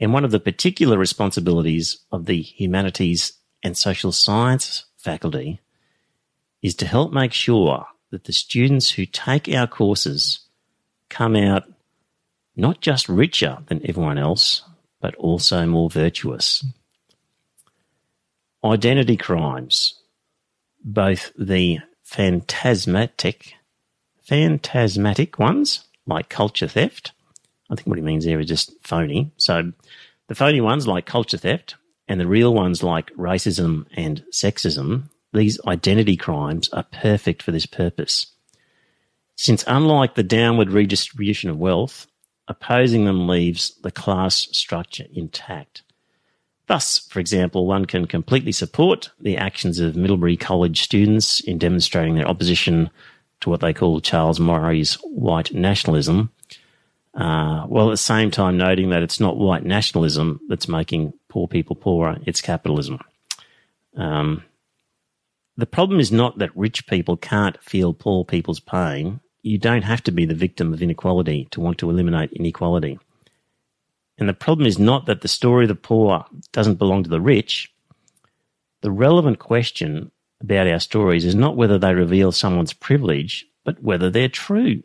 [0.00, 5.60] And one of the particular responsibilities of the humanities and social science faculty
[6.62, 10.40] is to help make sure that the students who take our courses
[11.08, 11.64] come out
[12.56, 14.62] not just richer than everyone else,
[15.00, 16.64] but also more virtuous.
[18.64, 20.00] Identity crimes,
[20.82, 23.54] both the phantasmatic,
[24.24, 27.12] phantasmatic ones, like culture theft.
[27.70, 29.32] I think what he means there is just phony.
[29.36, 29.72] So
[30.28, 31.76] the phony ones like culture theft
[32.08, 37.66] and the real ones like racism and sexism these identity crimes are perfect for this
[37.66, 38.28] purpose.
[39.36, 42.06] Since, unlike the downward redistribution of wealth,
[42.46, 45.82] opposing them leaves the class structure intact.
[46.66, 52.14] Thus, for example, one can completely support the actions of Middlebury College students in demonstrating
[52.14, 52.88] their opposition
[53.40, 56.30] to what they call Charles Murray's white nationalism,
[57.14, 61.46] uh, while at the same time noting that it's not white nationalism that's making poor
[61.46, 62.98] people poorer, it's capitalism.
[63.96, 64.42] Um,
[65.56, 69.20] the problem is not that rich people can't feel poor people's pain.
[69.42, 72.98] You don't have to be the victim of inequality to want to eliminate inequality.
[74.18, 77.20] And the problem is not that the story of the poor doesn't belong to the
[77.20, 77.72] rich.
[78.82, 80.10] The relevant question
[80.44, 84.82] about our stories is not whether they reveal someone's privilege, but whether they're true.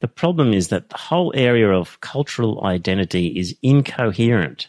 [0.00, 4.68] The problem is that the whole area of cultural identity is incoherent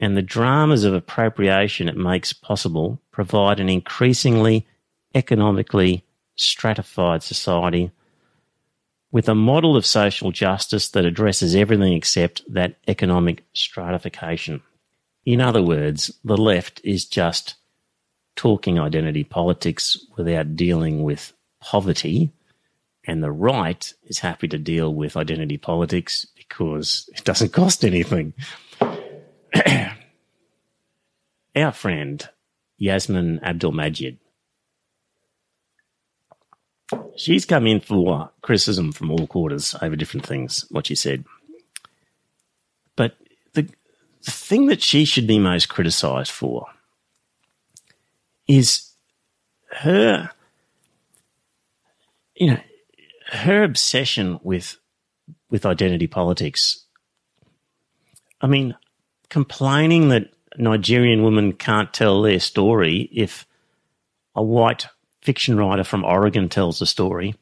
[0.00, 4.66] and the dramas of appropriation it makes possible provide an increasingly
[5.14, 6.04] economically
[6.36, 7.90] stratified society
[9.12, 14.62] with a model of social justice that addresses everything except that economic stratification.
[15.26, 17.56] In other words, the left is just
[18.40, 22.32] talking identity politics without dealing with poverty,
[23.06, 28.32] and the right is happy to deal with identity politics because it doesn't cost anything.
[31.54, 32.26] Our friend
[32.80, 34.16] Yassmin Abdel-Magied,
[37.16, 41.26] she's come in for criticism from all quarters over different things, what she said.
[42.96, 43.18] But
[43.52, 43.68] the,
[44.24, 46.68] the thing that she should be most criticised for
[48.50, 48.90] is
[49.70, 50.30] her,
[52.34, 52.60] you know,
[53.30, 54.76] her obsession with
[55.50, 56.84] with identity politics.
[58.40, 58.76] I mean,
[59.28, 63.46] complaining that Nigerian women can't tell their story if
[64.34, 64.86] a white
[65.22, 67.36] fiction writer from Oregon tells the story,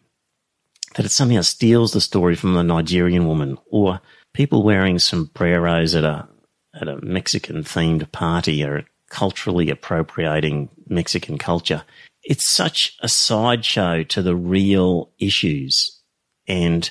[0.97, 4.01] that it somehow steals the story from the Nigerian woman, or
[4.35, 6.29] people wearing sombreros at a
[6.75, 11.83] at a Mexican themed party are culturally appropriating Mexican culture.
[12.23, 15.99] It's such a sideshow to the real issues.
[16.47, 16.91] And,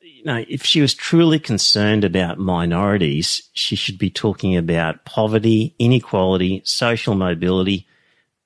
[0.00, 5.74] you know, if she was truly concerned about minorities, she should be talking about poverty,
[5.78, 7.86] inequality, social mobility,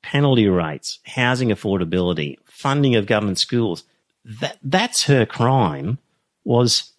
[0.03, 3.85] penalty rates, housing affordability, funding of government schools.
[4.25, 5.99] That, that's her crime
[6.45, 6.93] was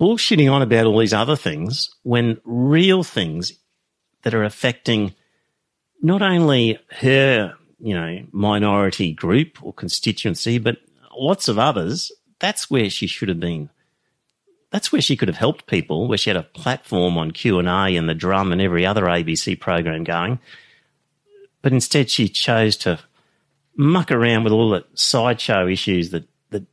[0.00, 3.52] bullshitting on about all these other things when real things
[4.22, 5.14] that are affecting
[6.00, 10.78] not only her, you know, minority group or constituency, but
[11.16, 13.70] lots of others, that's where she should have been.
[14.70, 17.68] That's where she could have helped people, where she had a platform on Q and
[17.68, 20.38] A and the drum and every other ABC program going.
[21.62, 22.98] But instead, she chose to
[23.76, 26.66] muck around with all the sideshow issues that that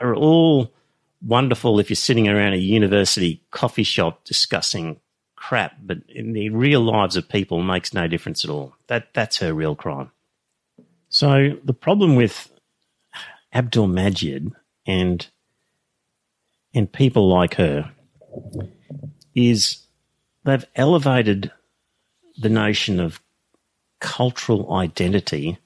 [0.00, 0.72] are all
[1.20, 5.00] wonderful if you're sitting around a university coffee shop discussing
[5.40, 8.74] crap, but in the real lives of people makes no difference at all.
[8.88, 10.12] That that's her real crime.
[11.08, 12.52] So the problem with
[13.52, 14.52] Abdel-Magied
[14.86, 15.26] and
[16.74, 17.90] and people like her
[19.34, 19.78] is
[20.44, 21.50] they've elevated
[22.36, 23.20] the notion of
[23.98, 25.58] cultural identity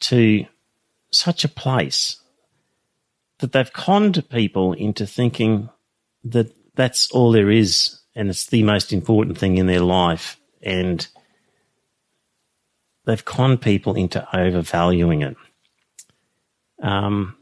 [0.00, 0.44] to
[1.10, 2.20] such a place
[3.38, 5.70] that they've conned people into thinking
[6.24, 10.40] that that's all there is and it's the most important thing in their life.
[10.60, 11.06] And
[13.06, 15.36] they've conned people into overvaluing it.
[16.82, 17.36] Um,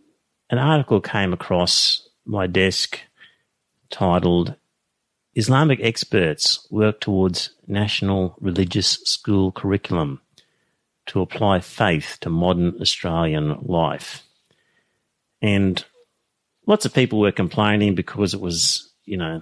[0.50, 3.00] an article came across my desk
[3.88, 4.54] titled
[5.34, 10.20] Islamic Experts Work Towards National Religious School Curriculum
[11.06, 14.24] to Apply Faith to Modern Australian Life.
[15.40, 15.82] And
[16.66, 19.40] lots of people were complaining because it was, you know,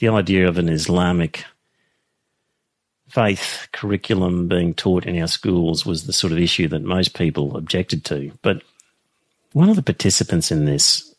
[0.00, 1.44] the idea of an Islamic
[3.08, 7.56] faith curriculum being taught in our schools was the sort of issue that most people
[7.56, 8.32] objected to.
[8.42, 8.62] But
[9.52, 11.14] one of the participants in this,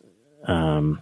[0.46, 1.02] um,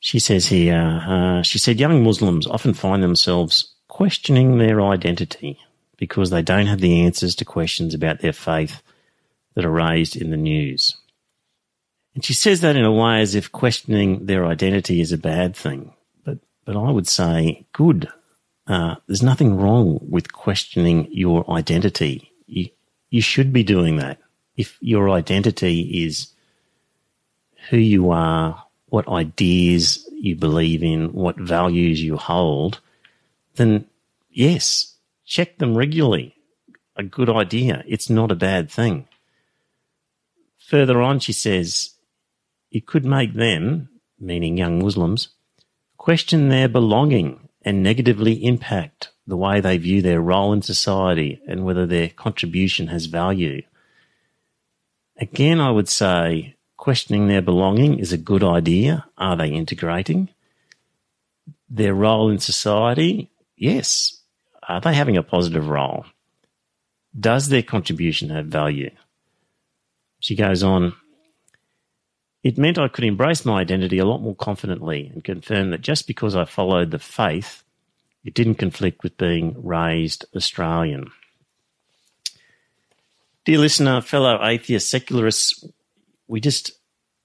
[0.00, 5.58] she says here, uh, she said, young Muslims often find themselves questioning their identity
[5.98, 8.82] because they don't have the answers to questions about their faith
[9.54, 10.96] that are raised in the news.
[12.14, 15.54] And she says that in a way as if questioning their identity is a bad
[15.54, 15.92] thing.
[16.66, 18.08] But I would say, good.
[18.66, 22.32] Uh, there's nothing wrong with questioning your identity.
[22.46, 22.68] You,
[23.08, 24.18] you should be doing that.
[24.56, 26.32] If your identity is
[27.70, 32.80] who you are, what ideas you believe in, what values you hold,
[33.54, 33.86] then
[34.30, 36.34] yes, check them regularly.
[36.96, 37.84] A good idea.
[37.86, 39.06] It's not a bad thing.
[40.68, 41.90] Further on, she says,
[42.72, 43.88] it could make them,
[44.18, 45.28] meaning young Muslims,
[46.06, 51.64] question their belonging and negatively impact the way they view their role in society and
[51.64, 53.60] whether their contribution has value.
[55.18, 59.04] Again, I would say questioning their belonging is a good idea.
[59.18, 60.28] Are they integrating?
[61.68, 64.20] Their role in society, yes.
[64.68, 66.06] Are they having a positive role?
[67.18, 68.92] Does their contribution have value?
[70.20, 70.94] She goes on,
[72.46, 76.06] it meant I could embrace my identity a lot more confidently and confirm that just
[76.06, 77.64] because I followed the faith,
[78.24, 81.10] it didn't conflict with being raised Australian.
[83.44, 85.64] Dear listener, fellow atheist secularists,
[86.28, 86.70] we just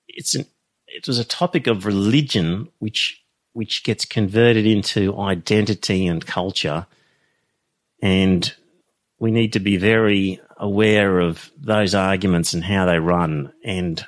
[0.07, 0.47] it's an
[0.87, 3.21] it was a topic of religion which
[3.53, 6.87] which gets converted into identity and culture
[8.01, 8.55] and
[9.19, 14.05] we need to be very aware of those arguments and how they run and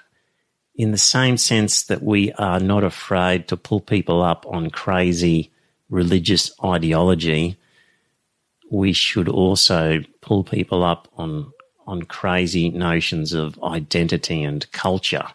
[0.75, 5.51] in the same sense that we are not afraid to pull people up on crazy
[5.89, 7.57] religious ideology,
[8.71, 11.51] we should also pull people up on
[11.85, 15.27] on crazy notions of identity and culture.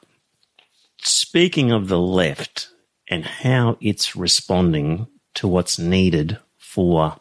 [1.02, 2.70] Speaking of the left
[3.06, 7.20] and how it's responding to what's needed for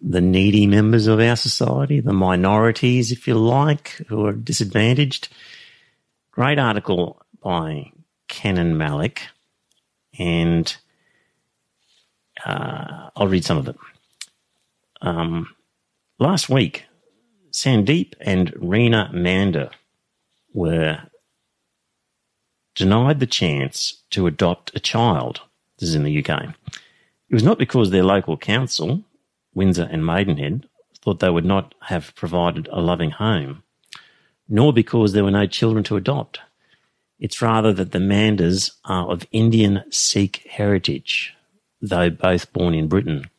[0.00, 5.28] the needy members of our society, the minorities, if you like, who are disadvantaged.
[6.32, 7.90] Great article by
[8.28, 9.22] Kenan Malik,
[10.18, 10.76] and
[12.44, 13.76] uh, I'll read some of it.
[15.02, 15.48] Um,
[16.20, 16.84] last week,
[17.50, 19.70] Sandeep and Reena Mander
[20.54, 21.02] were
[22.76, 25.40] denied the chance to adopt a child.
[25.78, 26.54] This is in the UK.
[27.28, 29.02] It was not because their local council,
[29.54, 30.68] Windsor and Maidenhead,
[31.02, 33.64] thought they would not have provided a loving home,
[34.50, 36.40] nor because there were no children to adopt.
[37.20, 41.34] It's rather that the Manders are of Indian Sikh heritage,
[41.80, 43.30] though both born in Britain,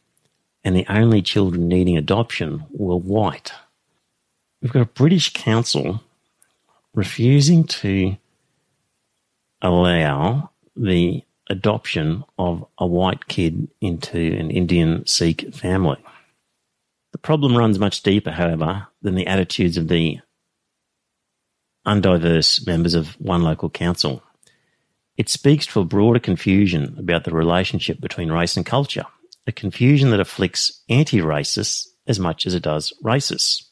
[0.64, 3.52] and the only children needing adoption were white.
[4.62, 6.02] We've got a British council
[6.94, 8.16] refusing to
[9.62, 15.98] allow the adoption of a white kid into an Indian Sikh family.
[17.12, 20.20] The problem runs much deeper, however, than the attitudes of the
[21.86, 24.24] undiverse members of one local council.
[25.18, 29.06] It speaks to a broader confusion about the relationship between race and culture,
[29.46, 33.64] a confusion that afflicts anti racists as much as it does racists.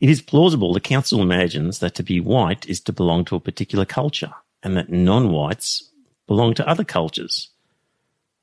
[0.00, 3.40] It is plausible the council imagines that to be white is to belong to a
[3.40, 4.32] particular culture
[4.62, 5.90] and that non whites
[6.26, 7.48] belong to other cultures.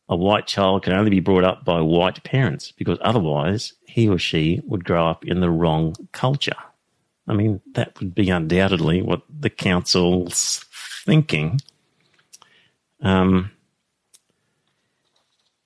[0.09, 4.19] A white child can only be brought up by white parents because otherwise he or
[4.19, 6.57] she would grow up in the wrong culture.
[7.27, 10.65] I mean, that would be undoubtedly what the council's
[11.05, 11.59] thinking.
[13.01, 13.51] Um,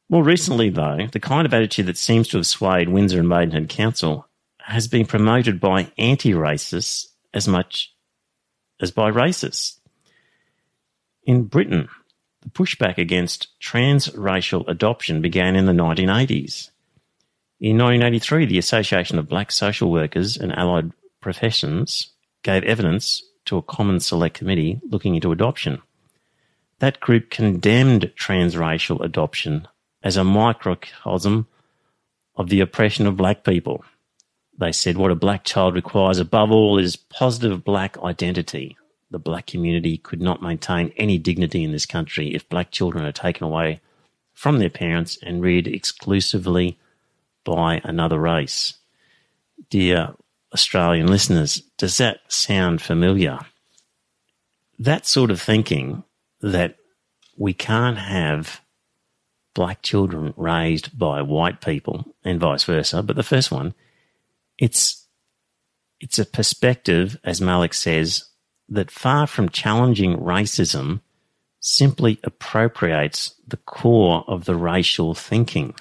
[0.10, 3.70] more recently, though, the kind of attitude that seems to have swayed Windsor and Maidenhead
[3.70, 4.28] Council
[4.60, 7.94] has been promoted by anti racists as much
[8.82, 9.80] as by racists.
[11.24, 11.90] In Britain,
[12.42, 16.72] the pushback against transracial adoption began in the 1980s.
[17.60, 22.12] In 1983, the Association of Black Social Workers and Allied Professions
[22.44, 25.82] gave evidence to a common select committee looking into adoption.
[26.80, 29.68] That group condemned transracial adoption
[30.02, 31.48] as a microcosm
[32.36, 33.84] of the oppression of black people.
[34.58, 38.78] They said what a black child requires above all is positive black identity.
[39.12, 43.12] The black community could not maintain any dignity in this country if black children are
[43.12, 43.82] taken away
[44.34, 46.78] from their parents and reared exclusively
[47.44, 48.76] by another race.
[49.70, 50.16] Dear
[50.54, 53.40] Australian listeners, does that sound familiar?
[54.80, 56.04] That sort of thinking
[56.42, 56.78] that
[57.38, 58.62] we can't have
[59.54, 63.74] black children raised by white people and vice versa, but the first one
[64.60, 65.08] it's
[66.00, 68.26] it's a perspective, as Malik says,
[68.70, 71.02] that far from challenging racism,
[71.60, 75.74] simply appropriates the core of the racial thinking.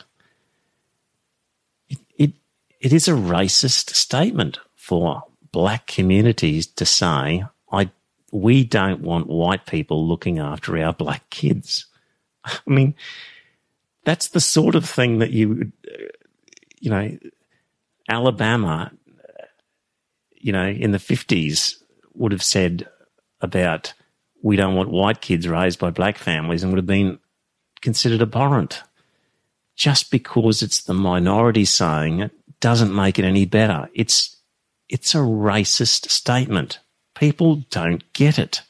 [2.81, 7.91] It, is a racist statement for black communities to say, I,
[8.33, 11.87] we don't want white people looking after our black kids.
[12.45, 12.95] I mean,
[14.05, 16.05] that's the sort of thing that you, uh,
[16.81, 17.19] you know,
[18.09, 19.45] Alabama, uh,
[20.33, 21.83] you know, in the 50s
[22.15, 22.89] would have said
[23.41, 23.93] about
[24.43, 27.19] we don't want white kids raised by black families and would have been
[27.81, 28.83] considered abhorrent.
[29.77, 33.89] Just because it's the minority saying it doesn't make it any better.
[33.95, 34.37] It's
[34.89, 36.81] it's a racist statement.
[37.15, 38.63] People don't get it.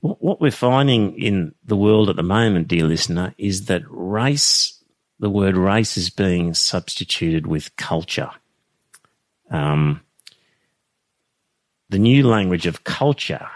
[0.00, 4.80] What we're finding in the world at the moment, dear listener, is that race,
[5.18, 8.30] the word race is being substituted with culture.
[9.50, 10.02] Um,
[11.88, 13.48] the new language of culture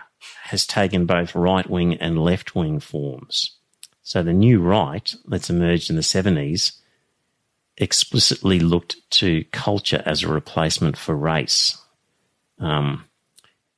[0.45, 3.57] has taken both right wing and left wing forms.
[4.03, 6.73] So the new right that's emerged in the 70s
[7.77, 11.79] explicitly looked to culture as a replacement for race.
[12.59, 13.05] Um,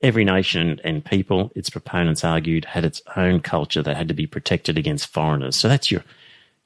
[0.03, 4.27] every nation and people, its proponents argued, had its own culture that had to be
[4.27, 5.57] protected against foreigners.
[5.57, 6.05] So that's your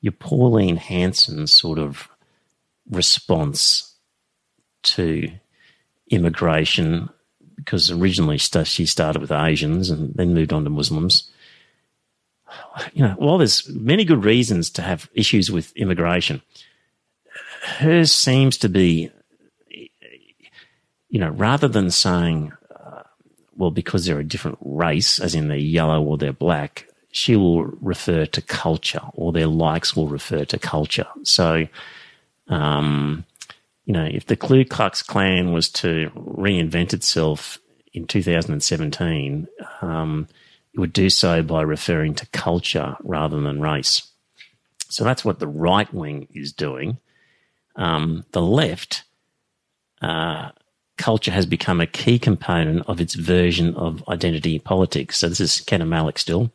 [0.00, 2.08] your Pauline Hanson sort of
[2.88, 3.94] response
[4.84, 5.30] to
[6.10, 7.10] immigration
[7.56, 11.28] because originally she started with Asians and then moved on to Muslims.
[12.92, 16.40] You know, while there's many good reasons to have issues with immigration,
[17.68, 19.10] hers seems to be,
[21.08, 23.02] you know, rather than saying, uh,
[23.56, 27.64] well, because they're a different race, as in they're yellow or they're black, she will
[27.64, 31.06] refer to culture, or their likes will refer to culture.
[31.22, 31.66] So,
[32.48, 33.24] um,
[33.86, 37.58] you know, if the Ku Klux Klan was to reinvent itself
[37.94, 39.48] in 2017,
[39.80, 40.28] um,
[40.74, 44.08] it would do so by referring to culture rather than race.
[44.90, 46.98] So that's what the right wing is doing.
[47.78, 49.04] Um, the left,
[50.02, 50.50] uh,
[50.98, 55.18] culture has become a key component of its version of identity politics.
[55.18, 56.52] So this is Ken Malik still.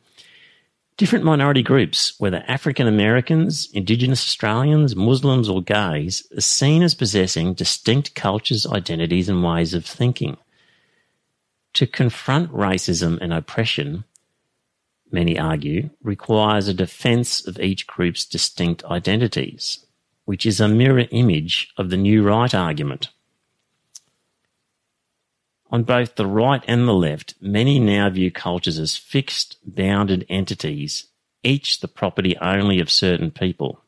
[0.96, 7.56] Different minority groups, whether African Americans, Indigenous Australians, Muslims, or gays, are seen as possessing
[7.56, 10.38] distinct cultures, identities, and ways of thinking.
[11.74, 14.04] To confront racism and oppression,
[15.12, 19.84] many argue, requires a defence of each group's distinct identities,
[20.26, 23.10] which is a mirror image of the new right argument.
[25.72, 31.08] On both the right and the left, many now view cultures as fixed, bounded entities,
[31.44, 33.82] each the property only of certain people.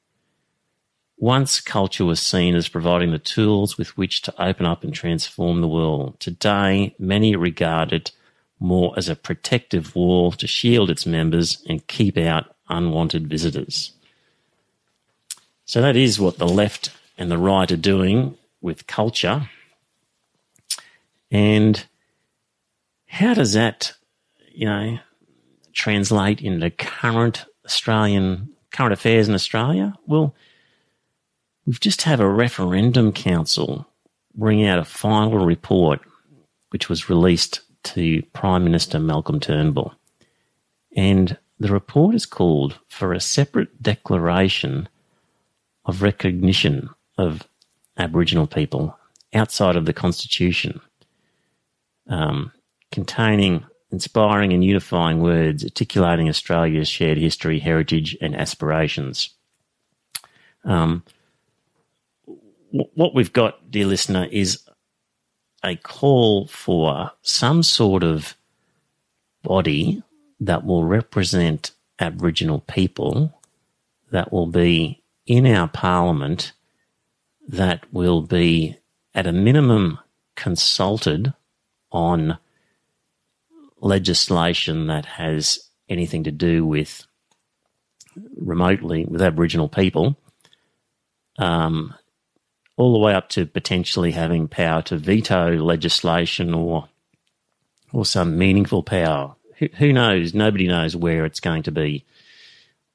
[1.17, 5.61] Once culture was seen as providing the tools with which to open up and transform
[5.61, 6.19] the world.
[6.19, 8.11] Today, many regard it
[8.59, 13.94] more as a protective wall to shield its members and keep out unwanted visitors.
[15.65, 19.49] So that is what the left and the right are doing with culture.
[21.31, 21.83] And
[23.07, 23.93] how does that,
[24.51, 24.99] you know,
[25.73, 29.93] translate into current Australian current affairs in Australia?
[30.05, 30.35] Well,
[31.65, 33.87] we've just had a referendum council
[34.35, 36.01] bring out a final report,
[36.69, 39.93] which was released to Prime Minister Malcolm Turnbull.
[40.95, 44.89] And the report is called for a separate declaration
[45.85, 47.47] of recognition of
[47.97, 48.97] Aboriginal people
[49.33, 50.81] outside of the Constitution,
[52.07, 52.51] um,
[52.91, 59.29] containing inspiring and unifying words articulating Australia's shared history, heritage, and aspirations.
[60.63, 61.03] Um,
[62.71, 64.63] what we've got, dear listener, is
[65.63, 68.35] a call for some sort of
[69.43, 70.03] body
[70.41, 73.39] that will represent Aboriginal people,
[74.11, 76.53] that will be in our parliament,
[77.47, 78.77] that will be
[79.13, 79.99] at a minimum
[80.35, 81.33] consulted
[81.91, 82.37] on
[83.79, 87.05] legislation that has anything to do with
[88.37, 90.17] remotely with Aboriginal people.
[91.37, 91.93] Um,
[92.77, 96.89] all the way up to potentially having power to veto legislation or
[97.93, 99.35] or some meaningful power.
[99.59, 100.33] Who, who knows?
[100.33, 102.03] Nobody knows where it's going to be,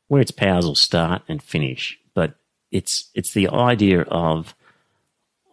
[0.09, 1.98] where its powers will start and finish.
[2.70, 4.55] It's it's the idea of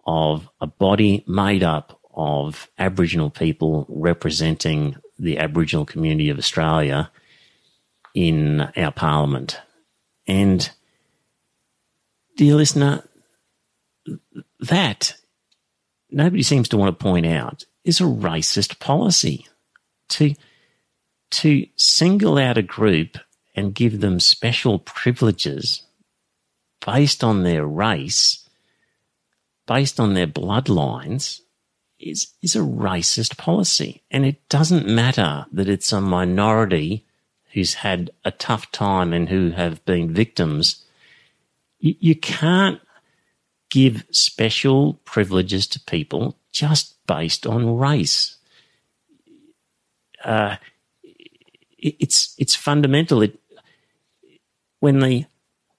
[0.05, 7.11] of a body made up of Aboriginal people representing the Aboriginal community of Australia
[8.13, 9.59] in our parliament.
[10.27, 10.69] And
[12.35, 13.03] dear listener,
[14.59, 15.15] that
[16.09, 19.47] nobody seems to want to point out is a racist policy
[20.09, 20.33] to
[21.29, 23.17] to single out a group
[23.55, 25.83] and give them special privileges
[26.85, 28.47] based on their race,
[29.65, 31.41] based on their bloodlines,
[31.99, 34.03] is is a racist policy.
[34.11, 37.05] And it doesn't matter that it's a minority
[37.53, 40.83] who's had a tough time and who have been victims.
[41.79, 42.79] You, you can't
[43.69, 48.37] give special privileges to people just based on race.
[50.23, 50.57] Uh,
[51.03, 53.21] it, it's it's fundamental.
[53.21, 53.39] It,
[54.79, 55.25] when the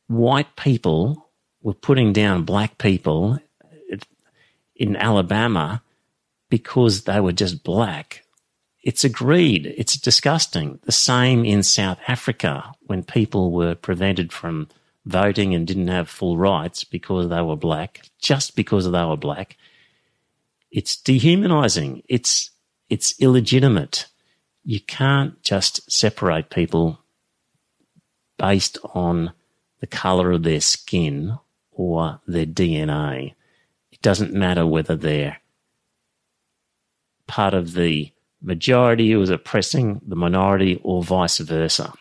[0.09, 1.31] white people
[1.63, 3.39] were putting down black people
[4.77, 5.83] in Alabama
[6.49, 8.25] because they were just black,
[8.83, 9.75] it's agreed.
[9.77, 10.79] It's disgusting.
[10.85, 14.69] The same in South Africa when people were prevented from
[15.05, 19.57] voting and didn't have full rights because they were black, just because they were black.
[20.71, 22.03] It's dehumanizing.
[22.09, 22.51] It's,
[22.89, 24.07] it's illegitimate.
[24.65, 27.01] You can't just separate people
[28.39, 29.33] based on
[29.81, 31.39] the color of their skin
[31.73, 33.35] or their DNA.
[33.93, 35.39] It doesn't matter whether they're
[37.27, 41.93] part of the majority who is oppressing the minority or vice versa.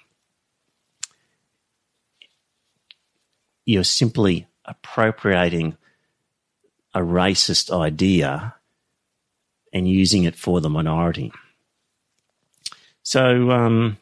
[3.67, 5.77] you're simply appropriating
[6.95, 8.55] a racist idea
[9.73, 11.33] and using it for the minority.
[13.03, 13.97] So, um,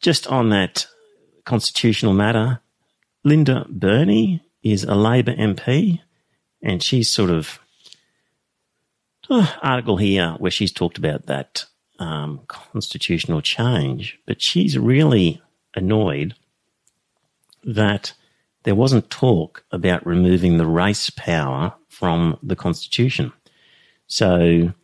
[0.00, 0.86] just on that
[1.48, 2.60] constitutional matter,
[3.24, 5.98] Linda Burney is a Labor MP,
[6.62, 7.58] and she's sort of
[9.30, 11.64] uh, article here where she's talked about that
[11.98, 15.40] um, constitutional change, but she's really
[15.74, 16.34] annoyed
[17.64, 18.12] that
[18.64, 23.32] there wasn't talk about removing the race power from the Constitution.
[24.06, 24.74] So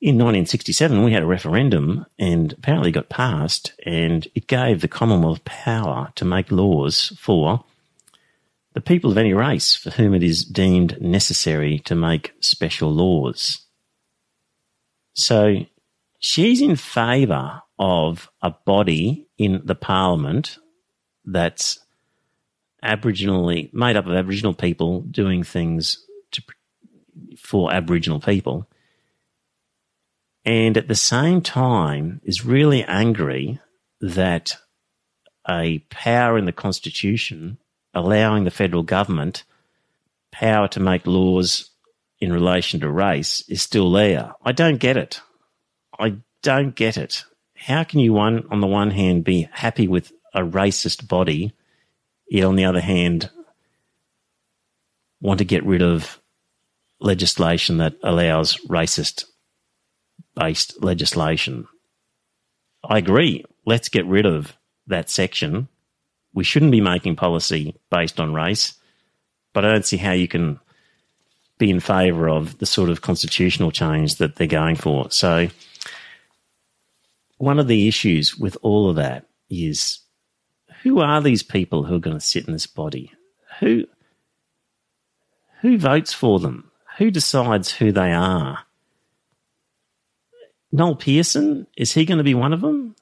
[0.00, 5.44] in 1967, we had a referendum and apparently got passed, and it gave the Commonwealth
[5.44, 7.64] power to make laws for
[8.72, 13.66] the people of any race for whom it is deemed necessary to make special laws.
[15.12, 15.66] So
[16.18, 20.58] she's in favour of a body in the parliament
[21.26, 21.78] that's
[22.82, 26.42] Aboriginally made up of Aboriginal people doing things to,
[27.36, 28.66] for Aboriginal people,
[30.44, 33.60] and at the same time is really angry
[34.00, 34.56] that
[35.48, 37.58] a power in the Constitution
[37.92, 39.44] allowing the federal government
[40.30, 41.70] power to make laws
[42.20, 44.32] in relation to race is still there.
[44.44, 45.20] I don't get it.
[45.98, 47.24] I don't get it.
[47.56, 51.52] How can you one on the one hand be happy with a racist body,
[52.28, 53.30] yet on the other hand
[55.20, 56.18] want to get rid of
[57.00, 59.24] legislation that allows racist
[60.34, 61.66] based legislation?
[62.84, 63.44] I agree.
[63.66, 65.68] Let's get rid of that section.
[66.32, 68.74] We shouldn't be making policy based on race,
[69.52, 70.58] but I don't see how you can
[71.58, 75.10] be in favour of the sort of constitutional change that they're going for.
[75.10, 75.48] So,
[77.36, 80.00] one of the issues with all of that is
[80.82, 83.12] who are these people who are going to sit in this body?
[83.60, 83.86] Who
[85.60, 86.70] who votes for them?
[86.98, 88.60] Who decides who they are?
[90.72, 92.94] Noel Pearson, is he going to be one of them?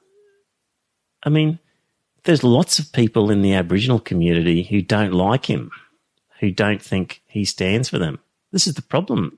[1.23, 1.59] I mean,
[2.23, 5.71] there's lots of people in the Aboriginal community who don't like him,
[6.39, 8.19] who don't think he stands for them.
[8.51, 9.37] This is the problem.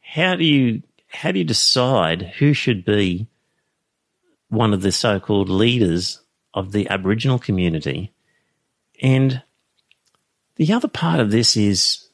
[0.00, 3.26] How do you how do you decide who should be
[4.48, 6.20] one of the so-called leaders
[6.54, 8.12] of the Aboriginal community?
[9.02, 9.42] And
[10.56, 12.08] the other part of this is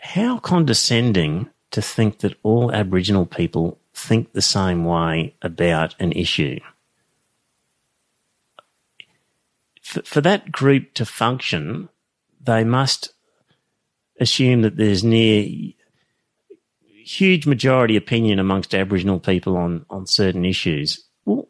[0.00, 6.60] how condescending to think that all Aboriginal people think the same way about an issue.
[9.82, 11.88] For, for that group to function,
[12.40, 13.12] they must
[14.20, 15.72] assume that there's near
[17.04, 21.04] huge majority opinion amongst Aboriginal people on, on certain issues.
[21.24, 21.48] Well,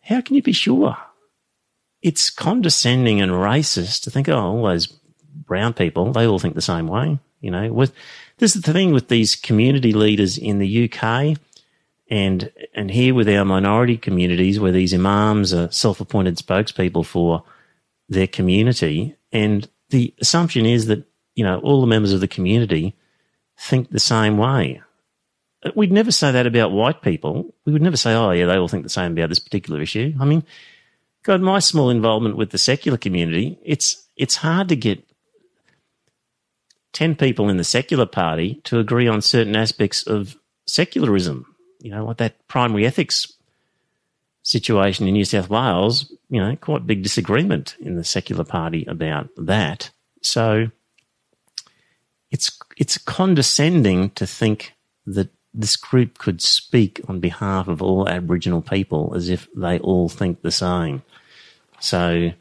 [0.00, 0.96] how can you be sure?
[2.00, 6.62] It's condescending and racist to think, oh, all those brown people, they all think the
[6.62, 7.18] same way.
[7.42, 7.92] You know, with
[8.38, 11.36] this is the thing with these community leaders in the UK
[12.08, 17.44] and and here with our minority communities where these imams are self-appointed spokespeople for
[18.08, 19.16] their community.
[19.32, 21.04] And the assumption is that
[21.34, 22.94] you know all the members of the community
[23.58, 24.80] think the same way.
[25.74, 27.54] We'd never say that about white people.
[27.64, 30.14] We would never say oh yeah they all think the same about this particular issue.
[30.20, 30.44] I mean
[31.22, 35.02] god my small involvement with the secular community it's it's hard to get
[36.94, 41.54] 10 people in the secular party to agree on certain aspects of secularism.
[41.80, 43.30] You know, like that primary ethics
[44.42, 49.28] situation in New South Wales, you know, quite big disagreement in the secular party about
[49.36, 49.90] that.
[50.22, 50.68] So
[52.30, 54.74] it's it's condescending to think
[55.06, 60.08] that this group could speak on behalf of all Aboriginal people as if they all
[60.08, 61.02] think the same.
[61.80, 62.32] So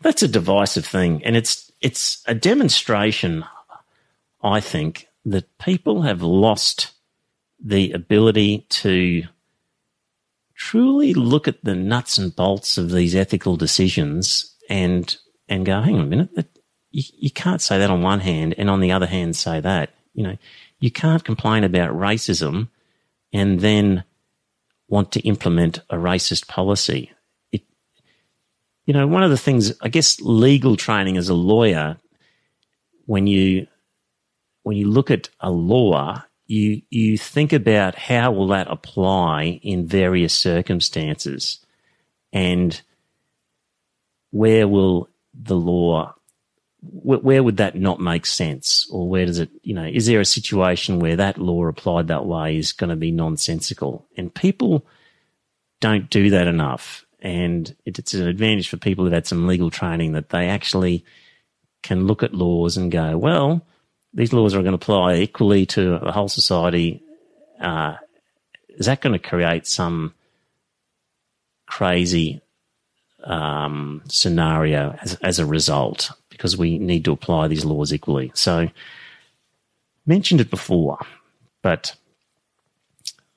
[0.00, 3.44] that's a divisive thing, and it's it's a demonstration
[4.48, 6.92] I think that people have lost
[7.62, 9.24] the ability to
[10.54, 15.16] truly look at the nuts and bolts of these ethical decisions and
[15.48, 16.46] and go, hang on a minute, that,
[16.90, 19.94] you, you can't say that on one hand, and on the other hand, say that.
[20.14, 20.36] You know,
[20.78, 22.68] you can't complain about racism
[23.32, 24.04] and then
[24.88, 27.12] want to implement a racist policy.
[27.52, 27.62] It,
[28.84, 31.96] you know, one of the things, I guess, legal training as a lawyer,
[33.06, 33.66] when you
[34.68, 39.86] when you look at a law, you you think about how will that apply in
[39.86, 41.64] various circumstances,
[42.34, 42.82] and
[44.30, 46.14] where will the law
[46.82, 48.86] where would that not make sense?
[48.92, 52.26] Or where does it you know is there a situation where that law applied that
[52.26, 54.06] way is going to be nonsensical?
[54.18, 54.84] And people
[55.80, 57.06] don't do that enough.
[57.20, 61.06] And it's an advantage for people who've had some legal training that they actually
[61.82, 63.64] can look at laws and go well
[64.14, 67.02] these laws are going to apply equally to the whole society,
[67.60, 67.96] uh,
[68.68, 70.14] is that going to create some
[71.66, 72.40] crazy
[73.24, 76.10] um, scenario as, as a result?
[76.30, 78.30] Because we need to apply these laws equally.
[78.34, 78.68] So,
[80.06, 80.98] mentioned it before,
[81.62, 81.94] but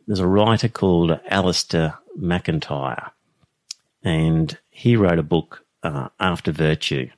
[0.08, 3.12] there's a writer called Alasdair MacIntyre,
[4.04, 7.10] and he wrote a book, uh, After Virtue,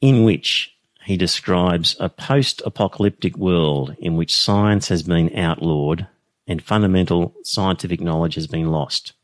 [0.00, 0.74] in which
[1.08, 6.06] he describes a post apocalyptic world in which science has been outlawed
[6.46, 9.14] and fundamental scientific knowledge has been lost.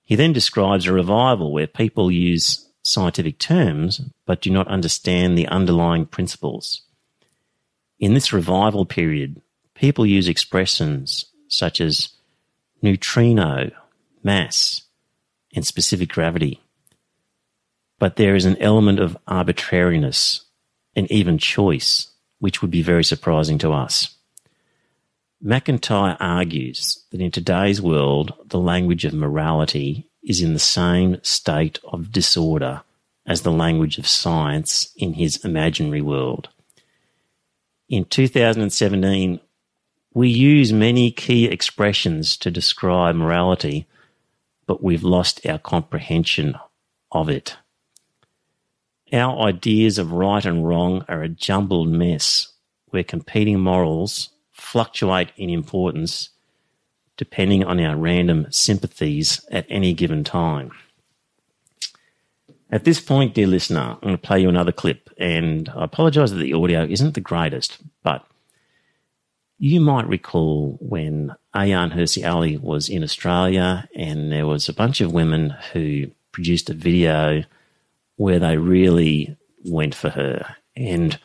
[0.00, 5.48] He then describes a revival where people use scientific terms but do not understand the
[5.48, 6.80] underlying principles.
[7.98, 9.42] In this revival period,
[9.74, 12.08] people use expressions such as
[12.80, 13.70] neutrino,
[14.22, 14.84] mass,
[15.54, 16.58] and specific gravity.
[17.98, 20.46] But there is an element of arbitrariness
[20.94, 22.08] and even choice,
[22.38, 24.16] which would be very surprising to us.
[25.42, 31.78] MacIntyre argues that in today's world, the language of morality is in the same state
[31.84, 32.82] of disorder
[33.26, 36.48] as the language of science in his imaginary world.
[37.88, 39.40] In 2017,
[40.12, 43.86] we use many key expressions to describe morality,
[44.66, 46.56] but we've lost our comprehension
[47.12, 47.56] of it.
[49.12, 52.52] Our ideas of right and wrong are a jumbled mess
[52.86, 56.30] where competing morals fluctuate in importance
[57.16, 60.70] depending on our random sympathies at any given time.
[62.70, 66.30] At this point, dear listener, I'm going to play you another clip, and I apologise
[66.30, 68.24] that the audio isn't the greatest, but
[69.58, 75.00] you might recall when Ayaan Hirsi Ali was in Australia, and there was a bunch
[75.00, 77.42] of women who produced a video
[78.20, 79.34] where they really
[79.64, 80.54] went for her.
[80.76, 81.18] And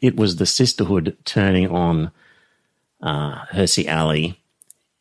[0.00, 2.10] it was the sisterhood turning on
[3.00, 4.36] uh, Hirsi Ali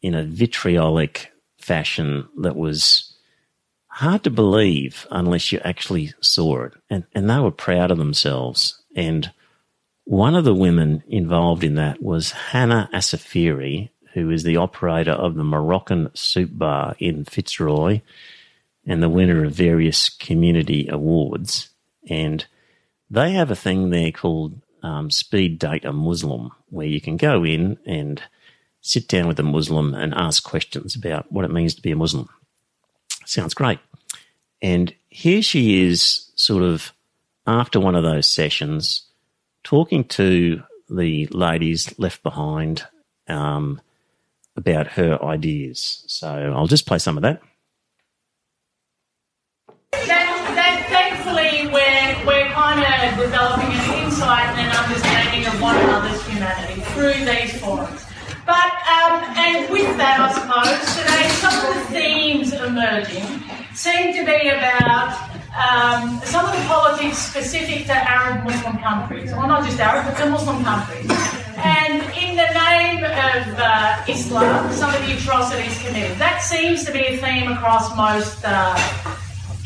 [0.03, 3.15] in a vitriolic fashion that was
[3.87, 6.73] hard to believe unless you actually saw it.
[6.87, 8.79] And, and they were proud of themselves.
[8.95, 9.31] And
[10.03, 15.33] one of the women involved in that was Hana Assafiri, who is the operator of
[15.33, 18.01] the Moroccan Soup Bar in Fitzroy
[18.85, 21.69] and the winner of various community awards.
[22.09, 22.45] And
[23.09, 27.43] they have a thing there called um, Speed Date a Muslim, where you can go
[27.43, 28.21] in and
[28.81, 31.95] sit down with a Muslim and ask questions about what it means to be a
[31.95, 32.29] Muslim.
[33.25, 33.79] Sounds great.
[34.61, 36.93] And here she is, sort of
[37.47, 39.03] after one of those sessions,
[39.63, 42.85] talking to the ladies left behind
[43.27, 43.81] um,
[44.55, 46.03] about her ideas.
[46.07, 47.41] So I'll just play some of that.
[51.71, 57.19] We're we're kind of developing an insight and an understanding of one another's humanity through
[57.25, 58.05] these forums.
[58.45, 63.25] But, um, and with that, I suppose, today some of the themes emerging
[63.73, 65.17] seem to be about
[65.57, 70.15] um, some of the politics specific to Arab Muslim countries, or not just Arab, but
[70.23, 71.09] to Muslim countries.
[71.57, 76.17] And in the name of uh, Islam, some of the atrocities committed.
[76.19, 78.77] That seems to be a theme across most uh,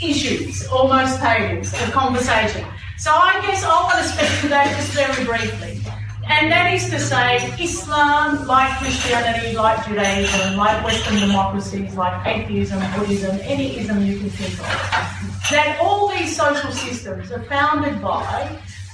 [0.02, 2.66] issues, almost tables of conversation.
[2.98, 5.82] So I guess I want to speak to that just very briefly.
[6.28, 12.80] And that is to say, Islam, like Christianity, like Judaism, like Western democracies, like atheism,
[12.96, 18.44] Buddhism, any ism you can think of, that all these social systems are founded by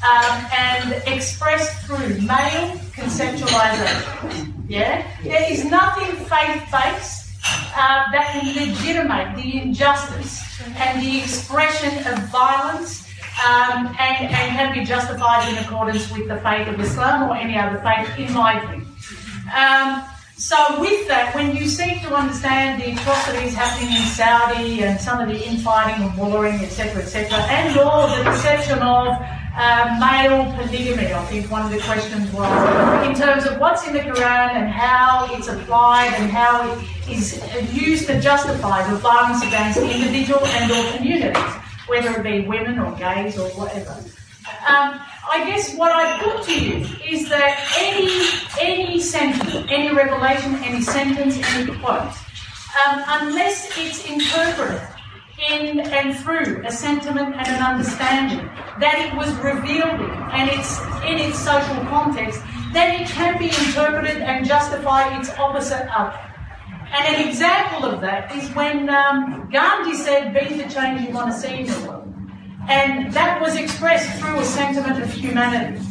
[0.07, 4.53] um, and expressed through male conceptualization.
[4.69, 5.06] Yeah?
[5.23, 7.36] There is nothing faith based
[7.76, 10.44] uh, that can legitimate the injustice
[10.78, 13.06] and the expression of violence
[13.44, 17.58] um, and, and can be justified in accordance with the faith of Islam or any
[17.58, 18.86] other faith, in my view.
[19.54, 20.04] Um,
[20.38, 25.22] so, with that, when you seek to understand the atrocities happening in Saudi and some
[25.22, 29.16] of the infighting and warring, etc., etc., and or the perception of
[29.56, 33.94] uh, male polygamy, I think one of the questions was, in terms of what's in
[33.94, 37.41] the Quran and how it's applied and how it is
[37.73, 41.53] used to justify the violence against individual and or communities,
[41.88, 43.91] whether it be women or gays or whatever.
[44.68, 44.99] Um,
[45.32, 48.27] I guess what I put to you is that any
[48.61, 52.14] any sentence, any revelation, any sentence, any quote,
[52.86, 54.82] um, unless it's interpreted
[55.38, 58.45] in and through a sentiment and an understanding
[58.80, 62.41] that it was revealed in and it's in its social context,
[62.72, 66.16] then it can be interpreted and justify its opposite up.
[66.91, 71.32] And an example of that is when um, Gandhi said, Be the change you want
[71.34, 72.14] to see in the world.
[72.70, 75.86] And that was expressed through a sentiment of humanity.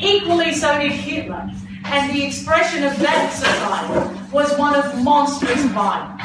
[0.00, 1.50] Equally so did Hitler.
[1.84, 6.22] And the expression of that society was one of monstrous violence.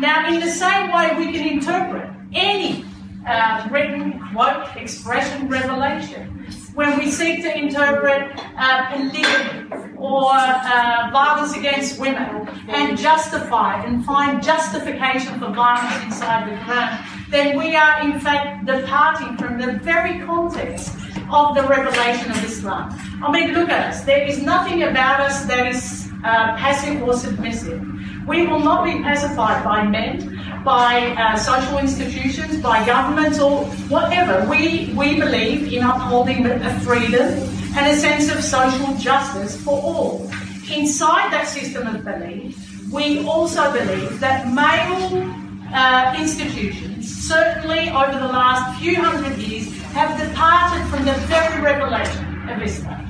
[0.00, 2.84] Now, in the same way, we can interpret any
[3.26, 6.34] uh, written quote, expression, revelation
[6.74, 14.04] when we seek to interpret uh, polygamy or uh, violence against women and justify and
[14.04, 19.78] find justification for violence inside the Quran, then we are in fact departing from the
[19.84, 20.96] very context
[21.30, 22.90] of the revelation of Islam.
[23.22, 24.04] I mean, look at us.
[24.04, 27.80] There is nothing about us that is uh, passive or submissive.
[28.26, 34.48] We will not be pacified by men by uh, social institutions, by governments, or whatever.
[34.48, 37.28] We, we believe in upholding a freedom
[37.76, 40.30] and a sense of social justice for all.
[40.72, 42.56] Inside that system of belief,
[42.90, 45.30] we also believe that male
[45.74, 52.48] uh, institutions, certainly over the last few hundred years, have departed from the very revelation
[52.48, 53.00] of Islam.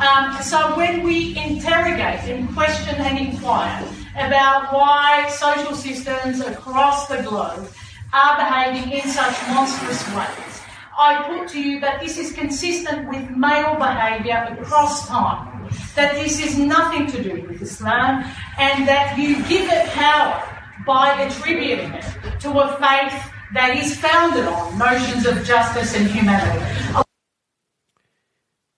[0.00, 7.22] Um, so when we interrogate and question and inquire about why social systems across the
[7.22, 7.68] globe
[8.12, 10.60] are behaving in such monstrous ways.
[10.98, 16.44] I put to you that this is consistent with male behaviour across time, that this
[16.44, 18.24] is nothing to do with Islam,
[18.58, 20.42] and that you give it power
[20.84, 22.04] by attributing it
[22.40, 27.04] to a faith that is founded on notions of justice and humanity.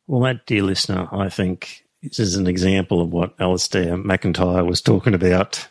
[0.07, 4.81] Well, that, dear listener, I think this is an example of what Alasdair MacIntyre was
[4.81, 5.69] talking about.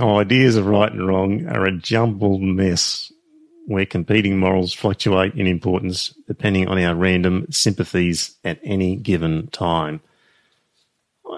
[0.00, 3.12] Our ideas of right and wrong are a jumbled mess
[3.66, 10.00] where competing morals fluctuate in importance depending on our random sympathies at any given time.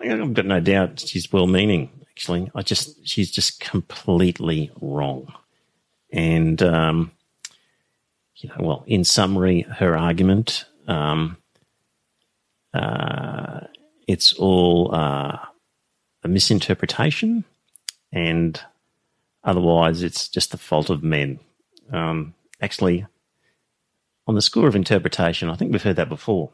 [0.02, 2.50] I've got no doubt she's well meaning, actually.
[2.54, 5.32] I just, she's just completely wrong.
[6.12, 7.12] And, um,
[8.36, 11.38] you know, well, in summary, her argument, um,
[12.78, 13.66] uh,
[14.06, 15.38] it's all uh,
[16.22, 17.44] a misinterpretation,
[18.12, 18.60] and
[19.44, 21.40] otherwise, it's just the fault of men.
[21.92, 23.06] Um, actually,
[24.26, 26.50] on the score of interpretation, I think we've heard that before.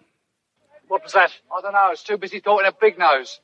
[0.89, 1.33] What was that?
[1.57, 1.79] I don't know.
[1.79, 3.41] I was too busy talking to Big Nose.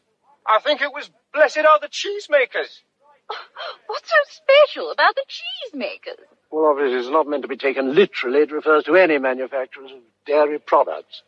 [0.47, 2.81] I think it was Blessed Are the Cheesemakers.
[3.86, 6.24] What's so special about the cheesemakers?
[6.51, 8.40] Well, obviously, it's not meant to be taken literally.
[8.40, 11.23] It refers to any manufacturers of dairy products.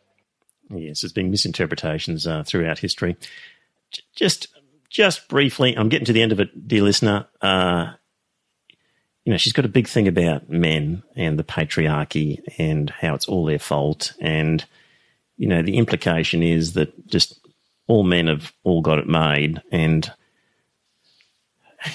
[0.69, 3.15] Yes, there's been misinterpretations uh, throughout history.
[4.15, 4.47] Just,
[4.89, 7.27] just briefly, I'm getting to the end of it, dear listener.
[7.41, 7.93] Uh,
[9.25, 13.27] you know, she's got a big thing about men and the patriarchy and how it's
[13.27, 14.13] all their fault.
[14.19, 14.63] And,
[15.37, 17.39] you know, the implication is that just
[17.87, 19.61] all men have all got it made.
[19.71, 20.11] And,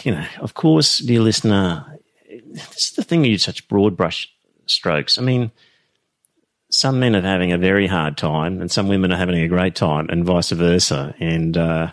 [0.04, 1.98] you know, of course, dear listener,
[2.46, 4.32] this is the thing you such broad brush
[4.66, 5.18] strokes.
[5.18, 5.50] I mean,
[6.78, 9.74] some men are having a very hard time and some women are having a great
[9.74, 11.12] time and vice versa.
[11.18, 11.90] And uh,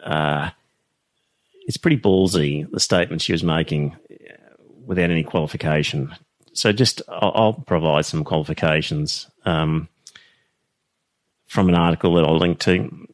[0.00, 0.50] uh,
[1.66, 3.96] it's pretty ballsy, the statement she was making
[4.86, 6.14] without any qualification.
[6.52, 9.88] So just I'll, I'll provide some qualifications um,
[11.48, 13.08] from an article that I'll link to.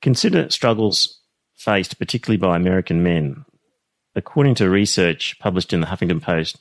[0.00, 1.20] Consider struggles
[1.56, 3.44] faced particularly by American men.
[4.14, 6.58] According to research published in the Huffington Post,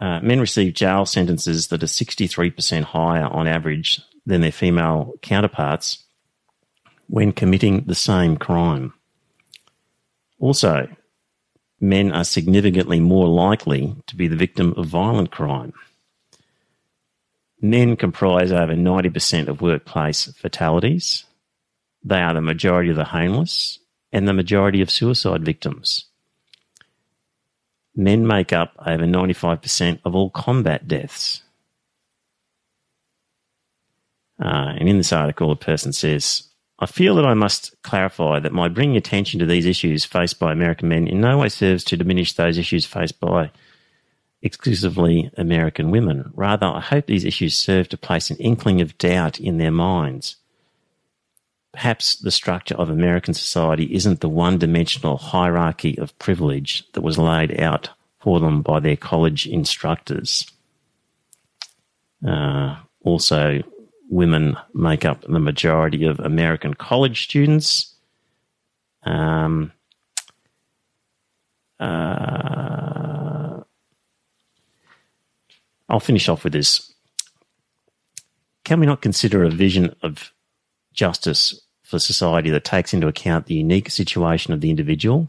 [0.00, 6.04] uh, men receive jail sentences that are 63% higher on average than their female counterparts
[7.06, 8.94] when committing the same crime.
[10.38, 10.88] Also,
[11.80, 15.72] men are significantly more likely to be the victim of violent crime.
[17.60, 21.24] Men comprise over 90% of workplace fatalities.
[22.02, 23.78] They are the majority of the homeless
[24.12, 26.09] and the majority of suicide victims
[28.00, 31.42] men make up over 95% of all combat deaths.
[34.42, 36.44] Uh, and in this article, a person says,
[36.78, 40.50] I feel that I must clarify that my bringing attention to these issues faced by
[40.50, 43.50] American men in no way serves to diminish those issues faced by
[44.40, 46.32] exclusively American women.
[46.34, 50.36] Rather, I hope these issues serve to place an inkling of doubt in their minds
[51.72, 57.18] perhaps the structure of American society isn't the one dimensional hierarchy of privilege that was
[57.18, 57.90] laid out
[58.20, 60.50] for them by their college instructors.
[62.26, 63.62] Uh, also,
[64.10, 67.94] women make up the majority of American college students.
[69.04, 69.72] Um,
[71.78, 73.60] uh,
[75.88, 76.92] I'll finish off with this.
[78.64, 80.32] Can we not consider a vision of
[80.92, 85.28] justice for society that takes into account the unique situation of the individual.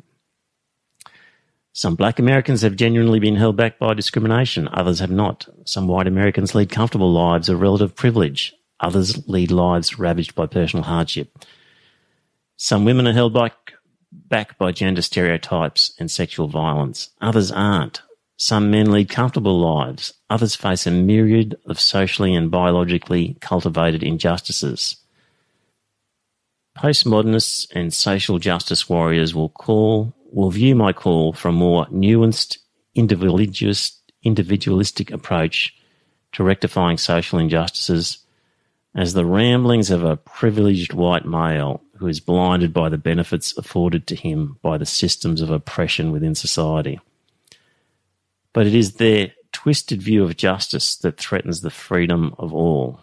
[1.73, 5.47] Some black Americans have genuinely been held back by discrimination, others have not.
[5.65, 10.83] Some white Americans lead comfortable lives of relative privilege, others lead lives ravaged by personal
[10.83, 11.45] hardship.
[12.57, 13.53] Some women are held back,
[14.11, 18.01] back by gender stereotypes and sexual violence, others aren't.
[18.35, 24.97] Some men lead comfortable lives, others face a myriad of socially and biologically cultivated injustices.
[26.81, 32.57] Postmodernists and social justice warriors will call will view my call for a more nuanced,
[32.95, 35.75] individualistic approach
[36.31, 38.25] to rectifying social injustices
[38.95, 44.07] as the ramblings of a privileged white male who is blinded by the benefits afforded
[44.07, 46.99] to him by the systems of oppression within society.
[48.53, 53.01] But it is their twisted view of justice that threatens the freedom of all.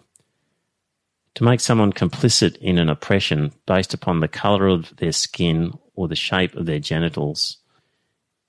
[1.38, 6.08] To make someone complicit in an oppression based upon the colour of their skin or
[6.08, 7.58] the shape of their genitals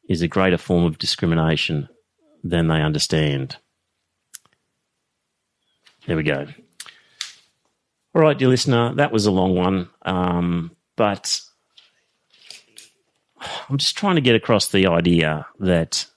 [0.07, 1.88] is a greater form of discrimination
[2.44, 3.57] than they understand.
[6.07, 6.48] There we go.
[8.16, 11.41] All right, dear listener, that was a long one, um, but
[13.70, 16.07] I'm just trying to get across the idea that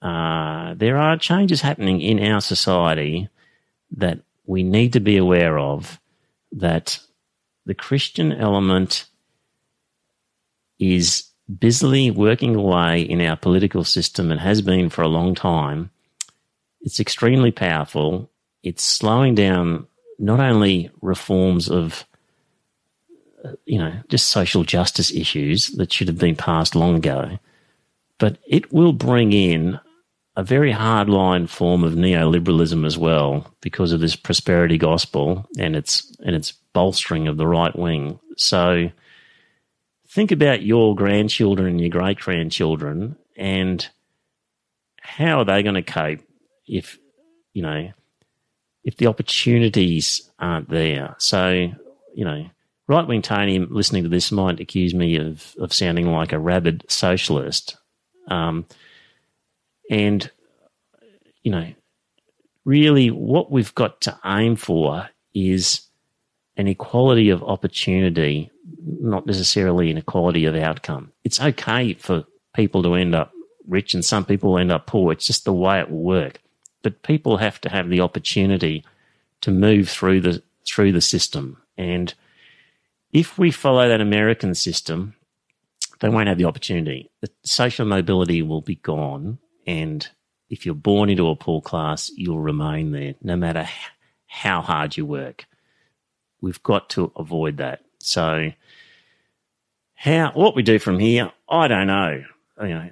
[0.00, 3.28] uh, there are changes happening in our society
[3.98, 6.00] that we need to be aware of.
[6.54, 6.98] That
[7.66, 9.06] the Christian element
[10.78, 11.24] is
[11.58, 15.90] busily working away in our political system and has been for a long time.
[16.80, 18.30] It's extremely powerful.
[18.62, 19.86] It's slowing down
[20.18, 22.06] not only reforms of
[23.44, 27.38] uh, you know just social justice issues that should have been passed long ago,
[28.18, 29.80] but it will bring in
[30.36, 36.16] a very hardline form of neoliberalism as well because of this prosperity gospel and its
[36.24, 38.18] and its bolstering of the right wing.
[38.36, 38.90] So
[40.08, 43.88] think about your grandchildren and your great grandchildren and
[45.00, 46.20] how are they going to cope
[46.66, 46.98] if
[47.52, 47.92] you know
[48.84, 51.16] if the opportunities aren't there.
[51.18, 51.72] So,
[52.14, 52.46] you know,
[52.86, 56.84] right wing Tony listening to this might accuse me of, of sounding like a rabid
[56.88, 57.76] socialist.
[58.28, 58.66] Um,
[59.90, 60.30] and,
[61.42, 61.72] you know,
[62.64, 65.82] really what we've got to aim for is
[66.56, 71.12] an equality of opportunity, not necessarily an equality of outcome.
[71.24, 72.24] It's okay for
[72.54, 73.32] people to end up
[73.66, 75.12] rich and some people end up poor.
[75.12, 76.40] It's just the way it will work
[76.84, 78.84] but people have to have the opportunity
[79.40, 81.56] to move through the through the system.
[81.76, 82.14] And
[83.12, 85.14] if we follow that American system,
[86.00, 87.10] they won't have the opportunity.
[87.20, 90.06] The social mobility will be gone, and
[90.50, 93.68] if you're born into a poor class, you'll remain there, no matter
[94.26, 95.46] how hard you work.
[96.40, 97.80] We've got to avoid that.
[97.98, 98.52] So,
[99.94, 102.22] how what we do from here, I don't know.
[102.60, 102.90] You know,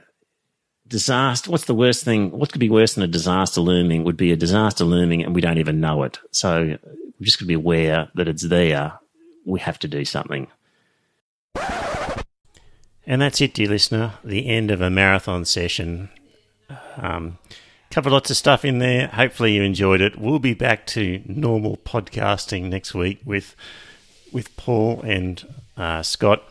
[0.88, 1.50] disaster.
[1.50, 2.30] What's the worst thing?
[2.30, 4.04] What could be worse than a disaster looming?
[4.04, 6.18] Would be a disaster looming, and we don't even know it.
[6.30, 8.98] So we're just going to be aware that it's there.
[9.44, 10.48] We have to do something.
[13.04, 14.14] And that's it, dear listener.
[14.22, 16.08] The end of a marathon session.
[16.96, 17.38] Um,
[17.90, 19.08] covered lots of stuff in there.
[19.08, 20.18] Hopefully, you enjoyed it.
[20.18, 23.54] We'll be back to normal podcasting next week with
[24.32, 25.44] with Paul and
[25.76, 26.42] uh, Scott.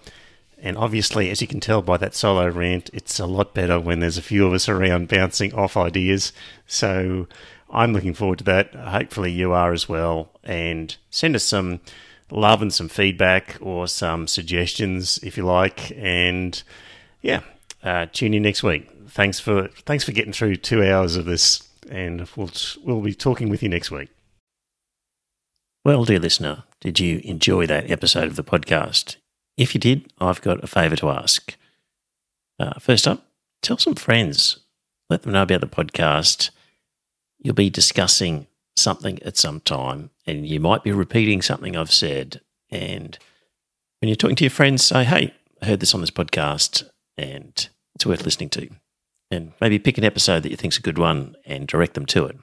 [0.62, 4.00] And obviously, as you can tell by that solo rant, it's a lot better when
[4.00, 6.32] there's a few of us around bouncing off ideas.
[6.68, 7.28] So
[7.72, 8.76] I'm looking forward to that.
[8.76, 10.30] Hopefully, you are as well.
[10.44, 11.80] And send us some
[12.30, 15.92] love and some feedback or some suggestions if you like.
[15.98, 16.62] And
[17.24, 17.42] yeah,
[17.84, 18.88] uh, tune in next week.
[19.12, 22.50] Thanks for thanks for getting through two hours of this, and we'll
[22.82, 24.08] we'll be talking with you next week.
[25.84, 29.18] Well, dear listener, did you enjoy that episode of the podcast?
[29.58, 31.58] If you did, I've got a favour to ask.
[32.58, 33.26] Uh, first up,
[33.62, 34.60] tell some friends.
[35.10, 36.52] Let them know about the podcast.
[37.40, 38.48] You'll be discussing
[38.78, 42.40] something at some time, and you might be repeating something I've said.
[42.70, 43.18] And
[44.00, 47.68] when you're talking to your friends, say, hey, I heard this on this podcast, and
[47.94, 48.70] it's worth listening to.
[49.32, 52.26] And maybe pick an episode that you think's a good one and direct them to
[52.26, 52.38] it.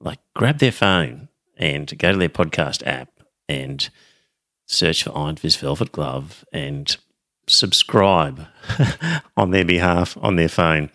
[0.00, 3.08] Like grab their phone and go to their podcast app
[3.48, 3.88] and
[4.66, 6.94] search for Iron Fist Velvet Glove and
[7.46, 8.46] subscribe
[9.36, 10.90] on their behalf on their phone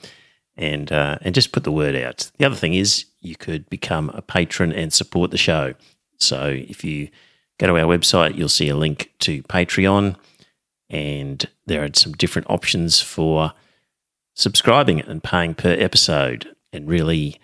[0.56, 2.30] and uh, and just put the word out.
[2.38, 5.74] The other thing is you could become a patron and support the show.
[6.20, 7.10] So if you
[7.60, 10.16] go to our website, you'll see a link to Patreon,
[10.90, 13.54] and there are some different options for
[14.34, 16.56] subscribing and paying per episode.
[16.72, 17.40] And really,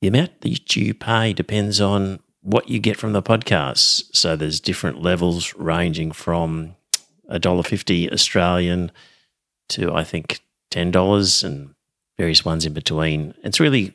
[0.00, 4.04] the amount that you pay depends on what you get from the podcast.
[4.14, 6.76] So there's different levels ranging from
[7.30, 8.90] $1.50 Australian
[9.70, 10.40] to I think
[10.72, 11.74] $10 and
[12.16, 13.34] various ones in between.
[13.42, 13.94] It's really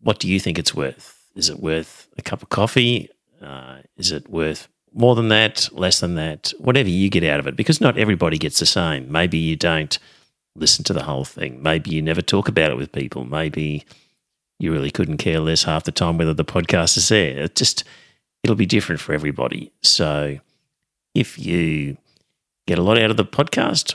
[0.00, 1.18] what do you think it's worth?
[1.34, 3.10] Is it worth a cup of coffee?
[3.42, 6.52] Uh, is it worth more than that, less than that?
[6.58, 9.10] Whatever you get out of it, because not everybody gets the same.
[9.10, 9.98] Maybe you don't
[10.58, 11.62] listen to the whole thing.
[11.62, 13.24] Maybe you never talk about it with people.
[13.24, 13.84] Maybe
[14.58, 17.38] you really couldn't care less half the time whether the podcast is there.
[17.38, 17.84] It just
[18.42, 19.72] it'll be different for everybody.
[19.82, 20.38] So
[21.14, 21.96] if you
[22.66, 23.94] get a lot out of the podcast,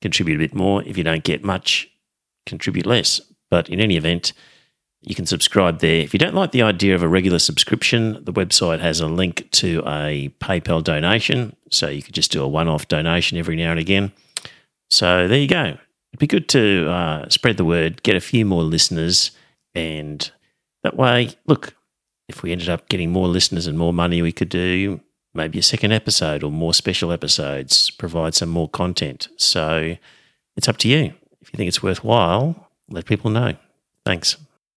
[0.00, 0.82] contribute a bit more.
[0.84, 1.90] If you don't get much,
[2.46, 3.20] contribute less.
[3.50, 4.32] But in any event,
[5.02, 6.02] you can subscribe there.
[6.02, 9.50] If you don't like the idea of a regular subscription, the website has a link
[9.52, 11.56] to a PayPal donation.
[11.70, 14.12] So you could just do a one off donation every now and again.
[14.90, 15.78] So there you go.
[16.12, 19.30] It'd be good to uh, spread the word, get a few more listeners,
[19.74, 20.30] and
[20.82, 21.74] that way, look,
[22.28, 25.00] if we ended up getting more listeners and more money, we could do
[25.34, 29.28] maybe a second episode or more special episodes, provide some more content.
[29.36, 29.96] So
[30.56, 31.14] it's up to you.
[31.40, 33.54] If you think it's worthwhile, let people know.
[34.04, 34.36] Thanks.